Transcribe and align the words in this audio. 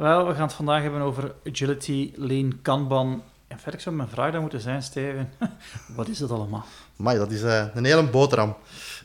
Wel, 0.00 0.26
we 0.26 0.34
gaan 0.34 0.42
het 0.42 0.52
vandaag 0.52 0.82
hebben 0.82 1.00
over 1.00 1.34
agility, 1.46 2.12
lean, 2.16 2.58
kanban. 2.62 3.22
En 3.48 3.58
verder 3.58 3.80
zou 3.80 3.94
mijn 3.94 4.08
vraag 4.08 4.32
dan 4.32 4.40
moeten 4.40 4.60
zijn, 4.60 4.82
Steven. 4.82 5.32
Wat 5.96 6.08
is 6.08 6.18
dat 6.18 6.30
allemaal? 6.30 6.64
Maar 6.96 7.14
dat 7.14 7.30
is 7.30 7.42
uh, 7.42 7.64
een 7.74 7.84
hele 7.84 8.02
boterham. 8.02 8.56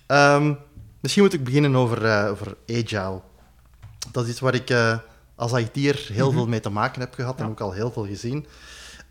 Um, 0.08 0.58
misschien 1.00 1.24
moet 1.24 1.34
ik 1.34 1.44
beginnen 1.44 1.76
over, 1.76 2.06
uh, 2.06 2.28
over 2.32 2.56
agile. 2.68 3.22
Dat 4.12 4.24
is 4.24 4.30
iets 4.30 4.40
waar 4.40 4.54
ik 4.54 4.70
uh, 4.70 4.98
als 5.36 5.54
IT'er 5.54 6.06
heel 6.12 6.26
-hmm. 6.26 6.36
veel 6.36 6.48
mee 6.48 6.60
te 6.60 6.70
maken 6.70 7.02
heb 7.02 7.14
gehad 7.14 7.38
ja. 7.38 7.44
en 7.44 7.50
ook 7.50 7.60
al 7.60 7.72
heel 7.72 7.92
veel 7.92 8.06
gezien. 8.06 8.46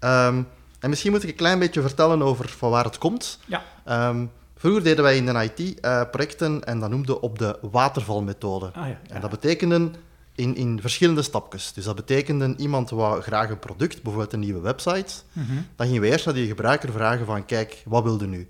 Um, 0.00 0.48
en 0.80 0.88
misschien 0.88 1.12
moet 1.12 1.22
ik 1.22 1.28
een 1.28 1.34
klein 1.34 1.58
beetje 1.58 1.80
vertellen 1.80 2.22
over 2.22 2.48
van 2.48 2.70
waar 2.70 2.84
het 2.84 2.98
komt. 2.98 3.38
Ja. 3.46 3.62
Um, 4.08 4.30
vroeger 4.56 4.82
deden 4.82 5.04
wij 5.04 5.16
in 5.16 5.26
de 5.26 5.50
IT 5.54 5.80
projecten 6.10 6.64
en 6.64 6.80
dat 6.80 6.90
noemden 6.90 7.22
op 7.22 7.38
de 7.38 7.58
watervalmethode. 7.60 8.70
Ah, 8.74 8.88
ja. 8.88 8.98
En 9.08 9.20
dat 9.20 9.30
betekende 9.30 9.90
in, 10.34 10.56
in 10.56 10.80
verschillende 10.80 11.22
stapjes. 11.22 11.72
Dus 11.72 11.84
dat 11.84 11.94
betekende, 11.94 12.54
iemand 12.56 12.90
wou 12.90 13.20
graag 13.20 13.50
een 13.50 13.58
product, 13.58 14.02
bijvoorbeeld 14.02 14.32
een 14.32 14.40
nieuwe 14.40 14.60
website. 14.60 15.14
Mm 15.32 15.46
-hmm. 15.46 15.66
Dan 15.76 15.86
gingen 15.86 16.02
we 16.02 16.08
eerst 16.08 16.24
naar 16.24 16.34
die 16.34 16.46
gebruiker 16.46 16.92
vragen 16.92 17.26
van, 17.26 17.44
kijk, 17.44 17.82
wat 17.86 18.02
wilde 18.02 18.26
nu? 18.26 18.48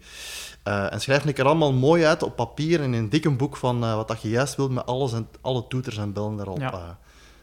Uh, 0.69 0.93
en 0.93 1.01
schrijf 1.01 1.25
ik 1.25 1.39
er 1.39 1.45
allemaal 1.45 1.73
mooi 1.73 2.05
uit 2.05 2.23
op 2.23 2.37
papier 2.37 2.81
en 2.81 2.95
in 2.95 3.03
een 3.03 3.09
dikke 3.09 3.31
boek 3.31 3.57
van 3.57 3.85
uh, 3.85 3.95
wat 3.95 4.09
dat 4.09 4.23
je 4.23 4.29
juist 4.29 4.57
wilt 4.57 4.71
met 4.71 4.87
alles 4.87 5.13
en, 5.13 5.29
alle 5.41 5.67
toeters 5.67 5.97
en 5.97 6.13
bellen 6.13 6.41
erop. 6.41 6.59
Ja. 6.59 6.73
Uh, 6.73 6.89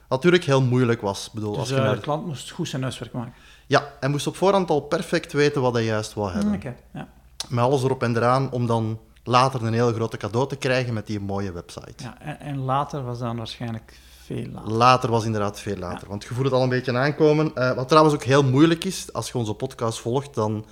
natuurlijk 0.10 0.44
heel 0.44 0.62
moeilijk 0.62 1.02
was. 1.02 1.32
Bedoel, 1.32 1.52
Dus 1.52 1.60
als 1.60 1.70
je 1.70 1.76
naar... 1.76 1.96
de 1.96 2.02
klant 2.02 2.26
moest 2.26 2.52
goed 2.52 2.68
zijn 2.68 2.82
huiswerk 2.82 3.14
maken. 3.14 3.34
Ja, 3.68 3.94
hij 4.00 4.10
moest 4.10 4.28
op 4.28 4.36
voorhand 4.36 4.70
al 4.70 4.82
perfect 4.82 5.34
weten 5.34 5.62
wat 5.62 5.74
hij 5.74 5.84
juist 5.84 6.14
wou 6.14 6.32
hebben. 6.32 6.52
Mm, 6.64 6.76
ja. 6.94 7.08
Met 7.50 7.64
alles 7.64 7.84
erop 7.84 8.04
en 8.04 8.16
eraan, 8.16 8.52
om 8.52 8.66
dan 8.68 9.00
later 9.24 9.64
een 9.64 9.74
heel 9.74 9.94
grote 9.94 10.18
cadeau 10.18 10.48
te 10.48 10.56
krijgen 10.56 10.94
met 10.94 11.08
die 11.08 11.20
mooie 11.20 11.52
website. 11.52 12.04
ja 12.04 12.22
en, 12.22 12.40
en 12.40 12.58
later 12.58 13.04
was 13.04 13.20
dan 13.20 13.38
waarschijnlijk 13.38 14.00
veel 14.34 14.48
later. 14.54 14.72
Later 14.72 15.10
was 15.12 15.26
inderdaad 15.26 15.60
veel 15.60 15.78
later, 15.78 16.08
want 16.08 16.24
je 16.24 16.30
voelt 16.34 16.46
het 16.46 16.54
al 16.56 16.64
een 16.64 16.70
beetje 16.70 16.98
aankomen. 16.98 17.52
Uh, 17.56 17.74
wat 17.74 17.88
trouwens 17.88 18.16
ook 18.16 18.24
heel 18.24 18.44
moeilijk 18.44 18.84
is, 18.86 19.14
als 19.14 19.28
je 19.32 19.38
onze 19.38 19.54
podcast 19.54 20.00
volgt, 20.00 20.34
dan 20.36 20.66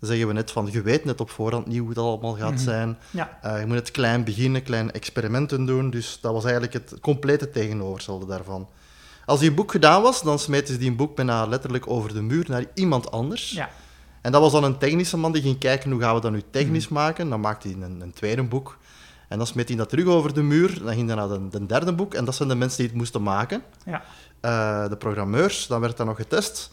zeggen 0.00 0.26
we 0.26 0.32
net 0.32 0.50
van, 0.50 0.68
je 0.72 0.82
weet 0.82 1.04
net 1.04 1.20
op 1.20 1.30
voorhand 1.30 1.66
niet 1.66 1.78
hoe 1.78 1.88
het 1.88 1.98
allemaal 1.98 2.34
gaat 2.36 2.50
Mhm. 2.50 2.58
zijn. 2.62 2.98
Ja, 3.10 3.38
Uh, 3.44 3.60
je 3.60 3.66
moet 3.66 3.76
het 3.76 3.90
klein 3.90 4.24
beginnen, 4.24 4.62
kleine 4.62 4.92
experimenten 4.92 5.64
doen, 5.66 5.90
dus 5.90 6.18
dat 6.20 6.32
was 6.32 6.42
eigenlijk 6.44 6.72
het 6.72 6.94
complete 7.00 7.50
tegenovergestelde 7.50 8.26
daarvan. 8.26 8.68
Als 9.26 9.40
die 9.40 9.52
boek 9.52 9.70
gedaan 9.70 10.02
was, 10.02 10.22
dan 10.22 10.38
smeten 10.38 10.74
ze 10.74 10.80
die 10.80 10.92
boek 10.92 11.16
bijna 11.16 11.46
letterlijk 11.46 11.90
over 11.90 12.14
de 12.14 12.22
muur 12.22 12.44
naar 12.48 12.64
iemand 12.74 13.10
anders. 13.10 13.50
ja. 13.50 13.68
En 14.20 14.32
dat 14.32 14.40
was 14.40 14.52
dan 14.52 14.64
een 14.64 14.78
technische 14.78 15.16
man 15.16 15.32
die 15.32 15.42
ging 15.42 15.58
kijken 15.58 15.90
hoe 15.90 16.00
gaan 16.00 16.14
we 16.14 16.20
dat 16.20 16.30
nu 16.32 16.42
technisch 16.50 16.84
Mhm. 16.88 16.94
maken. 16.94 17.28
Dan 17.30 17.40
maakte 17.40 17.68
hij 17.68 17.76
een, 17.82 18.00
een 18.00 18.12
tweede 18.12 18.42
boek. 18.42 18.78
En 19.30 19.38
dan 19.38 19.46
smeet 19.46 19.68
hij 19.68 19.76
dat 19.76 19.88
terug 19.88 20.06
over 20.06 20.34
de 20.34 20.42
muur. 20.42 20.78
Dan 20.84 20.94
ging 20.94 21.06
hij 21.06 21.16
naar 21.16 21.28
de, 21.28 21.48
de 21.48 21.66
derde 21.66 21.92
boek. 21.92 22.14
En 22.14 22.24
dat 22.24 22.34
zijn 22.34 22.48
de 22.48 22.54
mensen 22.54 22.78
die 22.78 22.86
het 22.86 22.96
moesten 22.96 23.22
maken. 23.22 23.62
Ja. 23.84 24.02
Uh, 24.84 24.88
de 24.88 24.96
programmeurs. 24.96 25.66
Dan 25.66 25.80
werd 25.80 25.96
dat 25.96 26.06
nog 26.06 26.16
getest. 26.16 26.70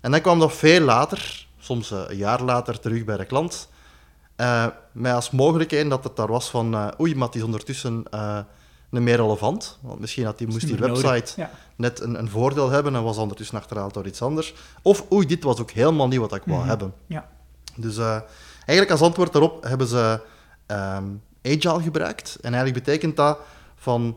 En 0.00 0.10
dan 0.10 0.20
kwam 0.20 0.38
dat 0.38 0.52
veel 0.52 0.80
later, 0.80 1.46
soms 1.58 1.90
uh, 1.92 1.98
een 2.06 2.16
jaar 2.16 2.42
later, 2.42 2.80
terug 2.80 3.04
bij 3.04 3.16
de 3.16 3.24
klant. 3.24 3.68
Uh, 4.36 4.66
met 4.92 5.12
als 5.14 5.30
mogelijkheid 5.30 5.90
dat 5.90 6.04
het 6.04 6.16
daar 6.16 6.28
was 6.28 6.50
van... 6.50 6.74
Uh, 6.74 6.88
oei, 7.00 7.14
maar 7.16 7.26
het 7.26 7.36
is 7.36 7.42
ondertussen 7.42 8.04
meer 8.90 9.16
relevant. 9.16 9.78
Want 9.82 10.00
misschien 10.00 10.24
had 10.24 10.38
die, 10.38 10.46
moest 10.46 10.66
die 10.66 10.76
website 10.76 11.32
Ja. 11.36 11.50
net 11.76 12.00
een, 12.00 12.18
een 12.18 12.28
voordeel 12.28 12.70
hebben 12.70 12.94
en 12.94 13.02
was 13.02 13.16
ondertussen 13.16 13.58
achterhaald 13.58 13.94
door 13.94 14.06
iets 14.06 14.22
anders. 14.22 14.54
Of 14.82 15.04
oei, 15.12 15.26
dit 15.26 15.42
was 15.42 15.60
ook 15.60 15.70
helemaal 15.70 16.08
niet 16.08 16.18
wat 16.20 16.34
ik 16.34 16.42
wou 16.46 16.58
Mhm. 16.58 16.68
hebben. 16.68 16.94
Ja. 17.06 17.28
Dus 17.76 17.96
uh, 17.96 18.18
eigenlijk 18.56 18.90
als 18.90 19.00
antwoord 19.00 19.32
daarop 19.32 19.62
hebben 19.64 19.86
ze 19.86 20.20
um, 20.66 21.22
Agile 21.44 21.82
gebruikt. 21.82 22.36
En 22.40 22.54
eigenlijk 22.54 22.84
betekent 22.84 23.16
dat 23.16 23.38
van... 23.76 24.16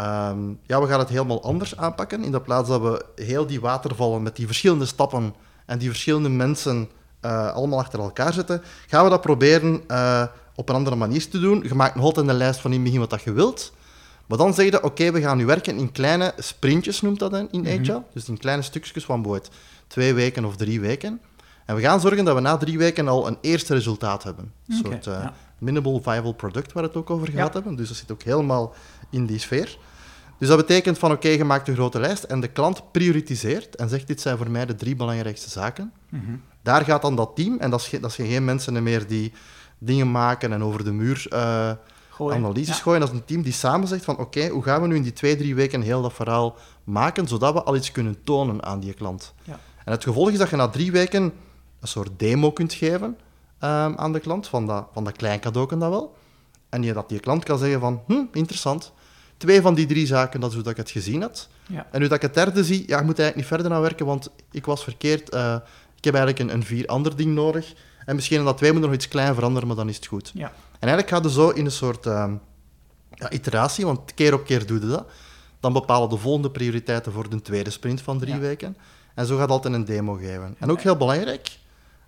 Um, 0.00 0.58
ja, 0.66 0.80
we 0.80 0.86
gaan 0.86 0.98
het 0.98 1.08
helemaal 1.08 1.42
anders 1.42 1.76
aanpakken. 1.76 2.24
In 2.24 2.32
de 2.32 2.40
plaats 2.40 2.68
dat 2.68 2.80
we 2.80 3.04
heel 3.22 3.46
die 3.46 3.60
watervallen 3.60 4.22
met 4.22 4.36
die 4.36 4.46
verschillende 4.46 4.86
stappen 4.86 5.34
en 5.66 5.78
die 5.78 5.88
verschillende 5.88 6.28
mensen 6.28 6.88
uh, 7.24 7.52
allemaal 7.52 7.78
achter 7.78 8.00
elkaar 8.00 8.32
zetten, 8.32 8.62
gaan 8.86 9.04
we 9.04 9.10
dat 9.10 9.20
proberen 9.20 9.82
uh, 9.88 10.24
op 10.54 10.68
een 10.68 10.74
andere 10.74 10.96
manier 10.96 11.28
te 11.28 11.38
doen. 11.38 11.62
Je 11.62 11.74
maakt 11.74 11.94
nog 11.94 12.04
altijd 12.04 12.28
een 12.28 12.34
lijst 12.34 12.60
van 12.60 12.70
in 12.70 12.76
het 12.76 12.84
begin 12.84 13.00
wat 13.00 13.10
dat 13.10 13.22
je 13.22 13.32
wilt. 13.32 13.72
Maar 14.26 14.38
dan 14.38 14.54
zeg 14.54 14.70
je, 14.70 14.76
oké, 14.76 14.86
okay, 14.86 15.12
we 15.12 15.20
gaan 15.20 15.36
nu 15.36 15.46
werken 15.46 15.76
in 15.76 15.92
kleine 15.92 16.34
sprintjes, 16.38 17.00
noemt 17.00 17.18
dat 17.18 17.32
in 17.32 17.66
Agile. 17.66 17.78
Mm 17.78 17.84
-hmm. 17.84 18.04
Dus 18.12 18.28
in 18.28 18.38
kleine 18.38 18.62
stukjes 18.62 19.04
van 19.04 19.22
bijvoorbeeld 19.22 19.54
twee 19.86 20.14
weken 20.14 20.44
of 20.44 20.56
drie 20.56 20.80
weken. 20.80 21.20
En 21.66 21.74
we 21.74 21.80
gaan 21.80 22.00
zorgen 22.00 22.24
dat 22.24 22.34
we 22.34 22.40
na 22.40 22.56
drie 22.56 22.78
weken 22.78 23.08
al 23.08 23.26
een 23.26 23.38
eerste 23.40 23.74
resultaat 23.74 24.22
hebben. 24.22 24.52
Een 24.68 24.78
Okay, 24.78 24.90
soort 24.92 25.06
uh, 25.06 25.22
ja. 25.22 25.34
Minimal 25.58 26.00
viable 26.02 26.34
product 26.34 26.72
waar 26.72 26.82
we 26.82 26.88
het 26.88 26.98
ook 26.98 27.10
over 27.10 27.28
gehad 27.30 27.46
Ja. 27.46 27.52
hebben. 27.52 27.74
Dus 27.76 27.88
dat 27.88 27.96
zit 27.96 28.12
ook 28.12 28.22
helemaal 28.22 28.74
in 29.10 29.26
die 29.26 29.38
sfeer. 29.38 29.78
Dus 30.38 30.48
dat 30.48 30.56
betekent 30.56 30.98
van, 30.98 31.10
oké, 31.12 31.26
okay, 31.26 31.36
je 31.38 31.44
maakt 31.44 31.68
een 31.68 31.74
grote 31.74 32.00
lijst 32.00 32.22
en 32.22 32.40
de 32.40 32.48
klant 32.48 32.82
prioritiseert 32.92 33.76
en 33.76 33.88
zegt, 33.88 34.06
dit 34.06 34.20
zijn 34.20 34.36
voor 34.36 34.50
mij 34.50 34.66
de 34.66 34.74
drie 34.74 34.96
belangrijkste 34.96 35.50
zaken. 35.50 35.92
Mhm. 36.08 36.22
Daar 36.62 36.84
gaat 36.84 37.02
dan 37.02 37.16
dat 37.16 37.30
team, 37.34 37.58
en 37.58 37.70
dat, 37.70 37.82
zijn 37.82 38.28
geen 38.28 38.44
mensen 38.44 38.82
meer 38.82 39.06
die 39.06 39.32
dingen 39.78 40.10
maken 40.10 40.52
en 40.52 40.62
over 40.64 40.84
de 40.84 40.92
muur 40.92 41.26
uh, 41.32 41.70
Gooien. 42.10 42.36
analyses 42.36 42.76
Ja. 42.76 42.82
gooien. 42.82 43.00
Dat 43.00 43.08
is 43.12 43.14
een 43.18 43.24
team 43.24 43.42
die 43.42 43.52
samen 43.52 43.88
zegt 43.88 44.04
van, 44.04 44.18
oké, 44.18 44.48
hoe 44.48 44.62
gaan 44.62 44.82
we 44.82 44.86
nu 44.88 44.94
in 44.96 45.02
die 45.02 45.12
twee, 45.12 45.36
drie 45.36 45.54
weken 45.54 45.80
heel 45.80 46.02
dat 46.02 46.12
verhaal 46.12 46.56
maken, 46.84 47.28
zodat 47.28 47.52
we 47.52 47.62
al 47.62 47.76
iets 47.76 47.92
kunnen 47.92 48.16
tonen 48.24 48.62
aan 48.64 48.80
die 48.80 48.92
klant. 48.94 49.34
Ja. 49.44 49.58
En 49.84 49.92
het 49.92 50.02
gevolg 50.04 50.30
is 50.30 50.38
dat 50.38 50.50
je 50.50 50.56
na 50.56 50.68
drie 50.68 50.92
weken 50.92 51.22
een 51.80 51.88
soort 51.88 52.10
demo 52.16 52.52
kunt 52.52 52.72
geven 52.72 53.16
um, 53.60 53.96
aan 53.96 54.12
de 54.12 54.20
klant, 54.20 54.48
van 54.48 54.66
dat, 54.66 54.86
van 54.92 55.04
dat 55.04 55.16
klein 55.16 55.40
cadeau 55.40 55.68
dat 55.78 55.90
wel. 55.90 56.16
En 56.68 56.82
je, 56.82 56.92
dat 56.92 57.08
die 57.08 57.20
klant 57.20 57.44
kan 57.44 57.58
zeggen 57.58 57.80
van, 57.80 58.02
hm, 58.06 58.24
interessant. 58.32 58.92
Twee 59.36 59.60
van 59.60 59.74
die 59.74 59.86
drie 59.86 60.06
zaken, 60.06 60.40
dat 60.40 60.48
is 60.48 60.54
hoe 60.54 60.64
dat 60.64 60.72
ik 60.72 60.78
het 60.78 60.90
gezien 60.90 61.22
had. 61.22 61.48
Ja. 61.66 61.86
En 61.90 62.00
nu 62.00 62.06
dat 62.06 62.16
ik 62.16 62.22
het 62.22 62.34
derde 62.34 62.64
zie, 62.64 62.84
ja, 62.86 62.98
ik 62.98 63.04
moet 63.04 63.18
eigenlijk 63.18 63.36
niet 63.36 63.46
verder 63.46 63.72
aan 63.72 63.80
werken, 63.82 64.06
want 64.06 64.30
ik 64.50 64.66
was 64.66 64.84
verkeerd. 64.84 65.34
Uh, 65.34 65.56
ik 65.96 66.04
heb 66.04 66.14
eigenlijk 66.14 66.38
een, 66.48 66.56
een 66.58 66.64
vier 66.64 66.86
ander 66.86 67.16
ding 67.16 67.34
nodig. 67.34 67.74
En 68.04 68.14
misschien 68.14 68.38
aan 68.38 68.44
dat 68.44 68.56
twee 68.56 68.72
moet 68.72 68.80
nog 68.80 68.92
iets 68.92 69.08
klein 69.08 69.34
veranderen, 69.34 69.66
maar 69.68 69.76
dan 69.76 69.88
is 69.88 69.96
het 69.96 70.06
goed. 70.06 70.30
Ja. 70.34 70.46
En 70.78 70.88
eigenlijk 70.88 71.08
gaat 71.08 71.24
het 71.24 71.32
zo 71.32 71.48
in 71.48 71.64
een 71.64 71.70
soort 71.70 72.06
uh, 72.06 72.32
ja, 73.14 73.30
iteratie, 73.30 73.84
want 73.86 74.14
keer 74.14 74.34
op 74.34 74.44
keer 74.44 74.66
doe 74.66 74.80
je 74.80 74.86
dat. 74.86 75.06
Dan 75.60 75.72
bepalen 75.72 76.08
de 76.08 76.16
volgende 76.16 76.50
prioriteiten 76.50 77.12
voor 77.12 77.28
de 77.30 77.42
tweede 77.42 77.70
sprint 77.70 78.00
van 78.00 78.18
drie 78.18 78.34
Ja. 78.34 78.40
weken. 78.40 78.76
En 79.14 79.26
zo 79.26 79.36
gaat 79.36 79.50
altijd 79.50 79.74
een 79.74 79.84
demo 79.84 80.14
geven. 80.14 80.54
En 80.58 80.70
ook 80.70 80.80
heel 80.80 80.96
belangrijk, 80.96 81.58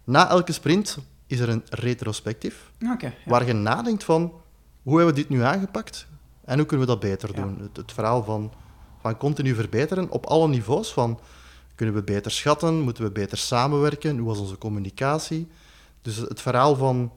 na 0.05 0.29
elke 0.29 0.53
sprint 0.53 0.99
is 1.29 1.41
er 1.41 1.49
een 1.49 1.63
retrospectief, 1.69 2.73
ja. 2.79 2.97
waar 3.25 3.47
je 3.47 3.53
nadenkt 3.53 4.05
van, 4.05 4.33
hoe 4.83 4.97
hebben 4.97 5.15
we 5.15 5.21
dit 5.21 5.29
nu 5.31 5.43
aangepakt? 5.43 6.07
En 6.45 6.57
hoe 6.59 6.67
kunnen 6.67 6.87
we 6.87 6.93
dat 6.93 7.01
beter 7.03 7.29
Ja. 7.35 7.43
doen? 7.43 7.59
Het, 7.61 7.77
het 7.77 7.93
verhaal 7.93 8.25
van, 8.25 8.53
van 9.01 9.17
continu 9.17 9.55
verbeteren 9.55 10.11
op 10.11 10.27
alle 10.27 10.49
niveaus. 10.49 10.93
Van, 10.93 11.21
kunnen 11.75 11.95
we 11.95 12.03
beter 12.03 12.31
schatten? 12.31 12.81
Moeten 12.81 13.05
we 13.05 13.11
beter 13.11 13.39
samenwerken? 13.39 14.19
Hoe 14.19 14.29
was 14.29 14.39
onze 14.39 14.59
communicatie? 14.59 15.49
Dus 16.03 16.17
het 16.17 16.41
verhaal 16.41 16.77
van, 16.77 17.13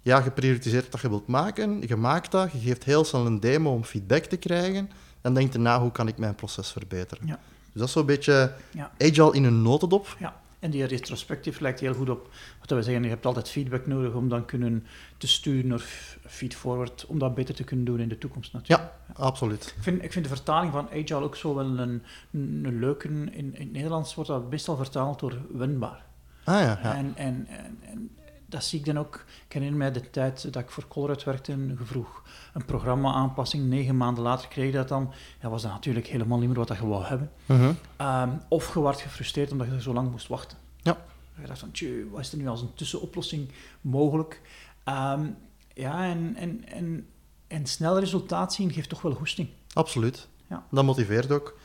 ja, 0.00 0.22
je 0.24 0.30
prioritiseert 0.30 0.92
wat 0.92 1.00
je 1.00 1.08
wilt 1.08 1.26
maken, 1.26 1.82
je 1.86 1.96
maakt 1.96 2.30
dat, 2.30 2.52
je 2.52 2.58
geeft 2.58 2.84
heel 2.84 3.04
snel 3.04 3.26
een 3.26 3.40
demo 3.40 3.72
om 3.72 3.84
feedback 3.84 4.24
te 4.24 4.36
krijgen, 4.36 4.90
en 5.20 5.34
denkt 5.34 5.54
erna, 5.54 5.80
hoe 5.80 5.92
kan 5.92 6.08
ik 6.08 6.18
mijn 6.18 6.34
proces 6.34 6.70
verbeteren? 6.72 7.26
Ja. 7.26 7.38
Dus 7.64 7.80
dat 7.80 7.86
is 7.86 7.92
zo'n 7.92 8.06
beetje 8.06 8.54
agile 8.98 9.32
in 9.34 9.44
een 9.44 9.62
notendop. 9.62 10.16
Ja, 10.18 10.40
en 10.62 10.70
die 10.70 10.84
retrospectief 10.84 11.60
lijkt 11.60 11.80
heel 11.80 11.94
goed 11.94 12.10
op 12.10 12.28
wat 12.60 12.70
we 12.70 12.82
zeggen. 12.82 13.02
Je 13.02 13.08
hebt 13.08 13.26
altijd 13.26 13.48
feedback 13.48 13.86
nodig 13.86 14.14
om 14.14 14.28
dan 14.28 14.44
kunnen 14.44 14.86
te 15.16 15.26
sturen 15.26 15.72
of 15.72 16.18
feed-forward, 16.26 17.06
om 17.06 17.18
dat 17.18 17.34
beter 17.34 17.54
te 17.54 17.64
kunnen 17.64 17.84
doen 17.84 18.00
in 18.00 18.08
de 18.08 18.18
toekomst 18.18 18.52
natuurlijk. 18.52 18.90
Ja, 19.08 19.14
absoluut. 19.24 19.74
Ik 19.76 19.82
vind, 19.82 20.02
ik 20.02 20.12
vind 20.12 20.24
de 20.24 20.30
vertaling 20.34 20.72
van 20.72 20.88
agile 20.88 21.22
ook 21.22 21.36
zo 21.36 21.54
wel 21.54 21.78
een, 21.78 22.02
een 22.30 22.78
leuke. 22.78 23.08
In, 23.08 23.32
in 23.32 23.54
het 23.54 23.72
Nederlands 23.72 24.14
wordt 24.14 24.30
dat 24.30 24.50
meestal 24.50 24.76
vertaald 24.76 25.20
door 25.20 25.38
wendbaar. 25.52 26.04
Ah 26.44 26.60
ja, 26.60 26.78
ja. 26.82 26.94
En, 26.94 27.12
en, 27.16 27.46
en, 27.46 27.78
en 27.80 28.10
dat 28.52 28.64
zie 28.64 28.78
ik 28.78 28.84
dan 28.84 28.98
ook. 28.98 29.24
Ik 29.46 29.52
herinner 29.52 29.78
mij 29.78 29.92
de 29.92 30.10
tijd 30.10 30.52
dat 30.52 30.62
ik 30.62 30.70
voor 30.70 30.88
Colruyt 30.88 31.24
werkte. 31.24 31.52
en 31.52 31.76
Je 31.78 31.84
vroeg 31.84 32.22
een 32.54 32.64
programma-aanpassing. 32.64 33.64
Negen 33.68 33.96
maanden 33.96 34.22
later 34.24 34.48
kreeg 34.48 34.66
je 34.66 34.72
dat 34.72 34.88
dan. 34.88 35.12
Ja, 35.40 35.48
was 35.48 35.62
dat 35.62 35.70
natuurlijk 35.70 36.06
helemaal 36.06 36.38
niet 36.38 36.48
meer 36.48 36.56
wat 36.58 36.68
je 36.68 36.86
wou 36.86 37.04
hebben. 37.04 37.30
Mhm. 37.46 37.72
Ehm, 37.96 38.30
of 38.48 38.74
je 38.74 38.82
werd 38.82 39.00
gefrustreerd 39.00 39.52
omdat 39.52 39.66
je 39.66 39.80
zo 39.82 39.92
lang 39.92 40.10
moest 40.10 40.28
wachten. 40.28 40.58
Ja. 40.82 41.04
Je 41.40 41.46
dacht 41.46 41.58
van, 41.58 41.70
tjie, 41.70 42.06
wat 42.10 42.20
is 42.20 42.32
er 42.32 42.38
nu 42.38 42.48
als 42.48 42.60
een 42.60 42.74
tussenoplossing 42.74 43.50
mogelijk? 43.80 44.40
Ehm, 44.84 45.26
ja, 45.74 46.04
en, 46.04 46.34
en, 46.36 46.64
en, 46.68 47.06
en 47.46 47.66
snel 47.66 47.98
resultaat 47.98 48.54
zien 48.54 48.72
geeft 48.72 48.88
toch 48.88 49.02
wel 49.02 49.12
goesting. 49.12 49.48
Absoluut. 49.72 50.28
Ja. 50.48 50.66
Dat 50.70 50.84
motiveert 50.84 51.30
ook. 51.30 51.58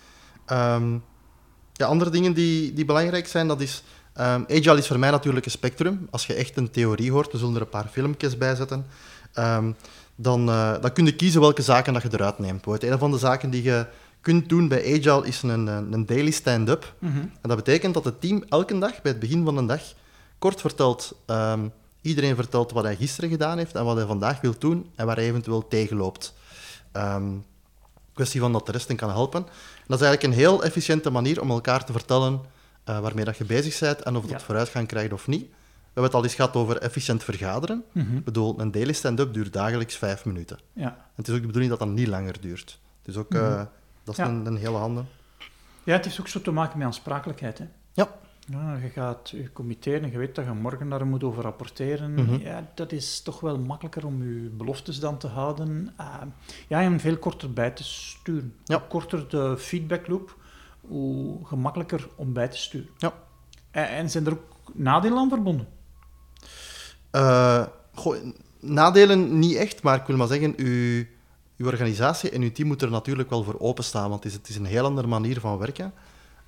Ehm, 0.46 0.98
Ja, 1.74 1.86
andere 1.86 2.10
dingen 2.10 2.34
die, 2.34 2.74
die 2.74 2.86
belangrijk 2.86 3.28
zijn, 3.28 3.48
dat 3.48 3.62
is... 3.62 3.84
ehm, 4.18 4.42
Agile 4.42 4.78
is 4.78 4.88
voor 4.88 5.00
mij 5.00 5.12
natuurlijk 5.12 5.46
een 5.46 5.52
spectrum. 5.52 6.08
Als 6.12 6.26
je 6.26 6.34
echt 6.34 6.58
een 6.58 6.72
theorie 6.72 7.12
hoort, 7.12 7.32
we 7.32 7.38
zullen 7.38 7.56
er 7.56 7.62
een 7.62 7.70
paar 7.70 7.88
filmpjes 7.92 8.38
bij 8.38 8.56
zetten, 8.56 8.86
ehm, 9.34 9.72
dan, 10.16 10.50
eh, 10.50 10.82
dan 10.82 10.94
kun 10.94 11.06
je 11.06 11.16
kiezen 11.16 11.42
welke 11.42 11.62
zaken 11.62 11.94
dat 11.94 12.02
je 12.02 12.10
eruit 12.12 12.40
neemt. 12.40 12.66
Een 12.66 13.00
van 13.00 13.12
de 13.12 13.18
zaken 13.18 13.50
die 13.50 13.64
je 13.64 13.86
kunt 14.22 14.50
doen 14.50 14.68
bij 14.68 14.80
Agile 14.80 15.28
is 15.28 15.42
een, 15.42 15.68
een 15.68 16.06
daily 16.06 16.32
stand-up. 16.32 16.94
Mhm. 17.00 17.18
En 17.18 17.50
dat 17.50 17.56
betekent 17.56 17.94
dat 17.94 18.06
het 18.06 18.22
team 18.22 18.44
elke 18.50 18.80
dag, 18.80 19.02
bij 19.02 19.12
het 19.12 19.20
begin 19.20 19.46
van 19.46 19.56
de 19.56 19.66
dag, 19.66 19.82
kort 20.40 20.62
vertelt... 20.62 21.16
ehm, 21.26 21.68
iedereen 22.02 22.36
vertelt 22.36 22.72
wat 22.72 22.84
hij 22.84 22.96
gisteren 22.96 23.30
gedaan 23.30 23.58
heeft 23.58 23.76
en 23.76 23.86
wat 23.86 23.96
hij 23.96 24.06
vandaag 24.06 24.42
wil 24.42 24.54
doen 24.60 24.90
en 24.96 25.06
waar 25.06 25.16
hij 25.16 25.26
eventueel 25.26 25.68
tegenloopt. 25.68 26.34
Ehm 26.92 27.24
kwestie 28.18 28.42
van 28.42 28.52
dat 28.52 28.66
de 28.66 28.72
rest 28.72 28.96
kan 28.96 29.10
helpen. 29.10 29.42
En 29.44 29.88
dat 29.88 30.00
is 30.00 30.06
eigenlijk 30.06 30.24
een 30.24 30.44
heel 30.44 30.64
efficiënte 30.64 31.10
manier 31.10 31.42
om 31.42 31.50
elkaar 31.50 31.86
te 31.86 31.92
vertellen 31.92 32.40
eh, 32.88 33.00
waarmee 33.00 33.26
dat 33.26 33.38
je 33.38 33.46
bezig 33.46 33.80
bent 33.80 34.02
en 34.02 34.16
of 34.16 34.22
dat 34.22 34.32
Ja. 34.32 34.40
vooruitgang 34.46 34.88
krijgt 34.88 35.14
of 35.14 35.28
niet. 35.28 35.42
We 35.50 36.04
hebben 36.04 36.04
het 36.04 36.14
al 36.14 36.24
eens 36.24 36.36
gehad 36.36 36.56
over 36.56 36.78
efficiënt 36.78 37.24
vergaderen. 37.24 37.84
Mhm. 37.92 38.18
Ik 38.18 38.24
bedoel, 38.24 38.60
een 38.60 38.72
daily 38.72 38.94
stand-up 38.94 39.34
duurt 39.34 39.54
dagelijks 39.54 39.96
vijf 39.96 40.26
minuten. 40.26 40.60
Ja. 40.74 40.84
En 40.88 40.96
het 41.16 41.28
is 41.28 41.34
ook 41.34 41.40
de 41.40 41.46
bedoeling 41.46 41.72
dat 41.72 41.80
dat 41.80 41.90
niet 41.90 42.08
langer 42.08 42.42
duurt. 42.42 42.80
Dus 43.02 43.16
ook, 43.18 43.34
eh, 43.34 43.58
dat 44.04 44.18
is 44.18 44.24
Ja. 44.24 44.30
een, 44.30 44.46
een 44.46 44.58
hele 44.58 44.78
hande. 44.78 45.04
ja, 45.84 45.94
het 45.94 46.06
heeft 46.06 46.20
ook 46.20 46.28
zo 46.28 46.42
te 46.42 46.52
maken 46.52 46.78
met 46.78 46.88
aansprakelijkheid. 46.88 47.58
Hè. 47.58 47.66
Ja. 47.94 48.10
Ja, 48.50 48.76
je 48.76 48.90
gaat 48.90 49.30
je 49.30 49.52
committeren 49.54 50.04
en 50.04 50.12
je 50.12 50.18
weet 50.18 50.36
dat 50.36 50.46
je 50.46 50.52
morgen 50.52 50.90
daar 50.90 51.06
moet 51.08 51.24
over 51.24 51.44
rapporteren. 51.44 52.14
Mhm. 52.14 52.34
Ja, 52.42 52.68
dat 52.76 52.92
is 52.92 53.22
toch 53.22 53.40
wel 53.40 53.60
makkelijker 53.60 54.06
om 54.06 54.24
je 54.24 54.50
beloftes 54.50 55.00
dan 55.00 55.18
te 55.18 55.28
houden. 55.28 55.94
Ah, 55.96 56.22
ja, 56.68 56.82
en 56.82 57.00
veel 57.00 57.18
korter 57.18 57.54
bij 57.54 57.72
te 57.72 57.84
sturen. 57.84 58.54
Ja. 58.64 58.84
Korter 58.90 59.30
de 59.30 59.56
feedbackloop, 59.58 60.36
hoe 60.88 61.46
gemakkelijker 61.46 62.08
om 62.16 62.34
bij 62.34 62.48
te 62.48 62.58
sturen. 62.58 62.90
Ja. 62.98 63.14
En, 63.72 63.90
en 63.90 64.10
zijn 64.10 64.26
er 64.26 64.32
ook 64.32 64.72
nadelen 64.74 65.18
aan 65.18 65.30
verbonden? 65.30 65.68
Goh, 67.94 68.16
nadelen 68.60 69.40
niet 69.40 69.56
echt, 69.56 69.84
maar 69.84 70.00
ik 70.00 70.06
wil 70.08 70.18
maar 70.18 70.28
zeggen, 70.28 70.54
uw, 70.58 71.06
uw 71.58 71.68
organisatie 71.68 72.30
en 72.30 72.42
uw 72.42 72.52
team 72.52 72.68
moeten 72.68 72.88
er 72.88 72.94
natuurlijk 72.94 73.30
wel 73.30 73.44
voor 73.44 73.60
openstaan, 73.60 74.10
want 74.10 74.24
het 74.24 74.32
is, 74.32 74.38
het 74.38 74.50
is 74.50 74.56
een 74.56 74.66
heel 74.66 74.86
andere 74.86 75.08
manier 75.08 75.40
van 75.40 75.58
werken. 75.58 75.94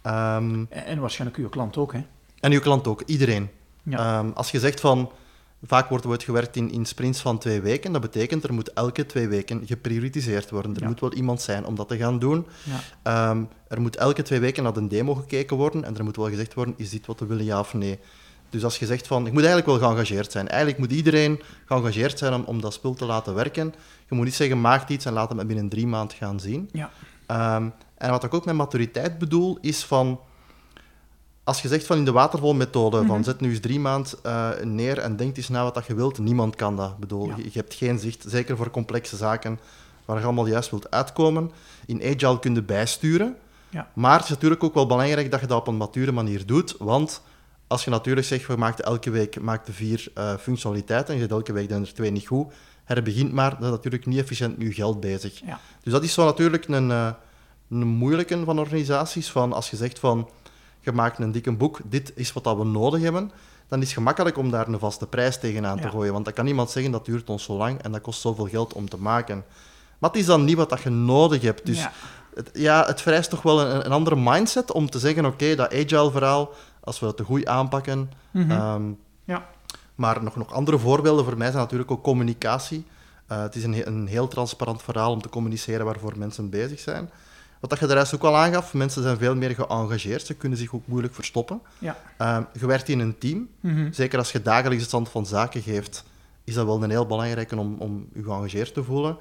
Ehm, 0.01 0.65
En, 0.69 0.85
en 0.85 0.99
waarschijnlijk 0.99 1.39
uw 1.39 1.49
klant 1.49 1.77
ook, 1.77 1.93
hè? 1.93 2.05
en 2.39 2.51
uw 2.51 2.59
klant 2.59 2.87
ook, 2.87 3.01
iedereen. 3.05 3.49
Ja. 3.83 3.97
Ehm, 4.19 4.31
als 4.33 4.51
je 4.51 4.59
zegt 4.59 4.79
van, 4.79 5.11
vaak 5.63 5.89
wordt 5.89 6.03
wordt 6.05 6.23
gewerkt 6.23 6.55
in, 6.55 6.71
in 6.71 6.85
sprints 6.85 7.21
van 7.21 7.37
twee 7.37 7.61
weken, 7.61 7.91
dat 7.91 8.01
betekent 8.01 8.43
er 8.43 8.53
moet 8.53 8.73
elke 8.73 9.05
twee 9.05 9.27
weken 9.27 9.61
geprioritiseerd 9.65 10.49
worden. 10.49 10.75
Er 10.75 10.81
Ja. 10.81 10.87
moet 10.87 10.99
wel 10.99 11.13
iemand 11.13 11.41
zijn 11.41 11.65
om 11.65 11.75
dat 11.75 11.87
te 11.87 11.97
gaan 11.97 12.19
doen. 12.19 12.45
ja. 12.63 12.79
Ehm, 13.29 13.43
er 13.67 13.81
moet 13.81 13.95
elke 13.95 14.21
twee 14.21 14.39
weken 14.39 14.63
naar 14.63 14.75
een 14.75 14.87
demo 14.87 15.13
gekeken 15.15 15.57
worden 15.57 15.83
en 15.83 15.97
er 15.97 16.03
moet 16.03 16.15
wel 16.15 16.29
gezegd 16.29 16.53
worden, 16.53 16.73
is 16.77 16.89
dit 16.89 17.05
wat 17.05 17.19
we 17.19 17.25
willen, 17.25 17.45
ja 17.45 17.59
of 17.59 17.73
nee. 17.73 17.99
Dus 18.49 18.63
als 18.63 18.79
je 18.79 18.85
zegt 18.85 19.07
van, 19.07 19.25
ik 19.25 19.31
moet 19.33 19.45
eigenlijk 19.45 19.79
wel 19.79 19.89
geëngageerd 19.89 20.31
zijn. 20.31 20.47
Eigenlijk 20.47 20.79
moet 20.79 20.91
iedereen 20.91 21.41
geëngageerd 21.65 22.17
zijn 22.17 22.33
om, 22.33 22.43
om 22.43 22.61
dat 22.61 22.73
spul 22.73 22.93
te 22.93 23.05
laten 23.05 23.33
werken. 23.35 23.73
Je 24.09 24.15
moet 24.15 24.25
niet 24.25 24.35
zeggen, 24.35 24.61
maak 24.61 24.89
iets 24.89 25.05
en 25.05 25.13
laat 25.13 25.29
het 25.29 25.47
binnen 25.47 25.69
drie 25.69 25.87
maanden 25.87 26.17
gaan 26.17 26.39
zien. 26.39 26.69
ja. 26.71 26.89
Ehm, 27.25 27.69
en 27.97 28.09
wat 28.09 28.23
ik 28.23 28.33
ook 28.33 28.45
met 28.45 28.55
maturiteit 28.55 29.17
bedoel, 29.17 29.57
is 29.61 29.83
van... 29.83 30.19
Als 31.49 31.61
je 31.61 31.67
zegt 31.67 31.85
van 31.85 31.97
in 31.97 32.05
de 32.05 32.11
watervalmethode, 32.11 33.05
van 33.05 33.23
zet 33.23 33.39
nu 33.39 33.49
eens 33.49 33.59
drie 33.59 33.79
maanden 33.79 34.11
eh, 34.23 34.49
neer 34.63 34.97
en 34.97 35.15
denk 35.15 35.37
eens 35.37 35.49
na 35.49 35.63
wat 35.63 35.73
dat 35.73 35.85
je 35.85 35.93
wilt, 35.93 36.19
niemand 36.19 36.55
kan 36.55 36.75
dat. 36.75 36.97
Bedoel, 36.97 37.27
Ja. 37.27 37.33
je, 37.37 37.43
je 37.43 37.49
hebt 37.53 37.73
geen 37.73 37.99
zicht, 37.99 38.25
zeker 38.27 38.57
voor 38.57 38.69
complexe 38.69 39.15
zaken 39.15 39.59
waar 40.05 40.17
je 40.17 40.23
allemaal 40.23 40.47
juist 40.47 40.69
wilt 40.69 40.91
uitkomen. 40.91 41.51
In 41.85 42.01
Agile 42.03 42.39
kun 42.39 42.53
je 42.53 42.61
bijsturen, 42.61 43.35
Ja. 43.69 43.87
maar 43.93 44.13
het 44.13 44.23
is 44.23 44.29
natuurlijk 44.29 44.63
ook 44.63 44.73
wel 44.73 44.85
belangrijk 44.85 45.31
dat 45.31 45.39
je 45.39 45.47
dat 45.47 45.59
op 45.59 45.67
een 45.67 45.77
mature 45.77 46.11
manier 46.11 46.45
doet, 46.45 46.75
want 46.79 47.21
als 47.67 47.83
je 47.83 47.89
natuurlijk 47.89 48.27
zegt, 48.27 48.47
we 48.47 48.55
maken 48.55 48.83
elke 48.83 49.09
week 49.09 49.37
vier 49.63 50.11
eh, 50.13 50.33
functionaliteiten 50.37 51.07
en 51.07 51.13
je 51.13 51.19
hebt 51.19 51.33
elke 51.33 51.53
week 51.53 51.71
er 51.71 51.93
twee 51.93 52.11
niet 52.11 52.27
goed, 52.27 52.53
herbegint 52.83 53.31
maar, 53.33 53.49
dat 53.49 53.63
is 53.63 53.69
natuurlijk 53.69 54.05
niet 54.05 54.19
efficiënt 54.19 54.57
nu 54.57 54.73
geld 54.73 54.99
bezig. 54.99 55.39
Ja. 55.45 55.59
Dus 55.83 55.93
dat 55.93 56.03
is 56.03 56.13
zo 56.13 56.25
natuurlijk 56.25 56.67
een, 56.67 56.91
eh, 56.91 57.09
een 57.69 57.87
moeilijke 57.87 58.43
van 58.45 58.59
organisaties. 58.59 59.29
Van 59.29 59.53
als 59.53 59.69
je 59.69 59.75
zegt 59.77 59.99
van, 59.99 60.29
je 60.89 60.95
maakt 60.95 61.19
een 61.19 61.31
dikke 61.31 61.51
boek, 61.51 61.79
dit 61.83 62.11
is 62.15 62.33
wat 62.33 62.43
dat 62.43 62.57
we 62.57 62.65
nodig 62.65 63.01
hebben, 63.01 63.31
dan 63.67 63.79
is 63.79 63.85
het 63.85 63.93
gemakkelijk 63.93 64.37
om 64.37 64.51
daar 64.51 64.67
een 64.67 64.79
vaste 64.79 65.07
prijs 65.07 65.39
tegenaan 65.39 65.79
te 65.79 65.89
gooien. 65.89 66.13
Want 66.13 66.25
dan 66.25 66.33
kan 66.33 66.47
iemand 66.47 66.69
zeggen, 66.71 66.91
dat 66.91 67.05
duurt 67.05 67.29
ons 67.29 67.43
zo 67.43 67.53
lang 67.53 67.81
en 67.81 67.91
dat 67.91 68.01
kost 68.01 68.21
zoveel 68.21 68.47
geld 68.47 68.73
om 68.73 68.89
te 68.89 68.97
maken. 68.97 69.43
Maar 69.99 70.09
het 70.09 70.19
is 70.19 70.25
dan 70.25 70.43
niet 70.45 70.55
wat 70.55 70.69
dat 70.69 70.81
je 70.81 70.89
nodig 70.89 71.41
hebt. 71.41 71.65
Dus 71.65 71.77
Ja. 71.79 71.91
het, 72.35 72.49
ja, 72.53 72.85
het 72.85 73.01
vereist 73.01 73.29
toch 73.29 73.41
wel 73.41 73.61
een, 73.61 73.85
een 73.85 73.91
andere 73.91 74.15
mindset 74.15 74.71
om 74.71 74.89
te 74.89 74.99
zeggen, 74.99 75.25
oké, 75.25 75.55
dat 75.55 75.73
agile-verhaal, 75.73 76.49
als 76.79 76.99
we 76.99 77.05
dat 77.05 77.17
te 77.17 77.23
goed 77.23 77.45
aanpakken... 77.45 78.11
Mhm. 78.31 78.51
ehm, 78.51 78.83
Ja. 79.23 79.45
maar 79.95 80.23
nog, 80.23 80.35
nog 80.35 80.53
andere 80.53 80.77
voorbeelden 80.77 81.25
voor 81.25 81.37
mij 81.37 81.47
zijn 81.47 81.59
natuurlijk 81.63 81.91
ook 81.91 82.03
communicatie. 82.03 82.85
Eh, 83.27 83.41
het 83.41 83.55
is 83.55 83.63
een, 83.63 83.87
een 83.87 84.07
heel 84.07 84.27
transparant 84.27 84.83
verhaal 84.83 85.11
om 85.11 85.21
te 85.21 85.29
communiceren 85.29 85.85
waarvoor 85.85 86.13
mensen 86.17 86.49
bezig 86.49 86.79
zijn. 86.79 87.09
Wat 87.59 87.79
je 87.79 87.85
daaruit 87.85 88.15
ook 88.15 88.23
al 88.23 88.37
aangaf, 88.37 88.73
mensen 88.73 89.03
zijn 89.03 89.17
veel 89.17 89.35
meer 89.35 89.55
geëngageerd. 89.55 90.25
Ze 90.25 90.33
kunnen 90.33 90.57
zich 90.57 90.73
ook 90.73 90.87
moeilijk 90.87 91.13
verstoppen. 91.13 91.61
Ja. 91.77 91.97
Ehm, 92.17 92.43
je 92.59 92.65
werkt 92.65 92.89
in 92.89 92.99
een 92.99 93.17
team. 93.17 93.49
Mhm. 93.59 93.91
Zeker 93.91 94.17
als 94.17 94.31
je 94.31 94.41
dagelijks 94.41 94.83
de 94.83 94.87
stand 94.87 95.09
van 95.09 95.25
zaken 95.25 95.61
geeft, 95.61 96.03
is 96.43 96.53
dat 96.53 96.65
wel 96.65 96.83
een 96.83 96.89
heel 96.89 97.05
belangrijke 97.05 97.57
om, 97.57 97.75
om 97.79 98.07
je 98.13 98.23
geëngageerd 98.23 98.73
te 98.73 98.83
voelen. 98.83 99.17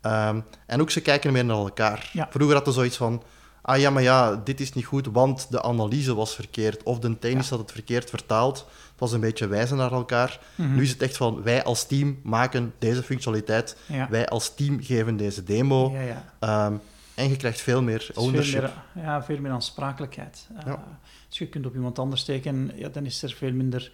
Ehm, 0.00 0.40
en 0.66 0.80
ook 0.80 0.90
ze 0.90 1.00
kijken 1.00 1.32
meer 1.32 1.44
naar 1.44 1.56
elkaar. 1.56 2.10
Ja. 2.12 2.28
Vroeger 2.30 2.54
hadden 2.54 2.72
ze 2.72 2.78
zoiets 2.78 2.96
van, 2.96 3.22
ah 3.62 3.78
ja, 3.78 3.90
maar 3.90 4.02
ja, 4.02 4.40
dit 4.44 4.60
is 4.60 4.72
niet 4.72 4.84
goed, 4.84 5.08
want 5.12 5.46
de 5.50 5.62
analyse 5.62 6.14
was 6.14 6.34
verkeerd. 6.34 6.82
Of 6.82 6.98
de 6.98 7.18
technisch 7.18 7.48
had 7.48 7.58
het 7.58 7.72
verkeerd 7.72 8.10
vertaald. 8.10 8.56
Het 8.58 8.98
was 8.98 9.12
een 9.12 9.20
beetje 9.20 9.46
wijzen 9.46 9.76
naar 9.76 9.92
elkaar. 9.92 10.40
Mhm. 10.54 10.74
Nu 10.74 10.82
is 10.82 10.90
het 10.90 11.02
echt 11.02 11.16
van, 11.16 11.42
wij 11.42 11.64
als 11.64 11.86
team 11.86 12.20
maken 12.22 12.74
deze 12.78 13.02
functionaliteit. 13.02 13.76
Ja. 13.86 14.08
Wij 14.10 14.28
als 14.28 14.54
team 14.54 14.82
geven 14.82 15.16
deze 15.16 15.44
demo. 15.44 15.90
Ja, 15.90 16.00
ja. 16.00 16.24
Ehm, 16.38 16.74
en 17.16 17.28
je 17.28 17.36
krijgt 17.36 17.60
veel 17.60 17.82
meer 17.82 17.96
is 18.00 18.10
veel 18.14 18.22
ownership. 18.22 18.60
meer, 18.94 19.04
ja, 19.04 19.22
veel 19.22 19.40
meer 19.40 19.50
aansprakelijkheid. 19.52 20.48
Uh, 20.56 20.62
Ja. 20.66 20.84
Als 21.28 21.38
je 21.38 21.48
kunt 21.48 21.66
op 21.66 21.74
iemand 21.74 21.98
anders 21.98 22.20
steken, 22.20 22.70
ja, 22.74 22.88
dan 22.88 23.04
is 23.04 23.22
er 23.22 23.30
veel 23.32 23.52
minder, 23.52 23.92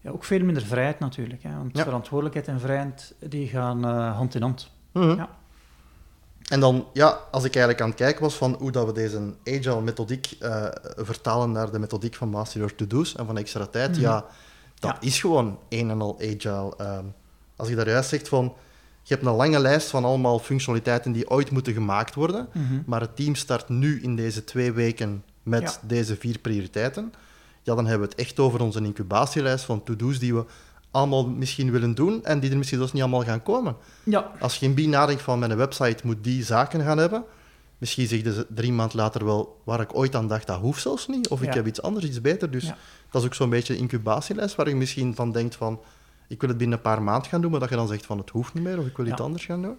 ja, 0.00 0.10
ook 0.10 0.24
veel 0.24 0.44
minder 0.44 0.62
vrijheid 0.62 0.98
natuurlijk. 0.98 1.42
Hè, 1.42 1.56
want 1.56 1.76
Ja. 1.76 1.82
verantwoordelijkheid 1.84 2.48
en 2.48 2.60
vrijheid 2.60 3.14
die 3.18 3.48
gaan 3.48 3.84
eh, 3.84 4.16
hand 4.16 4.34
in 4.34 4.42
hand. 4.42 4.70
Mhm. 4.92 5.16
Ja. 5.16 5.28
En 6.44 6.60
dan, 6.60 6.86
ja, 6.92 7.08
als 7.30 7.44
ik 7.44 7.50
eigenlijk 7.54 7.80
aan 7.80 7.88
het 7.88 7.98
kijken 7.98 8.22
was 8.22 8.34
van 8.34 8.56
hoe 8.58 8.70
dat 8.70 8.86
we 8.86 8.92
deze 8.92 9.34
agile 9.44 9.80
methodiek 9.80 10.36
eh, 10.40 10.66
vertalen 10.96 11.52
naar 11.52 11.70
de 11.72 11.78
methodiek 11.78 12.14
van 12.14 12.28
Master 12.28 12.58
Your 12.60 12.74
To-Do's 12.74 13.14
en 13.16 13.26
van 13.26 13.38
extra 13.38 13.66
tijd, 13.66 13.90
Mhm. 13.90 14.00
ja, 14.00 14.24
dat 14.78 14.90
Ja. 14.90 14.96
is 15.00 15.20
gewoon 15.20 15.58
een 15.68 15.90
en 15.90 16.00
al 16.00 16.14
agile. 16.20 16.74
Ehm, 16.76 17.04
als 17.56 17.68
je 17.68 17.74
daar 17.74 17.88
juist 17.88 18.08
zegt 18.08 18.28
van, 18.28 18.54
je 19.06 19.14
hebt 19.14 19.26
een 19.26 19.32
lange 19.34 19.58
lijst 19.58 19.88
van 19.88 20.04
allemaal 20.04 20.38
functionaliteiten 20.38 21.12
die 21.12 21.30
ooit 21.30 21.50
moeten 21.50 21.72
gemaakt 21.72 22.14
worden, 22.14 22.48
Mhm. 22.52 22.74
maar 22.86 23.00
het 23.00 23.16
team 23.16 23.34
start 23.34 23.68
nu 23.68 24.02
in 24.02 24.16
deze 24.16 24.44
twee 24.44 24.72
weken 24.72 25.24
met 25.42 25.62
Ja. 25.62 25.88
deze 25.88 26.16
vier 26.16 26.38
prioriteiten, 26.38 27.12
ja, 27.62 27.74
dan 27.74 27.86
hebben 27.86 28.08
we 28.08 28.14
het 28.16 28.24
echt 28.26 28.38
over 28.38 28.60
onze 28.60 28.80
incubatielijst 28.84 29.64
van 29.64 29.82
to-do's 29.82 30.18
die 30.18 30.34
we 30.34 30.44
allemaal 30.90 31.26
misschien 31.28 31.70
willen 31.70 31.94
doen 31.94 32.24
en 32.24 32.40
die 32.40 32.50
er 32.50 32.56
misschien 32.56 32.78
zelfs 32.78 32.92
niet 32.92 33.02
allemaal 33.02 33.22
gaan 33.24 33.42
komen. 33.42 33.76
Ja, 34.04 34.30
Als 34.40 34.56
je 34.56 34.66
in 34.66 34.74
B 34.74 34.78
nadenkt 34.78 35.22
van 35.22 35.38
mijn 35.38 35.56
website 35.56 36.06
moet 36.06 36.24
die 36.24 36.44
zaken 36.44 36.80
gaan 36.82 36.98
hebben, 36.98 37.24
misschien 37.78 38.06
zeg 38.06 38.22
je 38.22 38.32
ze 38.32 38.46
drie 38.48 38.72
maanden 38.72 38.96
later 38.96 39.24
wel 39.24 39.60
waar 39.64 39.80
ik 39.80 39.94
ooit 39.96 40.14
aan 40.14 40.28
dacht, 40.28 40.46
dat 40.46 40.60
hoeft 40.60 40.82
zelfs 40.82 41.06
niet. 41.08 41.28
Of 41.28 41.42
ik 41.42 41.54
heb 41.54 41.66
iets 41.66 41.82
anders, 41.82 42.04
iets 42.06 42.20
beter. 42.20 42.50
Dus 42.50 42.64
Ja. 42.64 42.76
dat 43.10 43.20
is 43.22 43.26
ook 43.28 43.34
zo'n 43.34 43.50
beetje 43.50 43.74
een 43.74 43.80
incubatielijst 43.80 44.54
waar 44.54 44.68
je 44.68 44.76
misschien 44.76 45.14
van 45.14 45.32
denkt 45.32 45.54
van 45.56 45.80
ik 46.28 46.40
wil 46.40 46.48
het 46.48 46.58
binnen 46.58 46.76
een 46.76 46.82
paar 46.82 47.02
maanden 47.02 47.28
gaan 47.30 47.40
doen, 47.40 47.50
maar 47.50 47.60
dat 47.60 47.68
je 47.68 47.76
dan 47.76 47.88
zegt 47.88 48.06
van 48.06 48.18
het 48.18 48.30
hoeft 48.30 48.54
niet 48.54 48.62
meer 48.64 48.78
of 48.78 48.86
ik 48.86 48.96
wil 48.96 49.06
iets 49.06 49.20
anders 49.20 49.44
gaan 49.44 49.62
doen. 49.62 49.76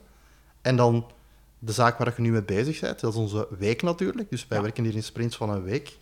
En 0.62 0.75
dan 0.75 1.06
de 1.60 1.72
zaak 1.72 1.98
waar 1.98 2.14
je 2.16 2.22
nu 2.22 2.32
mee 2.32 2.44
bezig 2.44 2.80
bent, 2.80 3.00
dat 3.00 3.14
is 3.14 3.20
onze 3.20 3.48
week 3.58 3.82
natuurlijk. 3.82 4.30
Dus 4.30 4.48
wij 4.48 4.58
Ja. 4.58 4.64
werken 4.64 4.84
hier 4.84 4.96
in 4.96 5.04
sprints 5.04 5.38
van 5.38 5.50
een 5.50 5.64
week. 5.64 5.98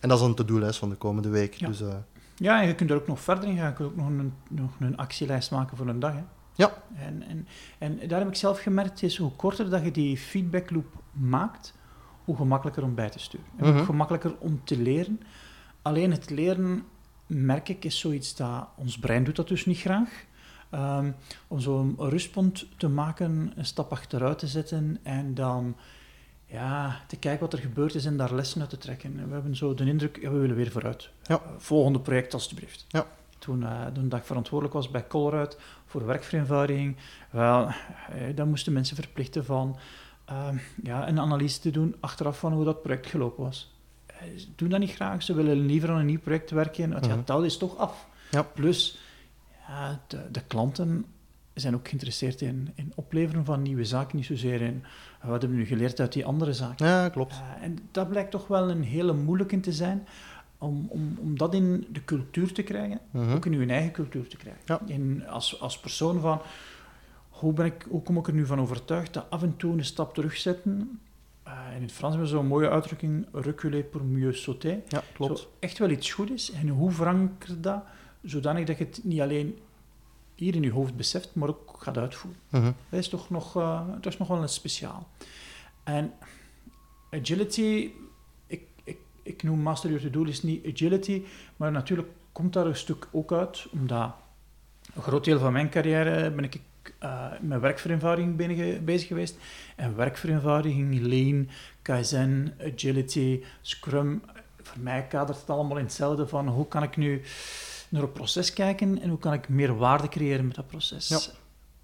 En 0.00 0.08
dat 0.08 0.20
is 0.20 0.24
een 0.26 0.34
to-do-lijst 0.34 0.78
van 0.78 0.88
de 0.88 0.94
komende 0.96 1.28
week. 1.28 1.54
Ja. 1.54 1.66
Dus, 1.66 1.80
eh, 1.80 1.94
ja, 2.36 2.60
en 2.60 2.66
je 2.66 2.74
kunt 2.74 2.90
er 2.90 2.96
ook 2.96 3.06
nog 3.06 3.20
verder 3.20 3.48
in 3.48 3.56
gaan. 3.56 3.66
Je 3.68 3.72
kunt 3.74 3.88
ook 3.90 3.96
nog 3.96 4.06
een, 4.06 4.32
nog 4.48 4.70
een 4.80 4.96
actielijst 4.96 5.50
maken 5.50 5.76
voor 5.76 5.88
een 5.88 6.00
dag. 6.00 6.12
Hè. 6.12 6.22
Ja. 6.54 6.72
En, 6.96 7.22
en, 7.28 7.46
en 7.78 8.08
daar 8.08 8.18
heb 8.18 8.28
ik 8.28 8.34
zelf 8.34 8.60
gemerkt, 8.60 9.02
is 9.02 9.16
hoe 9.16 9.32
korter 9.36 9.70
dat 9.70 9.84
je 9.84 9.90
die 9.90 10.16
feedbackloop 10.16 11.02
maakt, 11.12 11.74
hoe 12.24 12.36
gemakkelijker 12.36 12.82
om 12.82 12.94
bij 12.94 13.10
te 13.10 13.18
sturen. 13.18 13.46
En 13.56 13.66
Mhm. 13.66 13.76
hoe 13.76 13.84
gemakkelijker 13.84 14.34
om 14.38 14.60
te 14.64 14.78
leren. 14.78 15.20
Alleen 15.82 16.10
het 16.10 16.30
leren, 16.30 16.82
merk 17.30 17.68
ik, 17.68 17.84
is 17.84 17.98
zoiets 17.98 18.36
dat 18.36 18.68
ons 18.76 18.98
brein 18.98 19.24
doet 19.24 19.36
dat 19.36 19.48
dus 19.48 19.66
niet 19.66 19.78
graag. 19.78 20.24
Ehm, 20.70 21.10
om 21.48 21.60
zo'n 21.60 21.94
rustpunt 21.98 22.66
te 22.76 22.88
maken, 22.88 23.52
een 23.56 23.66
stap 23.66 23.92
achteruit 23.92 24.38
te 24.38 24.46
zetten 24.46 24.98
en 25.02 25.34
dan 25.34 25.76
ja, 26.46 27.00
te 27.06 27.16
kijken 27.16 27.40
wat 27.40 27.52
er 27.52 27.58
gebeurd 27.58 27.94
is 27.94 28.04
en 28.04 28.16
daar 28.16 28.34
lessen 28.34 28.60
uit 28.60 28.70
te 28.70 28.78
trekken. 28.78 29.18
En 29.18 29.26
we 29.26 29.32
hebben 29.32 29.56
zo 29.56 29.74
de 29.74 29.84
indruk, 29.84 30.18
ja, 30.20 30.30
we 30.30 30.38
willen 30.38 30.56
weer 30.56 30.70
vooruit. 30.70 31.10
Ja. 31.22 31.34
Eh, 31.34 31.50
volgende 31.58 32.00
project, 32.00 32.34
alstublieft. 32.34 32.84
Ja. 32.88 33.06
Toen, 33.38 33.62
eh, 33.64 33.86
toen 33.86 34.08
dat 34.08 34.18
ik 34.18 34.24
verantwoordelijk 34.24 34.76
was 34.76 34.90
bij 34.90 35.06
Colruyt 35.06 35.58
voor 35.86 36.06
werkvereenvoudiging, 36.06 36.96
wel, 37.30 37.66
eh, 37.66 37.74
dan 38.34 38.48
moesten 38.48 38.72
mensen 38.72 38.96
verplichten 38.96 39.44
van 39.44 39.76
ehm, 40.24 40.56
ja, 40.82 41.08
een 41.08 41.20
analyse 41.20 41.60
te 41.60 41.70
doen 41.70 41.96
achteraf 42.00 42.38
van 42.38 42.52
hoe 42.52 42.64
dat 42.64 42.82
project 42.82 43.06
gelopen 43.06 43.44
was. 43.44 43.74
Doen 44.56 44.68
dat 44.68 44.80
niet 44.80 44.90
graag. 44.94 45.22
Ze 45.22 45.34
willen 45.34 45.66
liever 45.66 45.90
aan 45.90 45.98
een 45.98 46.06
nieuw 46.06 46.20
project 46.20 46.50
werken, 46.50 46.90
want 46.92 47.06
het 47.06 47.26
touw 47.26 47.42
is 47.42 47.56
toch 47.56 47.76
af. 47.76 48.06
Ja. 48.30 48.42
Plus, 48.42 48.98
ja, 49.68 50.00
de, 50.06 50.20
de 50.30 50.40
klanten 50.46 51.04
zijn 51.54 51.74
ook 51.74 51.86
geïnteresseerd 51.88 52.40
in, 52.40 52.72
in 52.74 52.92
opleveren 52.94 53.44
van 53.44 53.62
nieuwe 53.62 53.84
zaken, 53.84 54.16
niet 54.16 54.26
zozeer 54.26 54.60
in 54.60 54.82
eh, 55.20 55.28
wat 55.28 55.40
hebben 55.40 55.50
we 55.50 55.56
nu 55.64 55.68
geleerd 55.68 56.00
uit 56.00 56.12
die 56.12 56.24
andere 56.24 56.52
zaken. 56.52 56.86
Ja, 56.86 57.08
klopt. 57.08 57.32
Eh, 57.32 57.64
en 57.64 57.78
dat 57.90 58.08
blijkt 58.08 58.30
toch 58.30 58.46
wel 58.46 58.70
een 58.70 58.82
hele 58.82 59.12
moeilijke 59.12 59.60
te 59.60 59.72
zijn, 59.72 60.06
om, 60.58 60.86
om, 60.88 61.16
om 61.20 61.38
dat 61.38 61.54
in 61.54 61.86
de 61.92 62.04
cultuur 62.04 62.52
te 62.52 62.62
krijgen, 62.62 63.00
Mhm. 63.10 63.32
ook 63.32 63.46
in 63.46 63.52
uw 63.52 63.68
eigen 63.68 63.92
cultuur 63.92 64.28
te 64.28 64.36
krijgen. 64.36 64.62
Ja. 64.64 64.80
In, 64.86 65.26
als, 65.28 65.60
als 65.60 65.78
persoon 65.78 66.20
van, 66.20 66.40
hoe, 67.28 67.52
ben 67.52 67.66
ik, 67.66 67.86
hoe 67.88 68.02
kom 68.02 68.16
ik 68.16 68.26
er 68.26 68.32
nu 68.32 68.46
van 68.46 68.60
overtuigd 68.60 69.14
dat 69.14 69.26
af 69.30 69.42
en 69.42 69.56
toe 69.56 69.72
een 69.78 69.84
stap 69.84 70.14
terugzetten, 70.14 71.00
eh 71.50 71.76
in 71.76 71.82
het 71.82 71.92
Frans 71.92 72.14
hebben 72.14 72.30
we 72.32 72.36
zo'n 72.38 72.46
mooie 72.46 72.70
uitdrukking, 72.70 73.26
reculer 73.32 73.82
pour 73.84 74.04
mieux 74.04 74.42
sauter, 74.42 74.78
Ja, 74.88 75.02
klopt. 75.12 75.38
zo 75.38 75.46
echt 75.58 75.78
wel 75.78 75.90
iets 75.90 76.12
goed 76.12 76.30
is. 76.30 76.50
En 76.52 76.68
hoe 76.68 76.90
veranker 76.90 77.60
dat, 77.60 77.82
zodanig 78.22 78.64
dat 78.66 78.78
je 78.78 78.84
het 78.84 79.00
niet 79.04 79.20
alleen 79.20 79.58
hier 80.34 80.54
in 80.54 80.62
je 80.62 80.70
hoofd 80.72 80.96
beseft, 80.96 81.34
maar 81.34 81.48
ook 81.48 81.74
gaat 81.78 81.98
uitvoeren. 81.98 82.40
Mhm. 82.48 82.64
Dat 82.88 83.00
is 83.00 83.08
toch 83.08 83.30
nog, 83.30 83.56
eh, 83.56 83.80
dat 84.00 84.12
is 84.12 84.18
nog 84.18 84.28
wel 84.28 84.42
een 84.42 84.48
speciaal. 84.48 85.08
En 85.84 86.12
agility, 87.10 87.90
ik, 88.46 88.62
ik, 88.84 88.98
ik 89.22 89.42
noem 89.42 89.58
Master 89.60 89.90
Your 89.90 90.04
To-Do 90.06 90.24
List 90.24 90.42
niet 90.42 90.66
agility, 90.66 91.22
maar 91.56 91.72
natuurlijk 91.72 92.08
komt 92.32 92.52
daar 92.52 92.66
een 92.66 92.76
stuk 92.76 93.08
ook 93.12 93.32
uit, 93.32 93.66
omdat 93.72 94.14
een 94.94 95.02
groot 95.02 95.24
deel 95.24 95.38
van 95.38 95.52
mijn 95.52 95.70
carrière 95.70 96.30
ben 96.30 96.44
ik 96.44 96.60
eh, 97.00 97.26
met 97.40 97.60
werkvereenvoudiging 97.60 98.36
bene- 98.36 98.80
bezig 98.80 99.08
geweest. 99.08 99.36
En 99.76 99.96
werkvereenvoudiging, 99.96 101.00
Lean, 101.00 101.48
Kaizen, 101.82 102.54
Agility, 102.74 103.42
Scrum, 103.62 104.22
voor 104.62 104.82
mij 104.82 105.06
kadert 105.06 105.40
het 105.40 105.50
allemaal 105.50 105.76
in 105.76 105.84
hetzelfde 105.84 106.28
van 106.28 106.48
hoe 106.48 106.68
kan 106.68 106.82
ik 106.82 106.96
nu 106.96 107.22
naar 107.88 108.02
een 108.02 108.12
proces 108.12 108.52
kijken 108.52 109.00
en 109.02 109.08
hoe 109.08 109.18
kan 109.18 109.32
ik 109.32 109.48
meer 109.48 109.76
waarde 109.76 110.08
creëren 110.08 110.46
met 110.46 110.56
dat 110.56 110.66
proces. 110.66 111.08
Ja. 111.08 111.18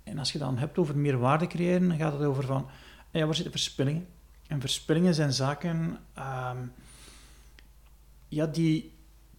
En 0.05 0.19
als 0.19 0.33
je 0.33 0.39
dan 0.39 0.59
hebt 0.59 0.79
over 0.79 0.97
meer 0.97 1.19
waarde 1.19 1.47
creëren, 1.47 1.89
dan 1.89 1.99
gaat 1.99 2.13
het 2.13 2.23
over 2.23 2.45
van, 2.45 2.67
ja, 3.11 3.25
waar 3.25 3.35
zitten 3.35 3.53
verspillingen? 3.53 4.07
En 4.47 4.61
verspillingen 4.61 5.15
zijn 5.15 5.33
zaken 5.33 5.99
ehm, 6.15 6.57
ja, 8.29 8.47
die 8.47 8.93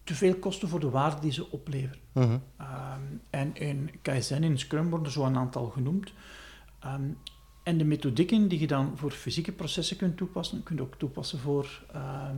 te 0.07 0.15
veel 0.15 0.35
kosten 0.35 0.69
voor 0.69 0.79
de 0.79 0.89
waarde 0.89 1.21
die 1.21 1.31
ze 1.31 1.51
opleveren. 1.51 1.99
Mhm. 2.11 2.37
Ehm, 2.57 3.01
en 3.29 3.55
in 3.55 3.89
Kaizen, 4.01 4.43
in 4.43 4.59
Scrum 4.59 4.89
worden 4.89 5.11
zo 5.11 5.25
een 5.25 5.37
aantal 5.37 5.69
genoemd. 5.69 6.13
Ehm, 6.79 7.09
en 7.63 7.77
de 7.77 7.83
methodieken 7.83 8.47
die 8.47 8.59
je 8.59 8.67
dan 8.67 8.91
voor 8.95 9.11
fysieke 9.11 9.51
processen 9.51 9.97
kunt 9.97 10.17
toepassen, 10.17 10.63
kun 10.63 10.75
je 10.75 10.81
ook 10.81 10.95
toepassen 10.97 11.39
voor, 11.39 11.83
ehm, 11.93 12.35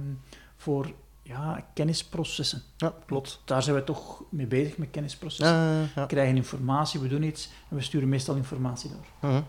voor 0.55 0.93
ja, 1.21 1.67
kennisprocessen. 1.73 2.61
Ja, 2.77 2.93
klopt. 3.05 3.41
Daar 3.45 3.63
zijn 3.63 3.75
we 3.75 3.83
toch 3.83 4.23
mee 4.29 4.47
bezig 4.47 4.77
met 4.77 4.91
kennisprocessen. 4.91 5.55
Ja, 5.55 5.79
ja. 5.81 6.01
We 6.01 6.05
krijgen 6.05 6.35
informatie, 6.35 6.99
we 6.99 7.07
doen 7.07 7.23
iets 7.23 7.49
en 7.69 7.75
we 7.75 7.81
sturen 7.81 8.09
meestal 8.09 8.35
informatie 8.35 8.89
door. 8.89 9.31
Mhm. 9.31 9.41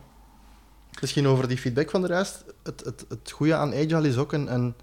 Misschien 1.00 1.26
over 1.26 1.48
die 1.48 1.58
feedback 1.58 1.90
van 1.90 2.00
de 2.00 2.06
rest. 2.06 2.44
Het, 2.62 2.84
het, 2.84 3.04
het 3.08 3.30
goede 3.30 3.54
aan 3.54 3.72
Agile 3.72 4.08
is 4.08 4.16
ook 4.16 4.32
een, 4.32 4.54
een... 4.54 4.74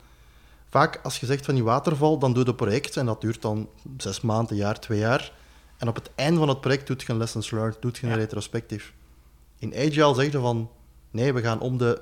Vaak 0.69 0.99
als 1.03 1.19
je 1.19 1.25
zegt 1.25 1.45
van 1.45 1.53
die 1.53 1.63
waterval, 1.63 2.17
dan 2.19 2.33
doe 2.33 2.43
je 2.43 2.49
een 2.49 2.55
project 2.55 2.97
en 2.97 3.05
dat 3.05 3.21
duurt 3.21 3.41
dan 3.41 3.69
zes 3.97 4.21
maanden, 4.21 4.51
een 4.51 4.57
jaar, 4.57 4.79
twee 4.79 4.99
jaar. 4.99 5.31
En 5.77 5.87
op 5.87 5.95
het 5.95 6.09
einde 6.15 6.39
van 6.39 6.49
het 6.49 6.61
project 6.61 6.87
doet 6.87 7.01
je 7.01 7.11
een 7.11 7.17
lessons 7.17 7.51
learned, 7.51 7.77
doet 7.81 7.97
je 7.97 8.03
een 8.05 8.11
Ja. 8.11 8.17
retrospectief. 8.17 8.93
In 9.59 9.73
Agile 9.75 10.13
zeg 10.15 10.31
je 10.31 10.39
van, 10.39 10.69
nee, 11.11 11.33
we 11.33 11.41
gaan 11.41 11.59
om 11.59 11.77
de... 11.77 12.01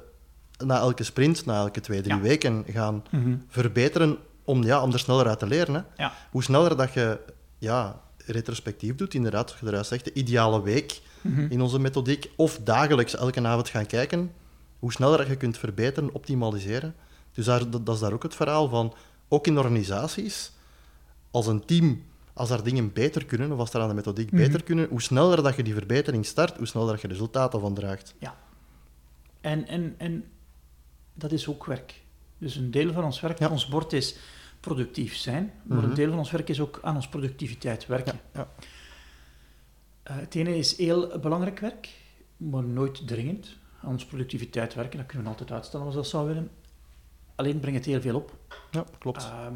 Na 0.57 0.77
elke 0.79 1.03
sprint, 1.03 1.45
na 1.45 1.55
elke 1.57 1.81
twee, 1.81 2.01
drie 2.01 2.15
Ja. 2.15 2.21
weken 2.21 2.65
gaan 2.67 3.03
verbeteren 3.47 4.17
om, 4.43 4.63
ja, 4.63 4.81
om 4.81 4.93
er 4.93 4.99
sneller 4.99 5.27
uit 5.27 5.39
te 5.39 5.47
leren. 5.47 5.73
Hè. 5.75 5.81
Ja. 6.03 6.13
Hoe 6.31 6.43
sneller 6.43 6.77
dat 6.77 6.93
je 6.93 7.19
ja, 7.57 8.01
retrospectief 8.25 8.95
doet, 8.95 9.13
inderdaad, 9.13 9.51
wat 9.51 9.59
je 9.59 9.67
eruit 9.67 9.85
zegt, 9.85 10.03
de 10.05 10.13
ideale 10.13 10.61
week 10.61 11.01
Mhm. 11.21 11.45
in 11.49 11.61
onze 11.61 11.79
methodiek, 11.79 12.29
of 12.35 12.59
dagelijks 12.63 13.15
elke 13.15 13.47
avond 13.47 13.69
gaan 13.69 13.85
kijken, 13.85 14.31
hoe 14.79 14.91
sneller 14.91 15.17
dat 15.17 15.27
je 15.27 15.35
kunt 15.35 15.57
verbeteren, 15.57 16.13
optimaliseren. 16.13 16.95
Dus 17.35 17.45
daar, 17.45 17.69
dat, 17.69 17.85
dat 17.85 17.95
is 17.95 18.01
daar 18.01 18.13
ook 18.13 18.23
het 18.23 18.35
verhaal 18.35 18.69
van, 18.69 18.93
ook 19.27 19.47
in 19.47 19.57
organisaties, 19.57 20.51
als 21.31 21.47
een 21.47 21.65
team, 21.65 22.03
als 22.33 22.49
daar 22.49 22.63
dingen 22.63 22.93
beter 22.93 23.25
kunnen, 23.25 23.51
of 23.51 23.59
als 23.59 23.71
daar 23.71 23.81
aan 23.81 23.87
de 23.87 23.93
methodiek 23.93 24.31
Mhm. 24.31 24.41
beter 24.41 24.63
kunnen, 24.63 24.87
hoe 24.89 25.01
sneller 25.01 25.43
dat 25.43 25.55
je 25.55 25.63
die 25.63 25.73
verbetering 25.73 26.25
start, 26.25 26.57
hoe 26.57 26.65
sneller 26.67 26.91
dat 26.91 27.01
je 27.01 27.07
resultaten 27.07 27.59
van 27.59 27.73
draagt. 27.73 28.15
En, 29.41 29.67
en, 29.67 29.95
en 29.97 30.23
dat 31.13 31.31
is 31.31 31.47
ook 31.47 31.65
werk. 31.65 32.01
Dus 32.37 32.55
een 32.55 32.71
deel 32.71 32.93
van 32.93 33.03
ons 33.03 33.19
werk 33.21 33.39
Ja. 33.39 33.49
ons 33.49 33.67
bord 33.67 33.93
is 33.93 34.15
productief 34.59 35.15
zijn, 35.15 35.53
maar 35.63 35.77
Mhm. 35.77 35.87
een 35.89 35.93
deel 35.95 36.09
van 36.09 36.17
ons 36.17 36.31
werk 36.31 36.49
is 36.49 36.59
ook 36.59 36.79
aan 36.81 36.95
onze 36.95 37.09
productiviteit 37.09 37.85
werken. 37.85 38.19
Ja, 38.33 38.47
Eh, 40.03 40.15
het 40.17 40.35
ene 40.35 40.57
is 40.57 40.77
heel 40.77 41.19
belangrijk 41.19 41.59
werk, 41.59 41.89
maar 42.37 42.63
nooit 42.63 43.07
dringend. 43.07 43.55
Aan 43.83 43.89
onze 43.91 44.07
productiviteit 44.07 44.73
werken, 44.73 44.97
dat 44.97 45.05
kunnen 45.07 45.25
we 45.25 45.31
altijd 45.31 45.51
uitstellen 45.51 45.85
als 45.85 45.95
we 45.95 46.01
dat 46.01 46.09
zouden 46.09 46.33
willen. 46.33 46.51
Alleen 47.35 47.59
brengt 47.59 47.77
het 47.77 47.87
heel 47.87 48.01
veel 48.01 48.15
op. 48.15 48.37
ja 48.71 48.85
klopt. 48.99 49.23
Ehm, 49.23 49.53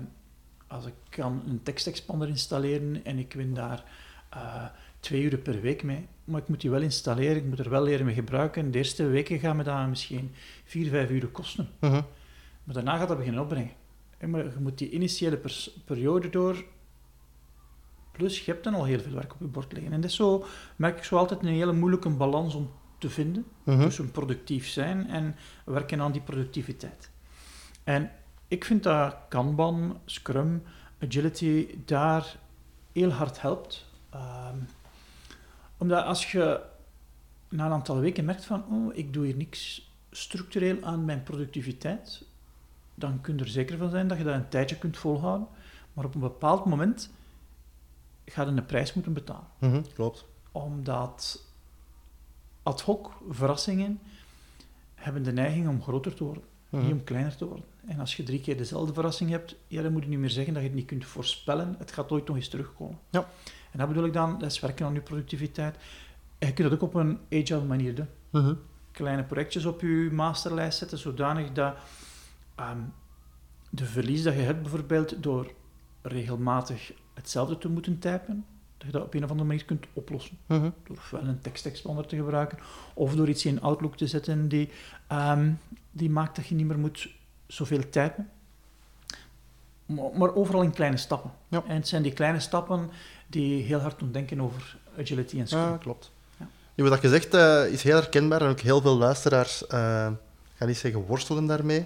als 0.68 0.86
ik 0.86 0.94
kan 1.10 1.44
een 1.48 1.64
tekstexpander 1.64 2.28
installeren 2.28 3.06
en 3.06 3.18
ik 3.18 3.34
win 3.34 3.54
daar 3.54 3.84
eh, 4.30 4.66
twee 5.00 5.22
uur 5.22 5.38
per 5.38 5.62
week 5.62 5.84
mee, 5.84 6.08
maar 6.24 6.42
ik 6.42 6.48
moet 6.48 6.62
die 6.62 6.70
wel 6.70 6.82
installeren, 6.82 7.36
ik 7.36 7.46
moet 7.46 7.60
er 7.60 7.70
wel 7.70 7.84
leren 7.84 8.06
mee 8.06 8.16
gebruiken. 8.16 8.72
De 8.72 8.78
eerste 8.78 9.06
weken 9.08 9.40
gaan 9.40 9.56
me 9.56 9.64
dat 9.64 9.88
misschien 9.88 10.32
vier, 10.66 10.90
vijf 10.90 11.10
uur 11.10 11.28
kosten. 11.28 11.70
Mhm. 11.80 12.02
Maar 12.64 12.74
daarna 12.76 12.98
gaat 12.98 13.08
dat 13.08 13.18
beginnen 13.18 13.42
opbrengen. 13.42 13.72
En 14.18 14.30
maar 14.30 14.44
je 14.44 14.52
moet 14.60 14.78
die 14.78 14.90
initiële 14.90 15.40
periode 15.86 16.30
door. 16.30 16.64
Plus, 18.12 18.46
je 18.46 18.52
hebt 18.52 18.64
dan 18.64 18.74
al 18.74 18.84
heel 18.84 19.00
veel 19.00 19.14
werk 19.14 19.34
op 19.34 19.40
je 19.40 19.46
bord 19.48 19.72
liggen. 19.74 19.94
En 19.94 20.02
dat 20.02 20.10
is 20.10 20.16
zo, 20.16 20.46
merk 20.76 20.98
ik 20.98 21.04
zo 21.04 21.16
altijd 21.18 21.42
een 21.42 21.48
hele 21.48 21.74
moeilijke 21.74 22.10
balans 22.10 22.56
om 22.56 22.72
te 22.98 23.10
vinden 23.10 23.46
Mhm. 23.64 23.82
tussen 23.82 24.12
productief 24.12 24.68
zijn 24.68 25.08
en 25.08 25.36
werken 25.66 26.02
aan 26.02 26.12
die 26.12 26.22
productiviteit. 26.22 27.10
En 27.90 28.12
ik 28.48 28.66
vind 28.66 28.84
dat 28.84 29.16
Kanban, 29.30 30.00
Scrum, 30.06 30.64
Agility 31.04 31.68
daar 31.86 32.38
heel 32.92 33.12
hard 33.12 33.42
helpt. 33.42 33.86
Ehm, 34.10 34.58
omdat 35.78 36.06
als 36.06 36.32
je 36.32 36.62
na 37.50 37.66
een 37.66 37.72
aantal 37.72 38.00
weken 38.00 38.26
merkt 38.26 38.46
van, 38.46 38.64
oh, 38.72 38.96
ik 38.96 39.14
doe 39.14 39.26
hier 39.26 39.36
niks 39.36 39.92
structureel 40.12 40.78
aan 40.84 41.06
mijn 41.06 41.24
productiviteit, 41.24 42.26
dan 42.96 43.22
kun 43.22 43.38
je 43.38 43.44
er 43.44 43.50
zeker 43.50 43.78
van 43.78 43.90
zijn 43.90 44.08
dat 44.08 44.18
je 44.18 44.24
dat 44.24 44.34
een 44.36 44.50
tijdje 44.50 44.78
kunt 44.78 44.98
volhouden. 44.98 45.48
Maar 45.94 46.06
op 46.06 46.14
een 46.14 46.20
bepaald 46.22 46.66
moment 46.66 47.12
ga 48.26 48.42
je 48.44 48.48
een 48.48 48.66
prijs 48.66 48.94
moeten 48.94 49.14
betalen 49.14 49.48
Mhm, 49.60 49.82
Klopt. 49.94 50.26
omdat 50.52 51.46
ad 52.64 52.82
hoc 52.82 53.12
verrassingen 53.30 54.00
hebben 54.96 55.24
de 55.24 55.32
neiging 55.34 55.68
om 55.68 55.82
groter 55.82 56.14
te 56.14 56.24
worden, 56.24 56.44
Mhm. 56.70 56.84
niet 56.84 56.92
om 56.94 57.04
kleiner 57.04 57.36
te 57.36 57.46
worden. 57.46 57.66
En 57.88 58.00
als 58.00 58.16
je 58.16 58.24
drie 58.24 58.42
keer 58.42 58.58
dezelfde 58.58 58.94
verrassing 58.94 59.30
hebt, 59.30 59.56
ja, 59.68 59.82
dan 59.82 59.92
moet 59.92 60.04
je 60.04 60.10
niet 60.10 60.20
meer 60.20 60.30
zeggen 60.30 60.54
dat 60.54 60.62
je 60.62 60.68
het 60.68 60.78
niet 60.78 60.88
kunt 60.88 61.06
voorspellen. 61.06 61.76
Het 61.80 61.92
gaat 61.92 62.12
ooit 62.12 62.28
nog 62.28 62.36
eens 62.36 62.48
terugkomen. 62.48 62.98
Ja. 63.10 63.30
En 63.72 63.80
dat 63.80 63.88
bedoel 63.88 64.06
ik 64.06 64.14
dan, 64.14 64.40
dat 64.40 64.52
is 64.52 64.60
werken 64.60 64.86
aan 64.86 64.94
je 64.94 65.02
productiviteit. 65.02 65.76
En 66.38 66.48
je 66.48 66.54
kunt 66.54 66.70
dat 66.70 66.82
ook 66.82 66.88
op 66.90 66.94
een 66.96 67.20
agile 67.32 67.64
manier 67.66 67.96
doen. 67.96 68.08
Mhm. 68.30 68.54
Kleine 68.92 69.24
projectjes 69.24 69.66
op 69.66 69.82
je 69.82 70.10
masterlijst 70.12 70.78
zetten, 70.78 70.98
zodanig 70.98 71.52
dat 71.52 71.76
ehm, 72.56 72.78
de 73.70 73.86
verlies 73.86 74.24
dat 74.24 74.34
je 74.34 74.40
hebt 74.40 74.62
bijvoorbeeld 74.62 75.24
door 75.24 75.52
regelmatig 76.02 76.94
hetzelfde 77.14 77.58
te 77.58 77.70
moeten 77.70 78.00
typen, 78.00 78.46
dat 78.78 78.88
je 78.88 78.94
dat 78.94 79.04
op 79.04 79.14
een 79.14 79.24
of 79.24 79.30
andere 79.30 79.48
manier 79.48 79.66
kunt 79.66 79.86
oplossen 79.94 80.38
Mhm. 80.46 80.70
door 80.84 80.98
ofwel 80.98 81.22
een 81.24 81.42
tekstexpander 81.42 82.06
te 82.08 82.16
gebruiken, 82.16 82.58
of 82.94 83.16
door 83.16 83.30
iets 83.30 83.46
in 83.46 83.62
Outlook 83.62 83.98
te 83.98 84.08
zetten 84.08 84.48
die, 84.48 84.70
ehm, 85.08 85.52
die 86.00 86.10
maakt 86.10 86.36
dat 86.36 86.48
je 86.48 86.56
niet 86.56 86.66
meer 86.66 86.80
moet 86.80 87.10
zoveel 87.48 87.90
typen. 87.90 88.30
Maar, 89.86 90.10
maar 90.14 90.36
overal 90.36 90.62
in 90.62 90.74
kleine 90.74 90.98
stappen. 90.98 91.32
Ja. 91.48 91.64
En 91.68 91.76
het 91.76 91.88
zijn 91.88 92.02
die 92.02 92.14
kleine 92.14 92.40
stappen 92.40 92.90
die 93.28 93.64
heel 93.64 93.80
hard 93.80 94.00
doen 94.00 94.12
denken 94.12 94.42
over 94.42 94.78
agility 95.00 95.40
en 95.40 95.48
Scrum. 95.48 95.62
Ja, 95.62 95.78
klopt. 95.78 96.12
Ja. 96.38 96.48
Nu, 96.76 96.90
wat 96.90 97.02
je 97.02 97.10
zegt 97.10 97.34
eh, 97.34 97.66
is 97.72 97.84
heel 97.84 97.96
herkenbaar 97.96 98.42
en 98.42 98.50
ook 98.50 98.60
heel 98.60 98.82
veel 98.82 98.98
luisteraars, 98.98 99.68
eh 99.68 100.08
ga 100.60 100.66
niet 100.66 100.78
zeggen 100.78 101.06
worstelen 101.06 101.46
daarmee. 101.46 101.86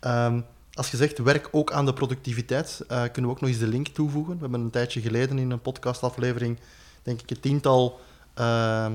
Ehm, 0.00 0.40
als 0.72 0.90
je 0.90 0.96
zegt 0.96 1.18
werk 1.18 1.48
ook 1.50 1.72
aan 1.72 1.86
de 1.86 1.92
productiviteit, 1.92 2.84
eh, 2.88 3.02
kunnen 3.02 3.30
we 3.30 3.36
ook 3.36 3.40
nog 3.40 3.50
eens 3.50 3.58
de 3.58 3.66
link 3.66 3.88
toevoegen. 3.88 4.34
We 4.34 4.40
hebben 4.40 4.60
een 4.60 4.70
tijdje 4.70 5.00
geleden 5.00 5.38
in 5.38 5.50
een 5.50 5.60
podcastaflevering, 5.60 6.58
denk 7.02 7.22
ik, 7.22 7.30
een 7.30 7.40
tiental 7.40 8.00
eh, 8.34 8.92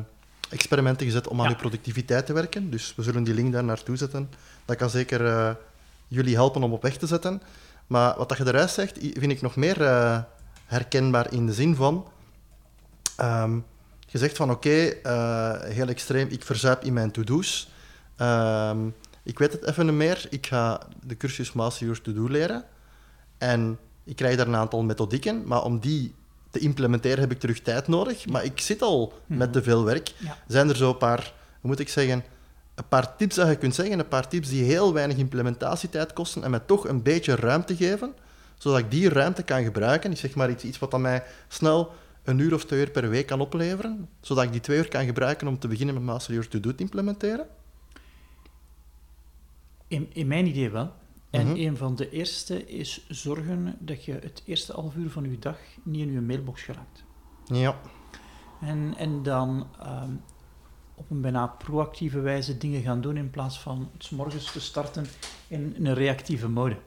experimenten 0.51 1.05
gezet 1.05 1.27
om 1.27 1.41
aan 1.41 1.50
je 1.50 1.55
productiviteit 1.55 2.25
te 2.25 2.34
werken. 2.34 2.70
Dus 2.70 2.93
we 2.96 3.03
zullen 3.03 3.24
die 3.24 3.34
link 3.34 3.53
daar 3.53 3.63
naartoe 3.63 3.98
zetten. 3.98 4.29
Dat 4.65 4.75
kan 4.75 4.89
zeker 4.89 5.25
eh, 5.25 5.51
jullie 6.08 6.36
helpen 6.36 6.63
om 6.63 6.74
op 6.74 6.81
weg 6.81 6.98
te 6.98 7.08
zetten. 7.08 7.41
Maar 7.88 8.17
wat 8.17 8.29
dat 8.29 8.38
je 8.38 8.48
eruit 8.48 8.70
zegt, 8.70 8.98
vind 8.98 9.31
ik 9.31 9.41
nog 9.41 9.55
meer 9.55 9.81
eh, 9.81 10.20
herkenbaar 10.65 11.34
in 11.34 11.46
de 11.46 11.53
zin 11.53 11.75
van... 11.75 12.08
ehm, 13.17 13.60
je 14.08 14.17
zegt 14.17 14.38
van 14.38 14.51
oké, 14.51 14.86
eh, 14.86 15.62
heel 15.62 15.88
extreem, 15.88 16.27
ik 16.27 16.43
verzuip 16.43 16.84
in 16.84 16.93
mijn 16.93 17.12
to-do's. 17.12 17.70
Ehm, 18.15 18.88
ik 19.24 19.39
weet 19.39 19.51
het 19.51 19.65
even 19.65 19.86
niet 19.86 19.96
meer, 19.96 20.27
ik 20.29 20.48
ga 20.48 20.81
de 21.03 21.17
cursus 21.17 21.51
Master 21.51 21.86
Your 21.86 22.01
To-Do 22.01 22.27
leren. 22.27 22.63
En 23.38 23.79
ik 24.03 24.15
krijg 24.15 24.38
daar 24.38 24.48
een 24.48 24.55
aantal 24.55 24.84
methodieken, 24.84 25.48
maar 25.48 25.63
om 25.63 25.79
die 25.79 26.13
te 26.51 26.60
implementeren 26.60 27.20
heb 27.20 27.31
ik 27.31 27.39
terug 27.39 27.62
tijd 27.62 27.88
nodig. 27.88 28.27
Maar 28.27 28.43
ik 28.43 28.60
zit 28.60 28.81
al 28.81 29.13
met 29.25 29.53
te 29.53 29.63
veel 29.63 29.84
werk. 29.84 30.13
Ja. 30.17 30.38
Zijn 30.48 30.70
er 30.70 30.75
zo 30.75 30.89
een 30.89 30.98
paar, 30.98 31.34
hoe 31.62 31.70
moet 31.70 31.79
ik 31.79 31.89
zeggen, 31.89 32.24
een 32.75 32.88
paar 32.88 33.15
tips 33.15 33.36
dat 33.36 33.48
je 33.48 33.55
kunt 33.55 33.75
zeggen, 33.75 34.00
een 34.00 34.08
paar 34.08 34.27
tips 34.27 34.50
die 34.50 34.63
heel 34.63 34.93
weinig 34.93 35.17
implementatietijd 35.17 36.13
kosten 36.13 36.43
en 36.43 36.51
mij 36.51 36.60
toch 36.60 36.88
een 36.88 37.03
beetje 37.03 37.36
ruimte 37.36 37.75
geven, 37.75 38.13
zodat 38.58 38.79
ik 38.79 38.91
die 38.91 39.10
ruimte 39.10 39.43
kan 39.43 39.63
gebruiken. 39.63 40.12
Ik 40.12 40.17
zeg 40.17 40.36
maar 40.36 40.50
iets, 40.50 40.63
iets 40.63 40.79
wat 40.79 40.93
aan 40.93 41.01
mij 41.01 41.24
snel 41.48 41.91
een 42.24 42.39
uur 42.39 42.53
of 42.53 42.65
twee 42.65 42.79
uur 42.79 42.89
per 42.89 43.10
week 43.10 43.27
kan 43.27 43.41
opleveren, 43.41 44.10
zodat 44.22 44.43
ik 44.43 44.51
die 44.51 44.62
twee 44.62 44.77
uur 44.77 44.88
kan 44.88 45.05
gebruiken 45.05 45.48
om 45.48 45.60
te 45.60 45.67
beginnen 45.67 45.96
met 45.96 46.03
Master 46.03 46.34
Your 46.34 46.50
To-Do 46.50 46.75
te 46.75 46.84
implementeren. 46.84 47.48
In, 49.88 50.10
in 50.13 50.27
mijn 50.27 50.48
idee 50.48 50.70
wel. 50.70 50.93
En 51.31 51.47
Mhm. 51.47 51.55
een 51.55 51.77
van 51.77 51.95
de 51.95 52.09
eerste 52.09 52.65
is 52.65 53.05
zorgen 53.07 53.75
dat 53.79 54.05
je 54.05 54.13
het 54.13 54.41
eerste 54.45 54.73
half 54.73 54.95
uur 54.95 55.09
van 55.09 55.29
je 55.29 55.39
dag 55.39 55.57
niet 55.83 56.01
in 56.07 56.11
je 56.11 56.21
mailbox 56.21 56.61
geraakt. 56.61 57.03
Ja. 57.45 57.81
En, 58.61 58.93
en 58.97 59.23
dan 59.23 59.67
ehm, 59.79 60.13
op 60.95 61.09
een 61.09 61.21
bijna 61.21 61.47
proactieve 61.47 62.19
wijze 62.19 62.57
dingen 62.57 62.81
gaan 62.81 63.01
doen 63.01 63.17
in 63.17 63.29
plaats 63.29 63.59
van 63.59 63.89
het 63.93 64.03
's 64.03 64.09
morgens 64.09 64.51
te 64.51 64.59
starten 64.61 65.05
in 65.47 65.75
een 65.77 65.93
reactieve 65.93 66.50
mode. 66.50 66.77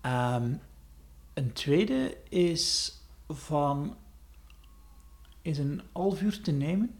Ehm, 0.00 0.52
een 1.34 1.52
tweede 1.52 2.16
is 2.28 2.92
van 3.28 3.96
is 5.42 5.58
een 5.58 5.82
half 5.92 6.22
uur 6.22 6.40
te 6.42 6.52
nemen 6.52 6.94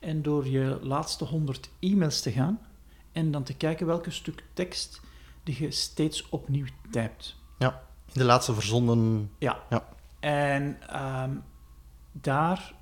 en 0.00 0.22
door 0.22 0.46
je 0.48 0.78
laatste 0.82 1.24
100 1.24 1.70
e-mails 1.80 2.20
te 2.20 2.30
gaan 2.32 2.60
en 3.12 3.30
dan 3.30 3.42
te 3.42 3.54
kijken 3.56 3.86
welke 3.86 4.10
stuk 4.10 4.44
tekst 4.52 5.00
die 5.48 5.62
je 5.64 5.70
steeds 5.70 6.28
opnieuw 6.28 6.66
typt. 6.90 7.36
In 8.12 8.20
de 8.20 8.24
laatste 8.24 8.54
verzonden... 8.54 9.30
Ja. 9.38 9.62
Ja. 9.70 9.88
En 10.20 10.78
ehm, 10.88 11.36
daar 12.12 12.74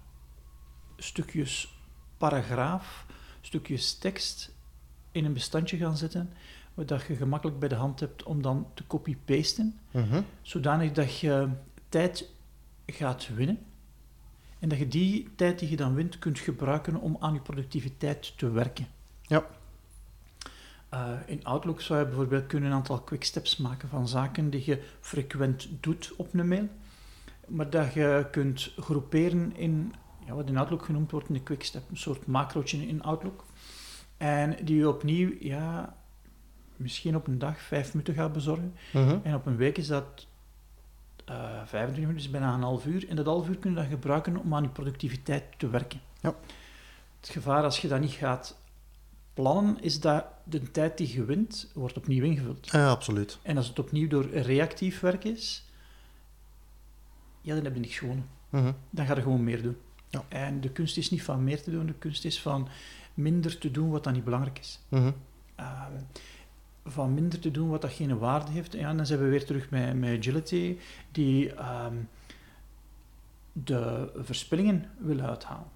stukjes 0.97 1.79
paragraaf, 2.17 3.07
stukjes 3.41 3.99
tekst 3.99 4.55
in 5.13 5.25
een 5.25 5.33
bestandje 5.33 5.77
gaan 5.77 5.97
zetten, 5.97 6.33
wat 6.75 6.89
je 6.89 7.17
gemakkelijk 7.17 7.59
bij 7.59 7.69
de 7.69 7.75
hand 7.75 8.01
hebt 8.01 8.23
om 8.23 8.43
dan 8.43 8.67
te 8.75 8.87
copy-pasten, 8.87 9.79
Mhm. 9.91 10.23
zodanig 10.43 10.93
dat 10.93 11.19
je 11.19 11.49
tijd 11.89 12.31
gaat 12.87 13.29
winnen. 13.35 13.59
En 14.59 14.69
dat 14.69 14.79
je 14.79 14.89
die 14.89 15.35
tijd 15.37 15.59
die 15.59 15.71
je 15.71 15.77
dan 15.77 15.95
wint 15.95 16.19
kunt 16.19 16.39
gebruiken 16.39 17.01
om 17.01 17.17
aan 17.21 17.35
je 17.35 17.41
productiviteit 17.41 18.39
te 18.39 18.51
werken. 18.51 18.87
Ja. 19.23 19.47
Eh, 20.97 21.13
in 21.27 21.45
Outlook 21.45 21.81
zou 21.81 21.99
je 21.99 22.07
bijvoorbeeld 22.07 22.47
kunnen 22.47 22.71
een 22.71 22.77
aantal 22.77 23.01
quick 23.01 23.25
steps 23.25 23.57
maken 23.57 23.89
van 23.89 24.09
zaken 24.09 24.51
die 24.51 24.63
je 24.65 24.83
frequent 25.01 25.69
doet 25.81 26.13
op 26.17 26.35
een 26.35 26.49
mail, 26.49 26.69
maar 27.47 27.71
dat 27.71 27.93
je 27.93 28.27
kunt 28.31 28.73
groeperen 28.77 29.57
in 29.57 29.95
ja, 30.27 30.35
wat 30.35 30.49
in 30.49 30.57
Outlook 30.57 30.85
genoemd 30.85 31.11
wordt 31.11 31.29
een 31.29 31.43
quick 31.43 31.65
step, 31.65 31.83
een 31.91 31.97
soort 31.97 32.27
macrootje 32.27 32.89
in 32.89 33.03
Outlook. 33.03 33.45
En 34.17 34.57
die 34.65 34.77
je 34.77 34.89
opnieuw, 34.89 35.33
ja, 35.41 35.97
misschien 36.77 37.17
op 37.17 37.27
een 37.27 37.39
dag 37.39 37.61
vijf 37.61 37.93
minuten 37.95 38.15
gaat 38.15 38.33
bezorgen. 38.33 38.75
Mhm. 38.93 39.19
En 39.23 39.35
op 39.35 39.47
een 39.47 39.57
week 39.57 39.79
is 39.79 39.87
dat 39.87 40.27
eh 41.25 41.35
25 41.65 41.95
minuten, 41.95 42.15
dus 42.15 42.31
bijna 42.31 42.55
een 42.55 42.63
half 42.63 42.87
uur. 42.87 43.09
En 43.09 43.17
dat 43.17 43.27
half 43.27 43.49
uur 43.49 43.57
kun 43.57 43.71
je 43.71 43.77
dan 43.77 43.87
gebruiken 43.87 44.37
om 44.37 44.55
aan 44.55 44.63
je 44.63 44.69
productiviteit 44.69 45.45
te 45.57 45.69
werken. 45.69 46.01
Ja. 46.21 46.35
Het 47.21 47.29
gevaar 47.29 47.63
als 47.63 47.81
je 47.81 47.89
dat 47.89 48.01
niet 48.01 48.13
gaat 48.13 48.57
plannen, 49.37 49.81
is 49.81 50.01
dat 50.01 50.25
de 50.45 50.71
tijd 50.71 50.99
die 50.99 51.13
je 51.13 51.25
wint, 51.25 51.71
wordt 51.75 51.97
opnieuw 51.97 52.25
ingevuld. 52.25 52.71
Ja, 52.71 52.91
absoluut. 52.91 53.39
En 53.43 53.57
als 53.57 53.69
het 53.69 53.79
opnieuw 53.79 54.09
door 54.09 54.27
reactief 54.31 55.01
werk 55.01 55.25
is, 55.25 55.65
ja, 57.41 57.55
dan 57.55 57.65
heb 57.65 57.75
je 57.75 57.81
niks 57.81 57.99
gewonnen. 57.99 58.29
Mhm. 58.49 58.73
Dan 58.91 59.07
ga 59.07 59.15
je 59.15 59.23
gewoon 59.23 59.45
meer 59.45 59.63
doen. 59.63 59.77
Ja. 60.09 60.25
En 60.29 60.61
de 60.61 60.71
kunst 60.71 60.97
is 60.97 61.11
niet 61.11 61.23
van 61.23 61.45
meer 61.45 61.63
te 61.63 61.71
doen, 61.71 61.87
de 61.87 61.95
kunst 61.95 62.25
is 62.25 62.41
van 62.41 62.69
minder 63.15 63.59
te 63.59 63.71
doen 63.71 63.91
wat 63.91 64.05
dan 64.05 64.13
niet 64.13 64.25
belangrijk 64.25 64.59
is. 64.59 64.81
Mhm. 64.89 65.13
Uh, 65.61 65.83
van 66.85 67.15
minder 67.15 67.39
te 67.39 67.51
doen 67.51 67.69
wat 67.69 67.81
dat 67.81 67.93
geen 67.93 68.19
waarde 68.19 68.53
heeft. 68.53 68.73
Ja, 68.73 68.95
dan 68.95 69.07
zijn 69.07 69.21
we 69.21 69.29
weer 69.29 69.45
terug 69.45 69.71
met, 69.71 69.95
met 69.95 70.19
agility, 70.19 70.79
die 71.13 71.55
ehm, 71.55 71.95
de 73.53 74.11
verspillingen 74.17 74.91
wil 74.99 75.21
uithalen. 75.21 75.69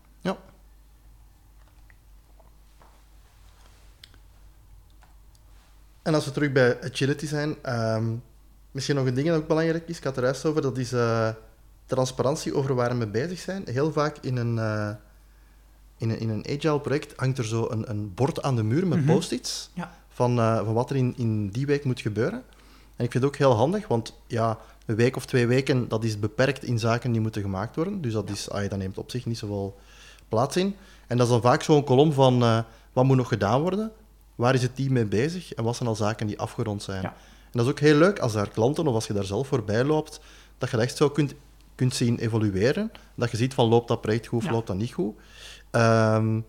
En 6.03 6.15
als 6.15 6.25
we 6.25 6.31
terug 6.31 6.53
bij 6.53 6.79
agility 6.83 7.27
zijn, 7.27 7.57
ehm, 7.63 8.05
misschien 8.71 8.97
nog 8.97 9.07
een 9.07 9.15
ding 9.15 9.29
dat 9.29 9.37
ook 9.37 9.49
belangrijk 9.49 9.89
is, 9.89 9.97
ik 9.99 10.05
had 10.05 10.17
er 10.17 10.23
juist 10.23 10.45
over, 10.45 10.63
dat 10.63 10.79
is 10.79 10.93
eh, 10.93 11.29
transparantie 11.87 12.55
over 12.55 12.75
waar 12.75 12.89
we 12.91 12.95
mee 12.97 13.07
bezig 13.07 13.39
zijn. 13.39 13.63
Heel 13.67 13.93
vaak 13.93 14.17
in 14.21 14.37
een, 14.37 14.59
eh, 14.59 14.91
in 15.99 16.11
een, 16.11 16.19
in 16.21 16.29
een 16.29 16.47
agile 16.49 16.81
project 16.81 17.13
hangt 17.17 17.39
er 17.39 17.45
zo 17.47 17.67
een, 17.71 17.91
een 17.91 18.15
bord 18.15 18.43
aan 18.43 18.57
de 18.57 18.63
muur 18.63 18.87
met 18.87 18.99
Mhm. 18.99 19.07
post-its 19.15 19.71
Ja. 19.75 19.93
van, 20.09 20.39
eh, 20.39 20.57
van 20.65 20.73
wat 20.75 20.91
er 20.91 20.97
in, 20.97 21.15
in 21.17 21.49
die 21.49 21.67
week 21.67 21.85
moet 21.85 22.01
gebeuren. 22.01 22.43
En 22.97 23.05
ik 23.07 23.11
vind 23.13 23.25
het 23.25 23.33
ook 23.33 23.37
heel 23.39 23.55
handig, 23.55 23.89
want 23.89 24.15
ja, 24.27 24.59
een 24.87 24.97
week 24.97 25.17
of 25.17 25.27
twee 25.27 25.47
weken, 25.47 25.89
dat 25.89 26.05
is 26.05 26.19
beperkt 26.19 26.65
in 26.65 26.79
zaken 26.79 27.13
die 27.13 27.21
moeten 27.21 27.43
gemaakt 27.43 27.77
worden. 27.77 28.01
Dus 28.01 28.13
dat, 28.13 28.31
is, 28.31 28.51
ah, 28.51 28.69
dat 28.71 28.79
neemt 28.79 28.99
op 28.99 29.11
zich 29.11 29.27
niet 29.27 29.39
zoveel 29.39 29.77
plaats 30.29 30.57
in. 30.57 30.77
En 31.07 31.17
dat 31.17 31.27
is 31.27 31.33
dan 31.33 31.43
vaak 31.43 31.63
zo'n 31.63 31.85
kolom 31.85 32.13
van 32.13 32.65
wat 32.93 33.05
moet 33.05 33.17
nog 33.17 33.29
gedaan 33.29 33.61
worden, 33.61 33.93
waar 34.41 34.55
is 34.55 34.63
het 34.63 34.77
team 34.77 34.93
mee 34.93 35.05
bezig 35.05 35.53
en 35.55 35.65
wat 35.65 35.77
zijn 35.77 35.89
al 35.89 35.95
zaken 35.95 36.27
die 36.27 36.39
afgerond 36.41 36.83
zijn. 36.83 37.03
Ja. 37.03 37.09
En 37.45 37.51
dat 37.59 37.65
is 37.65 37.71
ook 37.71 37.79
heel 37.81 37.97
leuk 37.97 38.19
als 38.19 38.33
daar 38.33 38.49
klanten 38.49 38.87
of 38.87 38.95
als 38.95 39.07
je 39.07 39.13
daar 39.13 39.25
zelf 39.25 39.47
voorbij 39.47 39.85
loopt, 39.85 40.21
dat 40.59 40.71
je 40.71 40.77
dat 40.77 40.85
echt 40.85 40.97
zo 40.97 41.11
kunt, 41.11 41.35
kunt 41.75 41.95
zien 41.95 42.19
evolueren. 42.19 42.91
Dat 43.15 43.31
je 43.31 43.37
ziet 43.37 43.55
van 43.55 43.69
loopt 43.69 43.89
dat 43.89 44.01
project 44.01 44.27
goed 44.27 44.39
of 44.39 44.45
Ja. 44.45 44.51
loopt 44.53 44.67
dat 44.67 44.77
niet 44.77 44.93
goed. 44.93 45.15
Ehm, 45.71 46.41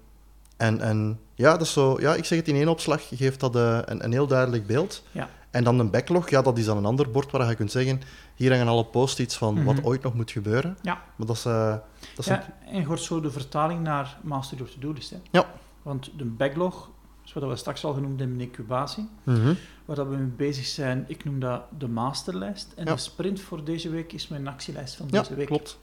en, 0.58 0.80
en 0.82 1.20
ja, 1.36 1.52
dat 1.52 1.62
is 1.62 1.74
zo, 1.74 1.98
ja, 2.00 2.16
ik 2.16 2.26
zeg 2.26 2.38
het 2.40 2.48
in 2.48 2.56
één 2.56 2.68
opslag, 2.68 3.08
geeft 3.08 3.40
dat 3.40 3.56
eh, 3.56 3.80
een, 3.86 4.04
een 4.04 4.12
heel 4.12 4.28
duidelijk 4.28 4.68
beeld. 4.68 5.04
Ja. 5.12 5.30
En 5.50 5.64
dan 5.64 5.80
een 5.80 5.90
backlog, 5.90 6.30
ja, 6.30 6.42
dat 6.42 6.58
is 6.58 6.66
dan 6.66 6.78
een 6.78 6.86
ander 6.86 7.12
bord 7.12 7.32
waar 7.32 7.50
je 7.50 7.56
kunt 7.56 7.72
zeggen, 7.72 8.02
hier 8.36 8.52
hangen 8.52 8.68
alle 8.68 8.86
post-its 8.86 9.38
van 9.38 9.64
wat 9.64 9.76
Mhm. 9.76 9.86
ooit 9.86 10.04
nog 10.04 10.14
moet 10.14 10.32
gebeuren. 10.32 10.78
Ja. 10.82 11.02
Maar 11.16 11.28
dat 11.28 11.36
is, 11.36 11.46
eh, 11.46 11.70
dat 12.16 12.26
is 12.26 12.28
een- 12.28 12.34
Ja, 12.36 12.54
en 12.72 12.80
je 12.80 12.86
hoort 12.86 13.02
zo 13.02 13.22
de 13.22 13.32
vertaling 13.32 13.82
naar 13.82 14.18
Master 14.22 14.58
Your 14.58 14.74
To-Do-list. 14.74 15.10
hè. 15.10 15.18
Ja. 15.32 15.46
Want 15.82 16.10
de 16.18 16.26
backlog, 16.26 16.90
wat 17.34 17.44
we 17.44 17.56
straks 17.56 17.84
al 17.86 17.94
genoemd 17.94 18.20
hebben 18.20 18.40
in 18.40 18.46
incubatie, 18.48 19.10
Mhm. 19.24 19.54
waar 19.86 19.96
dat 19.96 20.08
we 20.08 20.16
mee 20.16 20.26
bezig 20.28 20.66
zijn, 20.66 21.06
ik 21.08 21.24
noem 21.24 21.40
dat 21.40 21.64
de 21.78 21.88
masterlijst. 21.88 22.74
En 22.76 22.86
Ja. 22.86 22.94
de 22.94 23.00
sprint 23.00 23.40
voor 23.42 23.64
deze 23.64 23.90
week 23.90 24.14
is 24.14 24.28
mijn 24.28 24.48
actielijst 24.48 24.96
van 24.96 25.08
Ja, 25.10 25.20
deze 25.20 25.36
week. 25.36 25.48
klopt. 25.48 25.80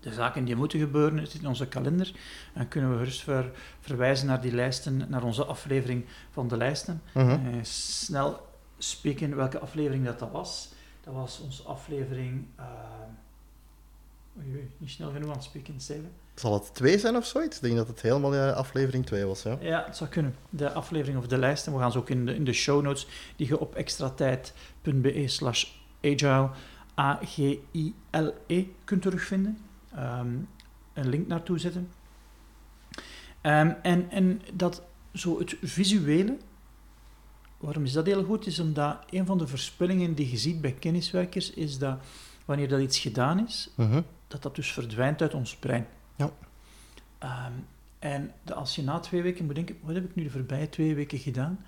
de 0.00 0.12
zaken 0.12 0.44
die 0.44 0.56
moeten 0.56 0.78
gebeuren, 0.78 1.18
het 1.18 1.30
zit 1.30 1.40
in 1.40 1.48
onze 1.48 1.66
kalender. 1.68 2.12
En 2.54 2.68
kunnen 2.68 2.90
we 2.90 2.96
gerust 2.96 3.22
ver, 3.22 3.50
verwijzen 3.80 4.26
naar 4.26 4.40
die 4.40 4.52
lijsten, 4.52 5.06
naar 5.08 5.22
onze 5.22 5.44
aflevering 5.44 6.04
van 6.30 6.48
de 6.48 6.56
lijsten. 6.56 7.02
Mhm. 7.14 7.28
Eh, 7.30 7.62
snel 7.62 8.46
spreken 8.78 9.36
welke 9.36 9.58
aflevering 9.58 10.04
dat, 10.04 10.18
dat 10.18 10.30
was. 10.30 10.68
Dat 11.04 11.14
was 11.14 11.40
onze 11.40 11.62
aflevering... 11.62 12.46
eh, 12.56 12.64
oei, 14.38 14.46
oei, 14.54 14.70
niet 14.78 14.90
snel 14.90 15.10
genoeg 15.10 15.28
aan 15.28 15.34
het 15.36 15.44
spreken, 15.44 15.80
Steven. 15.80 16.12
Zal 16.36 16.52
het 16.54 16.74
twee 16.74 16.98
zijn 16.98 17.16
of 17.16 17.26
zoiets? 17.26 17.56
Ik 17.56 17.62
denk 17.62 17.76
dat 17.76 17.88
het 17.88 18.00
helemaal 18.02 18.50
aflevering 18.52 19.06
2 19.06 19.24
was, 19.24 19.42
ja. 19.42 19.56
Ja, 19.60 19.84
het 19.86 19.96
zou 19.96 20.10
kunnen. 20.10 20.34
De 20.50 20.72
aflevering 20.72 21.18
of 21.18 21.26
de 21.26 21.38
lijsten. 21.38 21.72
We 21.72 21.78
gaan 21.78 21.92
ze 21.92 21.98
ook 21.98 22.10
in 22.10 22.26
de, 22.26 22.34
in 22.34 22.44
de 22.44 22.52
show 22.52 22.82
notes, 22.82 23.06
die 23.36 23.46
je 23.46 23.58
op 23.60 23.74
extratijd.be 23.74 25.28
slash 25.28 25.66
agile, 26.02 26.50
A-G-I-L-E, 27.00 28.64
kunt 28.84 29.02
terugvinden. 29.02 29.58
Ehm, 29.94 30.28
een 30.94 31.08
link 31.08 31.26
naartoe 31.26 31.58
zetten. 31.58 31.90
Ehm, 33.40 33.72
en, 33.82 34.10
en 34.10 34.42
dat 34.52 34.82
zo 35.14 35.38
het 35.38 35.56
visuele, 35.62 36.36
waarom 37.58 37.84
is 37.84 37.92
dat 37.92 38.06
heel 38.06 38.24
goed? 38.24 38.46
Is 38.46 38.58
omdat 38.58 38.98
een 39.10 39.26
van 39.26 39.38
de 39.38 39.46
verspillingen 39.46 40.14
die 40.14 40.30
je 40.30 40.36
ziet 40.36 40.60
bij 40.60 40.72
kenniswerkers, 40.72 41.50
is 41.50 41.78
dat 41.78 41.98
wanneer 42.44 42.68
dat 42.68 42.80
iets 42.80 42.98
gedaan 42.98 43.46
is, 43.46 43.70
Mhm. 43.74 44.00
dat 44.28 44.42
dat 44.42 44.54
dus 44.56 44.72
verdwijnt 44.72 45.22
uit 45.22 45.34
ons 45.34 45.56
brein. 45.56 45.86
Ja. 46.16 46.30
Ehm, 47.18 47.52
en 47.98 48.32
de- 48.42 48.54
als 48.54 48.74
je 48.74 48.82
na 48.82 48.98
twee 49.00 49.22
weken 49.22 49.44
moet 49.44 49.54
denken, 49.54 49.76
wat 49.82 49.94
heb 49.94 50.04
ik 50.04 50.14
nu 50.14 50.22
de 50.22 50.30
voorbije 50.30 50.68
twee 50.68 50.94
weken 50.94 51.18
gedaan? 51.18 51.64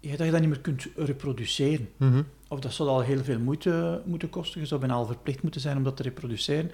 Ja, 0.00 0.16
dat 0.16 0.26
je 0.26 0.32
dat 0.32 0.40
niet 0.40 0.48
meer 0.48 0.60
kunt 0.60 0.86
reproduceren. 0.96 1.88
Mhm. 1.96 2.22
Of 2.48 2.60
dat 2.60 2.72
zou 2.72 2.88
al 2.88 3.00
heel 3.00 3.24
veel 3.24 3.38
moeite 3.38 4.02
moeten 4.04 4.30
kosten. 4.30 4.60
Je 4.60 4.66
zou 4.66 4.80
bijna 4.80 4.94
al 4.94 5.06
verplicht 5.06 5.42
moeten 5.42 5.60
zijn 5.60 5.76
om 5.76 5.82
dat 5.82 5.96
te 5.96 6.02
reproduceren. 6.02 6.70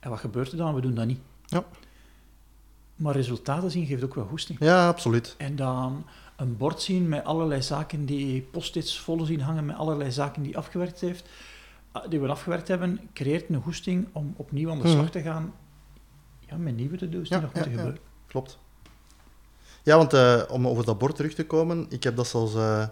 En 0.00 0.10
wat 0.10 0.18
gebeurt 0.18 0.50
er 0.52 0.56
dan? 0.56 0.74
We 0.74 0.80
doen 0.80 0.94
dat 0.94 1.06
niet. 1.06 1.20
Ja. 1.46 1.64
Maar 2.96 3.14
resultaten 3.14 3.70
zien 3.70 3.86
geeft 3.86 4.04
ook 4.04 4.14
wel 4.14 4.26
goesting. 4.26 4.58
Ja, 4.60 4.88
absoluut. 4.88 5.34
En 5.38 5.56
dan 5.56 6.04
een 6.36 6.56
bord 6.56 6.82
zien 6.82 7.08
met 7.08 7.24
allerlei 7.24 7.62
zaken 7.62 8.06
die 8.06 8.40
post-its 8.40 8.98
vol 9.00 9.24
zien 9.24 9.40
hangen, 9.40 9.64
met 9.66 9.76
allerlei 9.76 10.12
zaken 10.12 10.42
die, 10.42 10.56
afgewerkt 10.56 11.00
heeft, 11.00 11.28
ah, 11.92 12.10
die 12.10 12.20
we 12.20 12.28
afgewerkt 12.28 12.68
hebben, 12.68 13.00
creëert 13.12 13.48
een 13.48 13.62
goesting 13.62 14.06
om 14.12 14.34
opnieuw 14.36 14.70
aan 14.70 14.78
de 14.78 14.84
Mhm. 14.84 14.92
slag 14.92 15.10
te 15.10 15.20
gaan 15.22 15.52
ja, 16.56 16.62
met 16.62 16.76
nieuwe 16.76 16.96
to-do's 16.96 17.28
die 17.28 17.38
nog 17.40 17.52
moeten 17.54 17.70
gebeuren. 17.72 17.98
Klopt. 18.26 18.58
Ja, 19.82 19.96
want 19.96 20.12
eh, 20.12 20.42
om 20.48 20.68
over 20.68 20.84
dat 20.84 20.98
bord 20.98 21.16
terug 21.16 21.34
te 21.34 21.46
komen, 21.46 21.86
ik 21.88 22.02
heb 22.02 22.16
dat 22.16 22.26
zelfs 22.26 22.54
eh, 22.54 22.86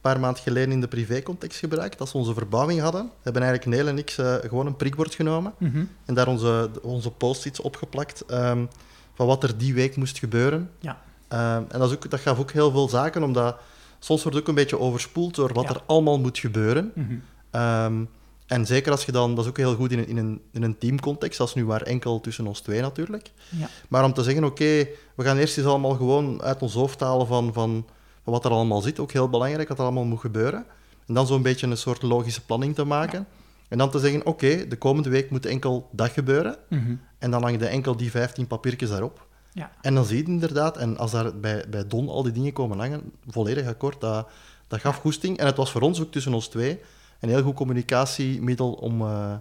paar 0.00 0.20
maanden 0.20 0.42
geleden 0.42 0.72
in 0.72 0.80
de 0.80 0.88
privécontext 0.88 1.58
gebruikt. 1.58 2.00
Als 2.00 2.12
we 2.12 2.18
onze 2.18 2.34
verbouwing 2.34 2.80
hadden, 2.80 3.10
hebben 3.22 3.42
eigenlijk 3.42 3.76
Neel 3.76 3.86
en 3.88 3.98
ik 3.98 4.10
eh, 4.10 4.34
gewoon 4.34 4.66
een 4.66 4.76
prikbord 4.76 5.14
genomen 5.14 5.52
Mhm. 5.58 5.84
en 6.04 6.14
daar 6.14 6.28
onze, 6.28 6.70
onze 6.82 7.10
post-its 7.10 7.60
opgeplakt 7.60 8.24
ehm, 8.26 8.64
van 9.14 9.26
wat 9.26 9.42
er 9.42 9.58
die 9.58 9.74
week 9.74 9.96
moest 9.96 10.18
gebeuren. 10.18 10.70
Ja. 10.78 11.00
Ehm, 11.28 11.62
en 11.68 11.78
dat, 11.78 11.88
is 11.90 11.94
ook, 11.96 12.10
dat 12.10 12.20
gaf 12.20 12.38
ook 12.38 12.50
heel 12.50 12.70
veel 12.70 12.88
zaken, 12.88 13.22
omdat 13.22 13.56
soms 13.98 14.22
wordt 14.22 14.38
ook 14.38 14.48
een 14.48 14.54
beetje 14.54 14.78
overspoeld 14.78 15.34
door 15.34 15.52
wat 15.52 15.64
Ja. 15.64 15.70
er 15.74 15.80
allemaal 15.86 16.18
moet 16.18 16.38
gebeuren. 16.38 16.92
Ehm, 17.50 18.04
en 18.46 18.66
zeker 18.66 18.92
als 18.92 19.04
je 19.04 19.12
dan, 19.12 19.34
dat 19.34 19.44
is 19.44 19.50
ook 19.50 19.56
heel 19.56 19.74
goed 19.74 19.92
in 19.92 19.98
een, 19.98 20.08
in 20.08 20.16
een, 20.16 20.40
in 20.52 20.62
een 20.62 20.78
teamcontext, 20.78 21.38
dat 21.38 21.48
is 21.48 21.54
nu 21.54 21.64
maar 21.64 21.82
enkel 21.82 22.20
tussen 22.20 22.46
ons 22.46 22.60
twee 22.60 22.80
natuurlijk. 22.80 23.30
Ja. 23.48 23.68
Maar 23.88 24.04
om 24.04 24.12
te 24.12 24.22
zeggen, 24.22 24.44
oké, 24.44 24.88
we 25.14 25.24
gaan 25.24 25.36
eerst 25.36 25.58
eens 25.58 25.66
allemaal 25.66 25.94
gewoon 25.94 26.42
uit 26.42 26.62
ons 26.62 26.74
hoofd 26.74 27.00
halen 27.00 27.26
van, 27.26 27.52
van, 27.52 27.86
van 28.24 28.32
wat 28.32 28.44
er 28.44 28.50
allemaal 28.50 28.80
zit, 28.80 28.98
ook 28.98 29.12
heel 29.12 29.28
belangrijk 29.28 29.68
wat 29.68 29.78
er 29.78 29.84
allemaal 29.84 30.04
moet 30.04 30.20
gebeuren. 30.20 30.66
En 31.06 31.14
dan 31.14 31.26
zo'n 31.26 31.42
beetje 31.42 31.66
een 31.66 31.76
soort 31.76 32.02
logische 32.02 32.44
planning 32.44 32.74
te 32.74 32.84
maken. 32.84 33.26
En 33.68 33.78
dan 33.78 33.90
te 33.90 33.98
zeggen, 33.98 34.26
oké, 34.26 34.68
de 34.68 34.76
komende 34.76 35.08
week 35.08 35.30
moet 35.30 35.46
enkel 35.46 35.88
dat 35.92 36.10
gebeuren. 36.10 36.56
Mhm. 36.68 36.94
En 37.18 37.30
dan 37.30 37.42
hang 37.42 37.60
je 37.60 37.66
enkel 37.66 37.96
die 37.96 38.10
15 38.10 38.46
papiertjes 38.46 38.88
daarop. 38.88 39.26
Ja. 39.52 39.70
En 39.80 39.94
dan 39.94 40.04
zie 40.04 40.16
je 40.16 40.24
inderdaad, 40.24 40.76
en 40.76 40.98
als 40.98 41.10
daar 41.10 41.38
bij, 41.38 41.64
bij 41.70 41.86
Don 41.86 42.08
al 42.08 42.22
die 42.22 42.32
dingen 42.32 42.52
komen 42.52 42.78
hangen, 42.78 43.12
volledig 43.26 43.66
akkoord, 43.66 44.00
dat, 44.00 44.28
dat 44.68 44.80
gaf 44.80 44.96
goesting. 44.96 45.38
En 45.38 45.46
het 45.46 45.56
was 45.56 45.70
voor 45.70 45.80
ons 45.80 46.00
ook 46.00 46.12
tussen 46.12 46.34
ons 46.34 46.48
twee 46.48 46.80
een 47.28 47.34
heel 47.34 47.42
goed 47.42 47.54
communicatiemiddel 47.54 48.72
om... 48.72 49.00
eh, 49.00 49.32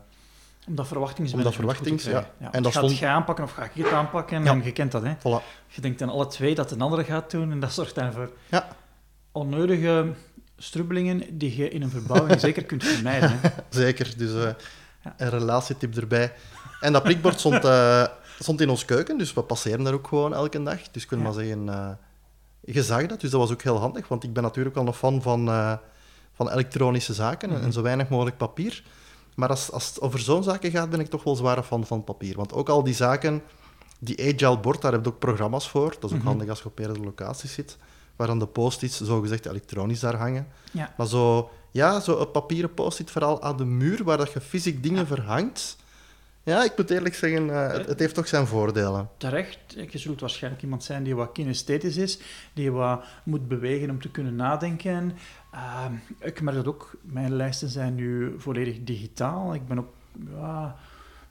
Om 0.67 0.75
dat 0.75 0.87
verwachtingsmanagement 0.87 1.33
Om 1.33 1.65
dat 1.67 1.75
verwachtings- 1.77 2.03
ja. 2.39 2.51
En 2.51 2.63
dat 2.63 2.73
gaat 2.73 2.83
stond- 2.83 2.99
je 2.99 3.07
aanpakken 3.07 3.43
of 3.43 3.51
ga 3.51 3.63
ik 3.63 3.71
het 3.73 3.91
aanpakken? 3.91 4.43
Ja. 4.43 4.51
En 4.51 4.63
je 4.63 4.71
kent 4.71 4.91
dat, 4.91 5.03
hè. 5.03 5.13
voilà. 5.19 5.43
Je 5.67 5.81
denkt 5.81 6.01
aan 6.01 6.09
alle 6.09 6.27
twee 6.27 6.55
dat 6.55 6.71
een 6.71 6.81
andere 6.81 7.03
gaat 7.03 7.31
doen 7.31 7.51
en 7.51 7.59
dat 7.59 7.73
zorgt 7.73 7.95
dan 7.95 8.13
voor 8.13 8.31
Ja. 8.49 8.67
onnodige 9.31 10.13
strubbelingen 10.57 11.37
die 11.37 11.55
je 11.57 11.69
in 11.69 11.81
een 11.81 11.89
verbouwing 11.89 12.39
zeker 12.47 12.63
kunt 12.63 12.83
vermijden. 12.83 13.39
Hè. 13.41 13.49
Zeker, 13.83 14.13
dus 14.17 14.43
eh, 14.45 14.51
een 15.17 15.29
relatietip 15.29 15.95
erbij. 15.97 16.33
En 16.81 16.93
dat 16.93 17.03
prikbord 17.03 17.39
stond, 17.39 17.65
eh, 17.75 18.05
stond 18.39 18.61
in 18.61 18.69
ons 18.69 18.85
keuken, 18.85 19.17
dus 19.17 19.33
we 19.33 19.41
passeren 19.41 19.83
daar 19.83 19.93
ook 19.93 20.07
gewoon 20.07 20.33
elke 20.33 20.63
dag. 20.63 20.81
Dus 20.91 21.03
ik 21.03 21.09
wil 21.09 21.19
maar 21.19 21.33
zeggen, 21.33 21.97
je 22.61 22.83
zag 22.83 23.05
dat, 23.05 23.21
dus 23.21 23.29
dat 23.31 23.39
was 23.39 23.51
ook 23.51 23.61
heel 23.61 23.79
handig, 23.79 24.07
want 24.07 24.23
ik 24.23 24.33
ben 24.33 24.43
natuurlijk 24.43 24.75
wel 24.75 24.87
een 24.87 24.93
fan 24.93 25.21
van, 25.21 25.49
van 26.33 26.49
elektronische 26.49 27.13
zaken 27.13 27.49
en- 27.49 27.55
Mhm. 27.55 27.63
en 27.65 27.73
zo 27.73 27.81
weinig 27.81 28.09
mogelijk 28.09 28.37
papier. 28.37 28.83
Maar 29.35 29.49
als, 29.49 29.71
als 29.71 29.87
het 29.87 30.01
over 30.01 30.19
zo'n 30.19 30.43
zaken 30.43 30.71
gaat, 30.71 30.89
ben 30.89 30.99
ik 30.99 31.07
toch 31.07 31.23
wel 31.23 31.35
zware 31.35 31.63
fan 31.63 31.85
van 31.85 32.03
papier. 32.03 32.35
Want 32.35 32.53
ook 32.53 32.69
al 32.69 32.83
die 32.83 32.93
zaken, 32.93 33.41
die 33.99 34.33
agile 34.33 34.59
board, 34.59 34.81
daar 34.81 34.91
heb 34.91 35.03
je 35.05 35.09
ook 35.11 35.19
programma's 35.19 35.69
voor. 35.69 35.89
Dat 35.99 36.03
is 36.09 36.11
ook 36.11 36.17
Mhm. 36.17 36.27
handig 36.27 36.49
als 36.49 36.59
je 36.59 36.65
op 36.65 36.77
meerdere 36.77 36.99
locaties 37.03 37.53
zit, 37.53 37.77
waar 38.15 38.27
dan 38.27 38.39
de 38.39 38.47
post-its 38.47 39.01
zogezegd 39.01 39.45
elektronisch 39.45 39.99
daar 39.99 40.15
hangen. 40.15 40.47
Ja. 40.71 40.93
Maar 40.97 41.07
zo, 41.07 41.49
ja, 41.71 41.99
zo 41.99 42.19
een 42.19 42.31
papieren 42.31 42.73
post-it 42.73 43.11
vooral 43.11 43.41
aan 43.41 43.57
de 43.57 43.65
muur, 43.65 44.03
waar 44.03 44.17
dat 44.17 44.31
je 44.31 44.41
fysiek 44.41 44.83
dingen 44.83 45.07
verhangt. 45.07 45.75
Ja, 46.45 46.63
ik 46.63 46.77
moet 46.77 46.89
eerlijk 46.89 47.15
zeggen, 47.15 47.49
eh, 47.49 47.71
het, 47.71 47.87
het 47.87 47.99
heeft 47.99 48.15
toch 48.15 48.27
zijn 48.27 48.47
voordelen. 48.47 49.09
Terecht, 49.17 49.59
je 49.89 49.97
zult 49.97 50.19
waarschijnlijk 50.19 50.63
iemand 50.63 50.83
zijn 50.83 51.03
die 51.03 51.15
wat 51.15 51.31
kinesthetisch 51.31 51.97
is, 51.97 52.19
die 52.53 52.71
wat 52.71 53.03
moet 53.23 53.47
bewegen 53.47 53.89
om 53.89 54.01
te 54.01 54.09
kunnen 54.09 54.35
nadenken. 54.35 55.11
Uh, 55.53 55.85
ik 56.19 56.41
merk 56.41 56.55
dat 56.55 56.67
ook, 56.67 56.95
mijn 57.01 57.35
lijsten 57.35 57.69
zijn 57.69 57.95
nu 57.95 58.35
volledig 58.37 58.83
digitaal. 58.83 59.53
Ik 59.53 59.67
ben 59.67 59.77
ook 59.79 59.93
ja, 60.35 60.75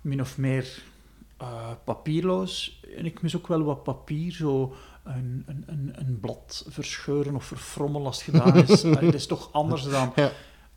min 0.01 0.21
of 0.21 0.39
meer 0.39 0.83
eh, 1.37 1.71
papierloos. 1.85 2.81
En 2.97 3.05
ik 3.05 3.23
mis 3.23 3.37
ook 3.37 3.47
wel 3.47 3.63
wat 3.63 3.83
papier, 3.83 4.33
zo 4.33 4.75
een, 5.05 5.45
een, 5.47 5.65
een, 5.67 5.93
een 5.95 6.19
blad 6.21 6.67
verscheuren 6.69 7.35
of 7.35 7.45
verfrommelen 7.45 8.07
als 8.07 8.25
het 8.25 8.35
gedaan 8.35 8.57
is. 8.57 8.81
Dat 9.01 9.15
is 9.15 9.27
toch 9.27 9.53
anders 9.53 9.83
dan 9.83 10.13
Ja. 10.15 10.31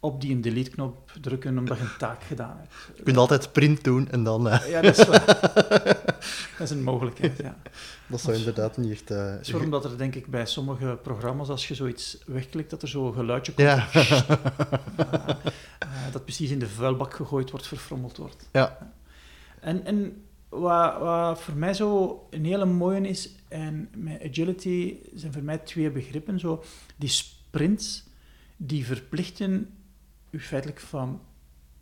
Op 0.05 0.21
die 0.21 0.31
een 0.31 0.41
delete-knop 0.41 1.11
drukken 1.21 1.57
omdat 1.57 1.77
je 1.77 1.83
een 1.83 1.97
taak 1.97 2.23
gedaan 2.23 2.57
hebt. 2.57 2.73
Je 2.97 3.03
kunt 3.03 3.17
altijd 3.17 3.51
print 3.51 3.83
doen 3.83 4.09
en 4.11 4.23
dan... 4.23 4.49
eh, 4.49 4.69
Ja, 4.69 4.81
dat 4.81 4.97
is 4.97 5.05
dat 6.57 6.59
is 6.59 6.69
een 6.69 6.83
mogelijkheid, 6.83 7.37
ja. 7.37 7.57
dat 8.07 8.21
zou 8.21 8.37
inderdaad 8.37 8.77
niet 8.77 8.91
echt... 8.91 9.11
eh, 9.11 9.29
Het 9.31 9.41
is 9.41 9.49
waarom 9.51 9.69
dat 9.71 9.85
er 9.85 9.97
denk 9.97 10.15
ik 10.15 10.27
bij 10.27 10.45
sommige 10.45 10.99
programma's, 11.03 11.49
als 11.49 11.67
je 11.67 11.75
zoiets 11.75 12.17
wegklikt, 12.25 12.69
dat 12.69 12.81
er 12.81 12.87
zo'n 12.87 13.13
geluidje 13.13 13.53
komt. 13.53 13.67
Ja, 13.67 13.87
eh, 15.79 15.87
dat 16.11 16.23
precies 16.23 16.49
in 16.51 16.59
de 16.59 16.67
vuilbak 16.67 17.13
gegooid 17.13 17.51
wordt, 17.51 17.67
verfrommeld 17.67 18.17
wordt. 18.17 18.47
ja. 18.51 18.93
En, 19.59 19.85
en 19.85 20.23
wat, 20.49 20.99
wat 20.99 21.41
voor 21.41 21.55
mij 21.55 21.73
zo 21.73 22.19
een 22.29 22.45
hele 22.45 22.65
mooie 22.65 23.07
is, 23.07 23.29
en 23.47 23.89
met 23.95 24.21
agility 24.23 24.95
zijn 25.13 25.33
voor 25.33 25.43
mij 25.43 25.57
twee 25.57 25.91
begrippen. 25.91 26.39
Zo, 26.39 26.63
die 26.95 27.09
sprints, 27.09 28.03
die 28.57 28.85
verplichten 28.85 29.69
u 30.35 30.39
feitelijk 30.39 30.79
van 30.79 31.21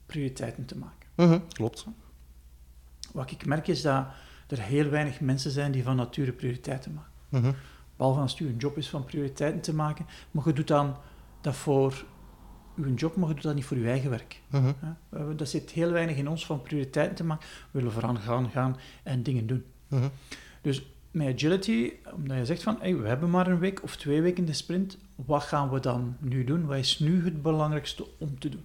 prioriteiten 0.06 0.66
te 0.66 0.78
maken. 0.78 1.08
Mhm, 1.16 1.40
klopt. 1.48 1.86
Wat 3.14 3.32
ik 3.32 3.46
merk 3.46 3.68
is 3.68 3.82
dat 3.82 4.08
er 4.48 4.60
heel 4.62 4.90
weinig 4.90 5.20
mensen 5.20 5.52
zijn 5.52 5.72
die 5.72 5.84
van 5.84 5.96
nature 5.96 6.32
prioriteiten 6.32 6.94
maken. 6.94 7.12
Mhm, 7.30 7.52
Behalve 7.98 8.20
als 8.20 8.32
het 8.32 8.42
uw 8.42 8.58
job 8.58 8.78
is 8.78 8.90
van 8.90 9.06
prioriteiten 9.06 9.62
te 9.62 9.74
maken. 9.74 10.06
Maar 10.32 10.48
je 10.48 10.54
doet 10.54 10.68
dan 10.68 10.98
dat 11.42 11.56
voor 11.56 12.06
uw 12.76 12.94
job, 12.94 13.16
maar 13.16 13.28
je 13.28 13.34
doet 13.34 13.44
dat 13.44 13.56
niet 13.56 13.66
voor 13.66 13.78
uw 13.78 13.86
eigen 13.86 14.10
werk. 14.10 14.42
mhm. 14.50 14.72
hebben- 15.10 15.38
Dat 15.38 15.50
zit 15.50 15.72
heel 15.72 15.92
weinig 15.92 16.16
in 16.18 16.28
ons 16.30 16.46
van 16.46 16.62
prioriteiten 16.62 17.16
te 17.16 17.24
maken. 17.24 17.48
We 17.72 17.78
willen 17.80 17.92
vooraan 17.92 18.18
gaan, 18.18 18.50
gaan 18.50 18.78
en 19.04 19.24
dingen 19.24 19.48
doen. 19.48 19.66
Dus 20.62 20.86
met 21.14 21.34
agility, 21.36 21.94
omdat 22.14 22.38
je 22.38 22.46
zegt 22.46 22.64
van, 22.64 22.78
hey, 22.80 22.96
we 22.98 23.08
hebben 23.08 23.30
maar 23.30 23.48
een 23.48 23.60
week 23.60 23.84
of 23.84 23.96
twee 23.96 24.22
weken 24.22 24.46
de 24.46 24.54
sprint, 24.54 24.98
wat 25.16 25.44
gaan 25.44 25.70
we 25.70 25.80
dan 25.80 26.18
nu 26.20 26.44
doen? 26.44 26.66
Wat 26.66 26.78
is 26.78 27.00
nu 27.00 27.24
het 27.24 27.42
belangrijkste 27.42 28.08
om 28.18 28.40
te 28.40 28.50
doen? 28.50 28.64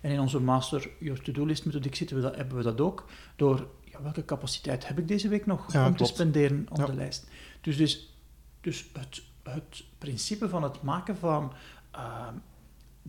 En 0.00 0.10
in 0.10 0.20
onze 0.20 0.40
master 0.40 0.90
Your 0.98 1.22
To-Do-list 1.22 1.64
methodiek 1.64 1.94
zitten 1.94 2.16
we 2.16 2.22
dat, 2.22 2.36
hebben 2.36 2.56
we 2.56 2.62
dat 2.62 2.80
ook, 2.80 3.06
door 3.36 3.66
ja, 3.84 4.02
welke 4.02 4.24
capaciteit 4.24 4.88
heb 4.88 4.98
ik 4.98 5.08
deze 5.08 5.28
week 5.28 5.46
nog 5.46 5.72
Ja, 5.72 5.86
om 5.86 5.96
te 5.96 6.04
spenderen 6.04 6.66
op 6.70 6.76
Ja. 6.76 6.86
de 6.86 6.94
lijst. 6.94 7.28
Dus, 7.60 7.76
dus, 7.76 8.14
dus 8.60 8.86
het, 8.92 9.22
het 9.42 9.84
principe 9.98 10.48
van 10.48 10.62
het 10.62 10.82
maken 10.82 11.16
van 11.16 11.52
uh, 11.94 12.26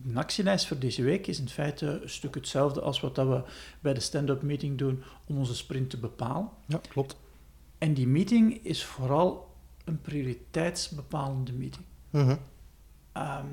een 0.04 0.16
actielijst 0.16 0.66
voor 0.66 0.78
deze 0.78 1.02
week 1.02 1.26
is 1.26 1.40
in 1.40 1.48
feite 1.48 1.86
een 2.02 2.10
stuk 2.10 2.34
hetzelfde 2.34 2.80
als 2.80 3.00
wat 3.00 3.14
dat 3.14 3.28
we 3.28 3.42
bij 3.80 3.94
de 3.94 4.00
stand-up 4.00 4.42
meeting 4.42 4.78
doen 4.78 5.02
om 5.26 5.38
onze 5.38 5.54
sprint 5.54 5.90
te 5.90 5.96
bepalen. 5.98 6.48
Ja, 6.66 6.80
klopt. 6.88 7.16
En 7.82 7.94
die 7.94 8.06
meeting 8.06 8.64
is 8.64 8.84
vooral 8.84 9.54
een 9.84 10.00
prioriteitsbepalende 10.00 11.52
meeting. 11.52 11.84
Mhm. 12.10 12.36
Ehm, 13.12 13.46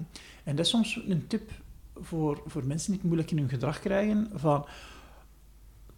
en 0.43 0.55
dat 0.55 0.65
is 0.65 0.71
soms 0.71 1.01
een 1.07 1.27
tip 1.27 1.51
voor, 1.95 2.43
voor 2.45 2.65
mensen 2.65 2.87
die 2.87 2.97
het 2.99 3.05
moeilijk 3.05 3.31
in 3.31 3.37
hun 3.37 3.49
gedrag 3.49 3.79
krijgen, 3.79 4.29
van 4.33 4.65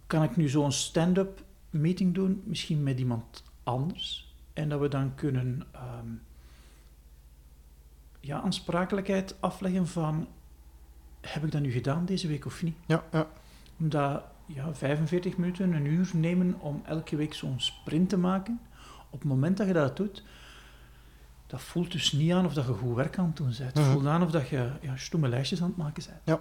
kan 0.06 0.22
ik 0.22 0.36
nu 0.36 0.48
zo'n 0.48 0.72
stand-up 0.72 1.44
meeting 1.70 2.14
doen, 2.14 2.42
misschien 2.44 2.82
met 2.82 2.98
iemand 2.98 3.42
anders, 3.62 4.34
en 4.52 4.68
dat 4.68 4.80
we 4.80 4.88
dan 4.88 5.14
kunnen 5.14 5.66
ehm, 5.72 6.10
ja, 8.20 8.40
aansprakelijkheid 8.40 9.40
afleggen 9.40 9.86
van 9.86 10.28
heb 11.20 11.44
ik 11.44 11.52
dat 11.52 11.62
nu 11.62 11.70
gedaan 11.70 12.04
deze 12.04 12.28
week 12.28 12.46
of 12.46 12.62
niet? 12.62 12.76
Ja, 12.86 13.04
ja. 13.10 13.28
Omdat 13.78 14.24
ja, 14.54 14.74
45 14.74 15.36
minuten, 15.36 15.72
een 15.72 15.86
uur 15.86 16.10
nemen 16.14 16.60
om 16.60 16.82
elke 16.84 17.16
week 17.16 17.34
zo'n 17.34 17.60
sprint 17.60 18.08
te 18.08 18.16
maken. 18.16 18.60
Op 19.10 19.18
het 19.20 19.28
moment 19.28 19.56
dat 19.56 19.66
je 19.66 19.72
dat 19.72 19.96
doet, 19.96 20.22
dat 21.46 21.62
voelt 21.62 21.92
dus 21.92 22.12
niet 22.12 22.32
aan 22.32 22.44
of 22.46 22.54
dat 22.54 22.66
je 22.66 22.72
goed 22.72 22.94
werk 22.96 23.18
aan 23.18 23.26
het 23.26 23.36
doen 23.36 23.46
bent. 23.46 23.58
Het 23.58 23.74
Mhm. 23.74 23.90
voelt 23.90 24.06
aan 24.06 24.22
of 24.22 24.30
dat 24.30 24.48
je 24.48 24.70
ja, 24.80 24.96
stomme 24.96 25.28
lijstjes 25.28 25.62
aan 25.62 25.68
het 25.68 25.76
maken 25.76 26.02
bent. 26.06 26.20
Ja. 26.24 26.40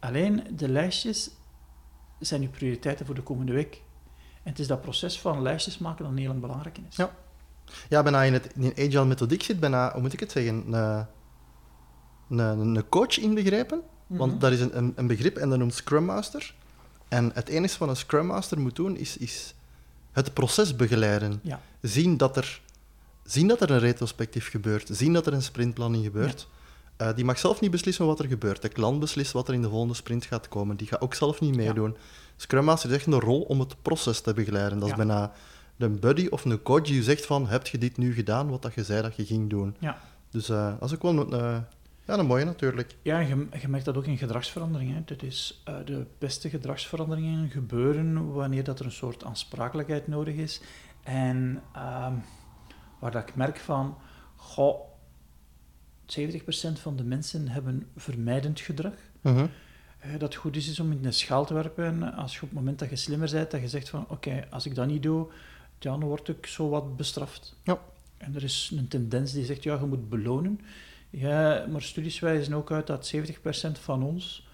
Alleen 0.00 0.42
de 0.56 0.68
lijstjes 0.68 1.30
zijn 2.20 2.40
je 2.40 2.48
prioriteiten 2.48 3.06
voor 3.06 3.14
de 3.14 3.22
komende 3.22 3.52
week. 3.52 3.82
En 4.42 4.50
het 4.50 4.58
is 4.58 4.66
dat 4.66 4.80
proces 4.80 5.20
van 5.20 5.42
lijstjes 5.42 5.78
maken 5.78 6.04
dat 6.04 6.14
heel 6.18 6.38
belangrijk 6.38 6.78
is. 6.88 6.96
Ja. 6.96 7.10
Ja, 7.88 8.02
bijna 8.02 8.22
in, 8.22 8.32
het, 8.32 8.52
in 8.54 8.72
agile 8.76 9.04
methodiek 9.04 9.42
zit 9.42 9.60
bijna, 9.60 9.92
hoe 9.92 10.00
moet 10.00 10.12
ik 10.12 10.20
het 10.20 10.32
zeggen, 10.32 10.72
een, 10.72 11.06
een, 12.38 12.76
een 12.76 12.88
coach 12.88 13.18
inbegrepen. 13.18 13.82
Want 14.06 14.40
dat 14.40 14.52
is 14.52 14.60
een, 14.60 14.76
een, 14.78 14.92
een 14.96 15.06
begrip 15.06 15.36
en 15.36 15.48
dat 15.48 15.58
noemt 15.58 15.74
Scrum 15.74 16.04
Master. 16.04 16.54
En 17.08 17.30
het 17.34 17.48
enige 17.48 17.78
wat 17.78 17.88
een 17.88 17.96
Scrum 17.96 18.26
Master 18.26 18.60
moet 18.60 18.76
doen, 18.76 18.96
is, 18.96 19.16
is 19.16 19.54
het 20.12 20.34
proces 20.34 20.76
begeleiden. 20.76 21.40
Ja. 21.42 21.60
Zien, 21.82 22.16
dat 22.16 22.36
er, 22.36 22.60
zien 23.24 23.48
dat 23.48 23.60
er 23.60 23.70
een 23.70 23.78
retrospectief 23.78 24.50
gebeurt. 24.50 24.88
Zien 24.92 25.12
dat 25.12 25.26
er 25.26 25.32
een 25.32 25.42
sprintplanning 25.42 26.04
gebeurt. 26.04 26.48
Eh, 26.96 27.14
die 27.14 27.24
mag 27.24 27.38
zelf 27.38 27.60
niet 27.60 27.70
beslissen 27.70 28.06
wat 28.06 28.18
er 28.18 28.26
gebeurt. 28.26 28.62
De 28.62 28.68
klant 28.68 29.00
beslist 29.00 29.32
wat 29.32 29.48
er 29.48 29.54
in 29.54 29.62
de 29.62 29.68
volgende 29.68 29.94
sprint 29.94 30.24
gaat 30.24 30.48
komen. 30.48 30.76
Die 30.76 30.86
gaat 30.86 31.00
ook 31.00 31.14
zelf 31.14 31.40
niet 31.40 31.56
meedoen. 31.56 31.96
Scrum 32.36 32.64
Master 32.64 32.90
is 32.90 32.96
echt 32.96 33.06
een 33.06 33.20
rol 33.20 33.40
om 33.42 33.60
het 33.60 33.82
proces 33.82 34.20
te 34.20 34.32
begeleiden. 34.34 34.78
Dat 34.78 34.88
is 34.88 34.96
Ja. 34.96 35.04
bijna 35.06 35.32
een 35.78 36.00
buddy 36.00 36.26
of 36.30 36.44
een 36.44 36.62
coach 36.62 36.82
die 36.82 37.02
zegt 37.02 37.26
van, 37.26 37.48
heb 37.48 37.66
je 37.66 37.78
dit 37.78 37.96
nu 37.96 38.14
gedaan, 38.14 38.50
wat 38.50 38.62
dat 38.62 38.74
je 38.74 38.84
zei 38.84 39.02
dat 39.02 39.16
je 39.16 39.24
ging 39.24 39.50
doen. 39.50 39.76
Ja. 39.78 39.98
Dus 40.30 40.48
eh, 40.48 40.72
dat 40.80 40.88
is 40.88 40.94
ook 40.94 41.02
wel 41.02 41.18
een, 41.18 41.32
eh, 41.32 41.56
ja, 42.08 42.18
een 42.18 42.26
mooie 42.26 42.44
natuurlijk. 42.44 42.96
Ja, 43.02 43.18
je, 43.18 43.46
je 43.60 43.68
merkt 43.68 43.84
dat 43.84 43.96
ook 43.96 44.06
in 44.06 44.18
gedragsverandering. 44.18 44.94
Hè. 44.94 45.02
Dat 45.04 45.22
is, 45.22 45.62
eh, 45.64 45.74
de 45.84 46.06
beste 46.18 46.48
gedragsveranderingen 46.48 47.50
gebeuren 47.50 48.32
wanneer 48.32 48.64
dat 48.64 48.78
er 48.78 48.84
een 48.84 48.92
soort 48.92 49.24
aansprakelijkheid 49.24 50.08
nodig 50.08 50.34
is. 50.34 50.60
En 51.02 51.62
ehm, 51.72 52.14
waar 52.98 53.10
dat 53.10 53.28
ik 53.28 53.34
merk 53.34 53.58
van, 53.58 53.98
goh, 54.36 54.80
70% 56.06 56.78
van 56.78 56.96
de 56.96 57.04
mensen 57.04 57.48
hebben 57.48 57.86
vermijdend 57.96 58.60
gedrag. 58.60 58.94
Mhm. 59.20 59.46
Eh, 59.98 60.10
dat 60.10 60.20
het 60.20 60.34
goed 60.34 60.56
is, 60.56 60.68
is 60.68 60.80
om 60.80 60.92
in 60.92 61.02
de 61.02 61.12
schaal 61.12 61.46
te 61.46 61.54
werpen. 61.54 62.14
Als 62.14 62.34
je 62.34 62.42
op 62.42 62.48
het 62.48 62.58
moment 62.58 62.78
dat 62.78 62.90
je 62.90 62.96
slimmer 62.96 63.30
bent, 63.30 63.50
dat 63.50 63.60
je 63.60 63.68
zegt 63.68 63.88
van 63.88 64.04
oké, 64.08 64.46
als 64.50 64.66
ik 64.66 64.74
dat 64.74 64.86
niet 64.86 65.02
doe, 65.02 65.26
dan 65.78 66.00
word 66.00 66.28
ik 66.28 66.46
zo 66.46 66.68
wat 66.68 66.96
bestraft. 66.96 67.56
Ja. 67.62 67.78
En 68.16 68.34
er 68.34 68.44
is 68.44 68.72
een 68.76 68.88
tendens 68.88 69.32
die 69.32 69.44
zegt, 69.44 69.62
ja, 69.62 69.74
je 69.74 69.86
moet 69.86 70.08
belonen. 70.08 70.60
Ja, 71.10 71.66
maar 71.70 71.82
studies 71.82 72.18
wijzen 72.18 72.54
ook 72.54 72.72
uit 72.72 72.86
dat 72.86 73.14
70% 73.16 73.20
van 73.72 74.02
ons 74.02 74.48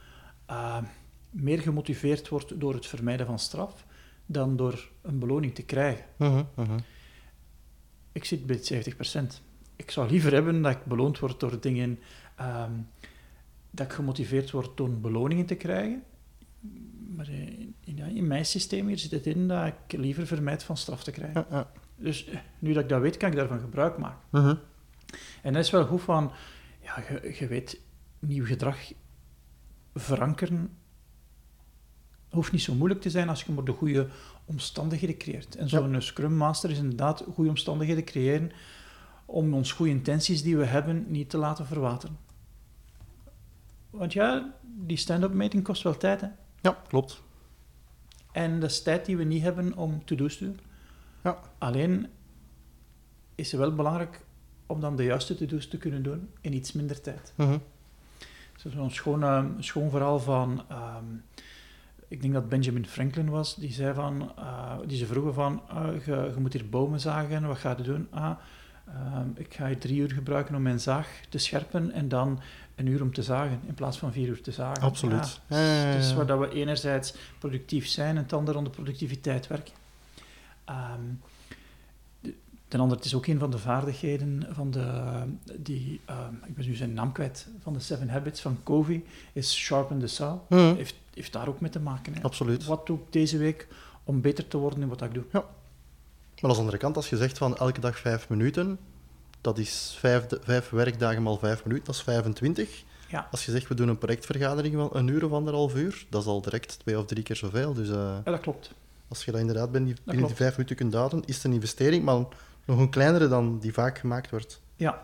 eh, 0.47 0.83
meer 1.31 1.61
gemotiveerd 1.61 2.29
wordt 2.29 2.61
door 2.61 2.75
het 2.75 2.87
vermijden 2.87 3.27
van 3.27 3.39
straf 3.39 3.87
dan 4.27 4.57
door 4.57 4.91
een 5.03 5.19
beloning 5.19 5.55
te 5.55 5.65
krijgen. 5.65 6.05
Mhm, 6.17 6.43
mhm. 6.55 6.79
Ik 8.13 8.25
zit 8.25 8.47
bij 8.47 8.57
het 8.57 8.65
70%. 8.65 9.43
Ik 9.77 9.91
zou 9.91 10.11
liever 10.11 10.33
hebben 10.33 10.63
dat 10.63 10.73
ik 10.73 10.85
beloond 10.85 11.19
word 11.19 11.41
door 11.41 11.61
dingen... 11.61 11.99
ehm, 12.37 12.73
dat 13.71 13.87
ik 13.87 13.93
gemotiveerd 13.93 14.51
word 14.51 14.77
door 14.77 14.91
beloningen 14.91 15.47
te 15.47 15.55
krijgen. 15.55 16.03
Maar 17.17 17.29
in, 17.29 17.99
in, 18.15 18.27
mijn 18.27 18.47
systeem 18.47 18.87
hier 18.87 18.99
zit 18.99 19.11
het 19.11 19.27
in 19.27 19.49
dat 19.49 19.67
ik 19.67 19.99
liever 19.99 20.27
vermijd 20.27 20.63
van 20.63 20.77
straf 20.77 21.05
te 21.05 21.11
krijgen. 21.11 21.67
Dus 21.97 22.27
eh, 22.27 22.39
nu 22.59 22.73
dat 22.73 22.83
ik 22.83 22.89
dat 22.89 23.01
weet, 23.01 23.17
kan 23.17 23.31
ik 23.31 23.37
daarvan 23.37 23.61
gebruik 23.61 23.99
maken. 23.99 24.19
Mhm. 24.31 24.55
En 25.43 25.53
dat 25.53 25.65
is 25.65 25.71
wel 25.71 25.87
goed 25.87 26.03
van... 26.03 26.33
Ja, 26.81 27.05
je, 27.09 27.35
je 27.39 27.47
weet, 27.47 27.81
nieuw 28.19 28.45
gedrag 28.45 28.79
verankeren 29.95 30.71
hoeft 32.35 32.53
niet 32.53 32.63
zo 32.63 32.75
moeilijk 32.75 33.01
te 33.01 33.11
zijn 33.11 33.29
als 33.29 33.43
je 33.43 33.53
maar 33.53 33.65
de 33.65 33.73
goede 33.73 34.09
omstandigheden 34.45 35.17
creëert. 35.17 35.57
En 35.57 35.69
zo'n 35.69 36.01
Scrum 36.01 36.37
Master 36.37 36.71
is 36.71 36.79
inderdaad 36.79 37.25
goede 37.33 37.51
omstandigheden 37.51 38.05
creëren 38.05 38.53
om 39.25 39.55
ons 39.55 39.73
goede 39.73 39.91
intenties 39.91 40.43
die 40.43 40.57
we 40.57 40.65
hebben 40.65 41.05
niet 41.09 41.31
te 41.31 41.39
laten 41.39 41.67
verwateren. 41.67 42.19
Want 43.91 44.13
ja, 44.13 44.55
die 44.63 44.97
stand-up 44.97 45.33
meeting 45.33 45.65
kost 45.65 45.83
wel 45.83 45.97
tijd, 45.97 46.21
hè. 46.21 46.29
ja, 46.61 46.83
klopt. 46.89 47.23
En 48.33 48.61
dat 48.61 48.71
is 48.71 48.83
tijd 48.83 49.07
die 49.07 49.17
we 49.17 49.25
niet 49.25 49.43
hebben 49.43 49.77
om 49.77 50.05
to-do's 50.05 50.37
te 50.37 50.45
doen. 50.45 50.61
Ja. 51.23 51.39
Alleen 51.59 52.07
is 53.35 53.53
het 53.53 53.61
wel 53.61 53.75
belangrijk 53.75 54.21
om 54.67 54.81
dan 54.81 54.97
de 54.97 55.05
juiste 55.05 55.35
to-do's 55.35 55.69
te 55.69 55.79
kunnen 55.79 56.03
doen 56.03 56.29
in 56.41 56.53
iets 56.53 56.73
minder 56.73 57.01
tijd. 57.01 57.33
Mhm. 57.35 57.57
Zo'n 58.57 58.91
schoon, 58.91 59.23
eh, 59.23 59.45
schoon 59.59 59.91
verhaal 59.91 60.21
van, 60.21 60.63
ehm, 60.69 61.05
ik 62.09 62.23
denk 62.23 62.33
dat 62.33 62.49
Benjamin 62.49 62.87
Franklin 62.87 63.31
was, 63.31 63.55
die 63.55 63.73
zei 63.73 63.95
van, 63.95 64.33
eh, 64.37 64.73
die 64.87 64.97
ze 64.97 65.07
vroegen 65.07 65.35
van, 65.35 65.63
ah, 65.69 66.05
je, 66.05 66.35
moet 66.39 66.53
hier 66.53 66.69
bomen 66.69 67.01
zagen, 67.01 67.47
wat 67.47 67.59
ga 67.59 67.75
je 67.77 67.83
doen? 67.83 68.07
Ah, 68.11 68.31
ehm, 68.87 69.29
ik 69.35 69.55
ga 69.55 69.67
hier 69.67 69.79
drie 69.79 70.01
uur 70.01 70.11
gebruiken 70.11 70.55
om 70.55 70.63
mijn 70.63 70.81
zaag 70.81 71.21
te 71.29 71.39
scherpen 71.39 71.93
en 71.93 72.09
dan 72.09 72.41
een 72.75 72.87
uur 72.87 73.03
om 73.03 73.13
te 73.13 73.23
zagen, 73.23 73.61
in 73.67 73.75
plaats 73.75 73.99
van 73.99 74.13
vier 74.13 74.29
uur 74.29 74.43
te 74.43 74.53
zagen. 74.53 74.83
Absoluut. 74.83 75.41
Ja, 75.49 75.59
Ja, 75.59 75.65
ja, 75.67 75.91
ja, 75.91 75.97
dus 75.97 76.15
waar 76.15 76.27
dat 76.27 76.39
we 76.39 76.53
enerzijds 76.53 77.15
productief 77.39 77.87
zijn 77.87 78.17
en 78.17 78.23
het 78.23 78.33
andere 78.33 78.63
de 78.63 78.71
productiviteit 78.71 79.47
werken. 79.47 79.75
Ehm, 80.65 81.01
ten 82.69 82.81
andere, 82.81 83.01
het 83.01 83.09
is 83.09 83.15
ook 83.15 83.27
een 83.27 83.39
van 83.39 83.51
de 83.51 83.59
vaardigheden 83.59 84.47
van 84.51 84.71
de, 84.71 85.13
die, 85.57 86.01
ehm, 86.05 86.35
ik 86.47 86.55
ben 86.55 86.67
nu 86.67 86.75
zijn 86.75 86.93
naam 86.93 87.13
kwijt, 87.13 87.47
van 87.63 87.73
de 87.73 87.81
Seven 87.81 88.09
Habits 88.09 88.41
van 88.41 88.59
Covey, 88.63 89.05
is 89.33 89.55
sharpen 89.55 89.99
the 89.99 90.07
saw. 90.07 90.39
Mhm. 90.49 90.75
Heeft, 90.75 90.95
heeft 91.15 91.33
daar 91.33 91.49
ook 91.49 91.61
mee 91.61 91.71
te 91.71 91.81
maken. 91.81 92.15
Hè. 92.15 92.23
Absoluut. 92.23 92.65
Wat 92.65 92.87
doe 92.87 92.99
ik 92.99 93.13
deze 93.13 93.39
week 93.39 93.69
om 94.05 94.21
beter 94.21 94.49
te 94.49 94.57
worden 94.57 94.83
in 94.83 94.89
wat 94.89 95.03
ik 95.03 95.15
doe? 95.15 95.25
Maar 95.33 95.43
aan 96.41 96.51
de 96.51 96.57
andere 96.57 96.77
kant, 96.79 96.97
als 96.97 97.09
je 97.09 97.17
zegt 97.17 97.39
van 97.39 97.57
elke 97.57 97.81
dag 97.81 97.99
vijf 97.99 98.29
minuten, 98.29 98.79
dat 99.41 99.59
is 99.59 99.97
vijf, 99.99 100.27
vijf 100.41 100.71
werkdagen 100.71 101.23
mal 101.23 101.39
vijf 101.39 101.65
minuten, 101.65 101.87
dat 101.87 101.95
is 101.95 102.03
25. 102.03 102.85
Ja, 103.09 103.29
Als 103.31 103.45
je 103.45 103.51
zegt, 103.51 103.69
we 103.69 103.75
doen 103.75 103.89
een 103.89 103.99
projectvergadering 103.99 104.75
van 104.75 104.89
een 104.93 105.09
uur 105.09 105.25
of 105.25 105.33
anderhalf 105.33 105.75
uur, 105.75 106.07
dat 106.09 106.23
is 106.23 106.29
al 106.29 106.41
direct 106.41 106.79
twee 106.79 106.99
of 106.99 107.07
drie 107.07 107.23
keer 107.23 107.37
zoveel. 107.37 107.75
Dus 107.75 107.89
eh, 107.89 107.95
ja 107.95 108.31
dat 108.31 108.41
klopt. 108.41 108.71
als 109.09 109.25
je 109.25 109.31
dat 109.31 109.41
inderdaad 109.41 109.73
binnen 109.73 109.95
die, 109.95 110.03
binnen 110.05 110.27
die 110.27 110.37
vijf 110.37 110.57
minuten 110.57 110.77
kunt 110.77 110.95
houden, 110.95 111.23
is 111.25 111.35
het 111.35 111.45
een 111.45 111.53
investering, 111.53 112.05
maar 112.05 112.25
nog 112.67 112.79
een 112.79 112.91
kleinere 112.91 113.29
dan 113.29 113.59
die 113.59 113.73
vaak 113.73 113.99
gemaakt 113.99 114.31
wordt. 114.31 114.61
Ja, 114.77 115.01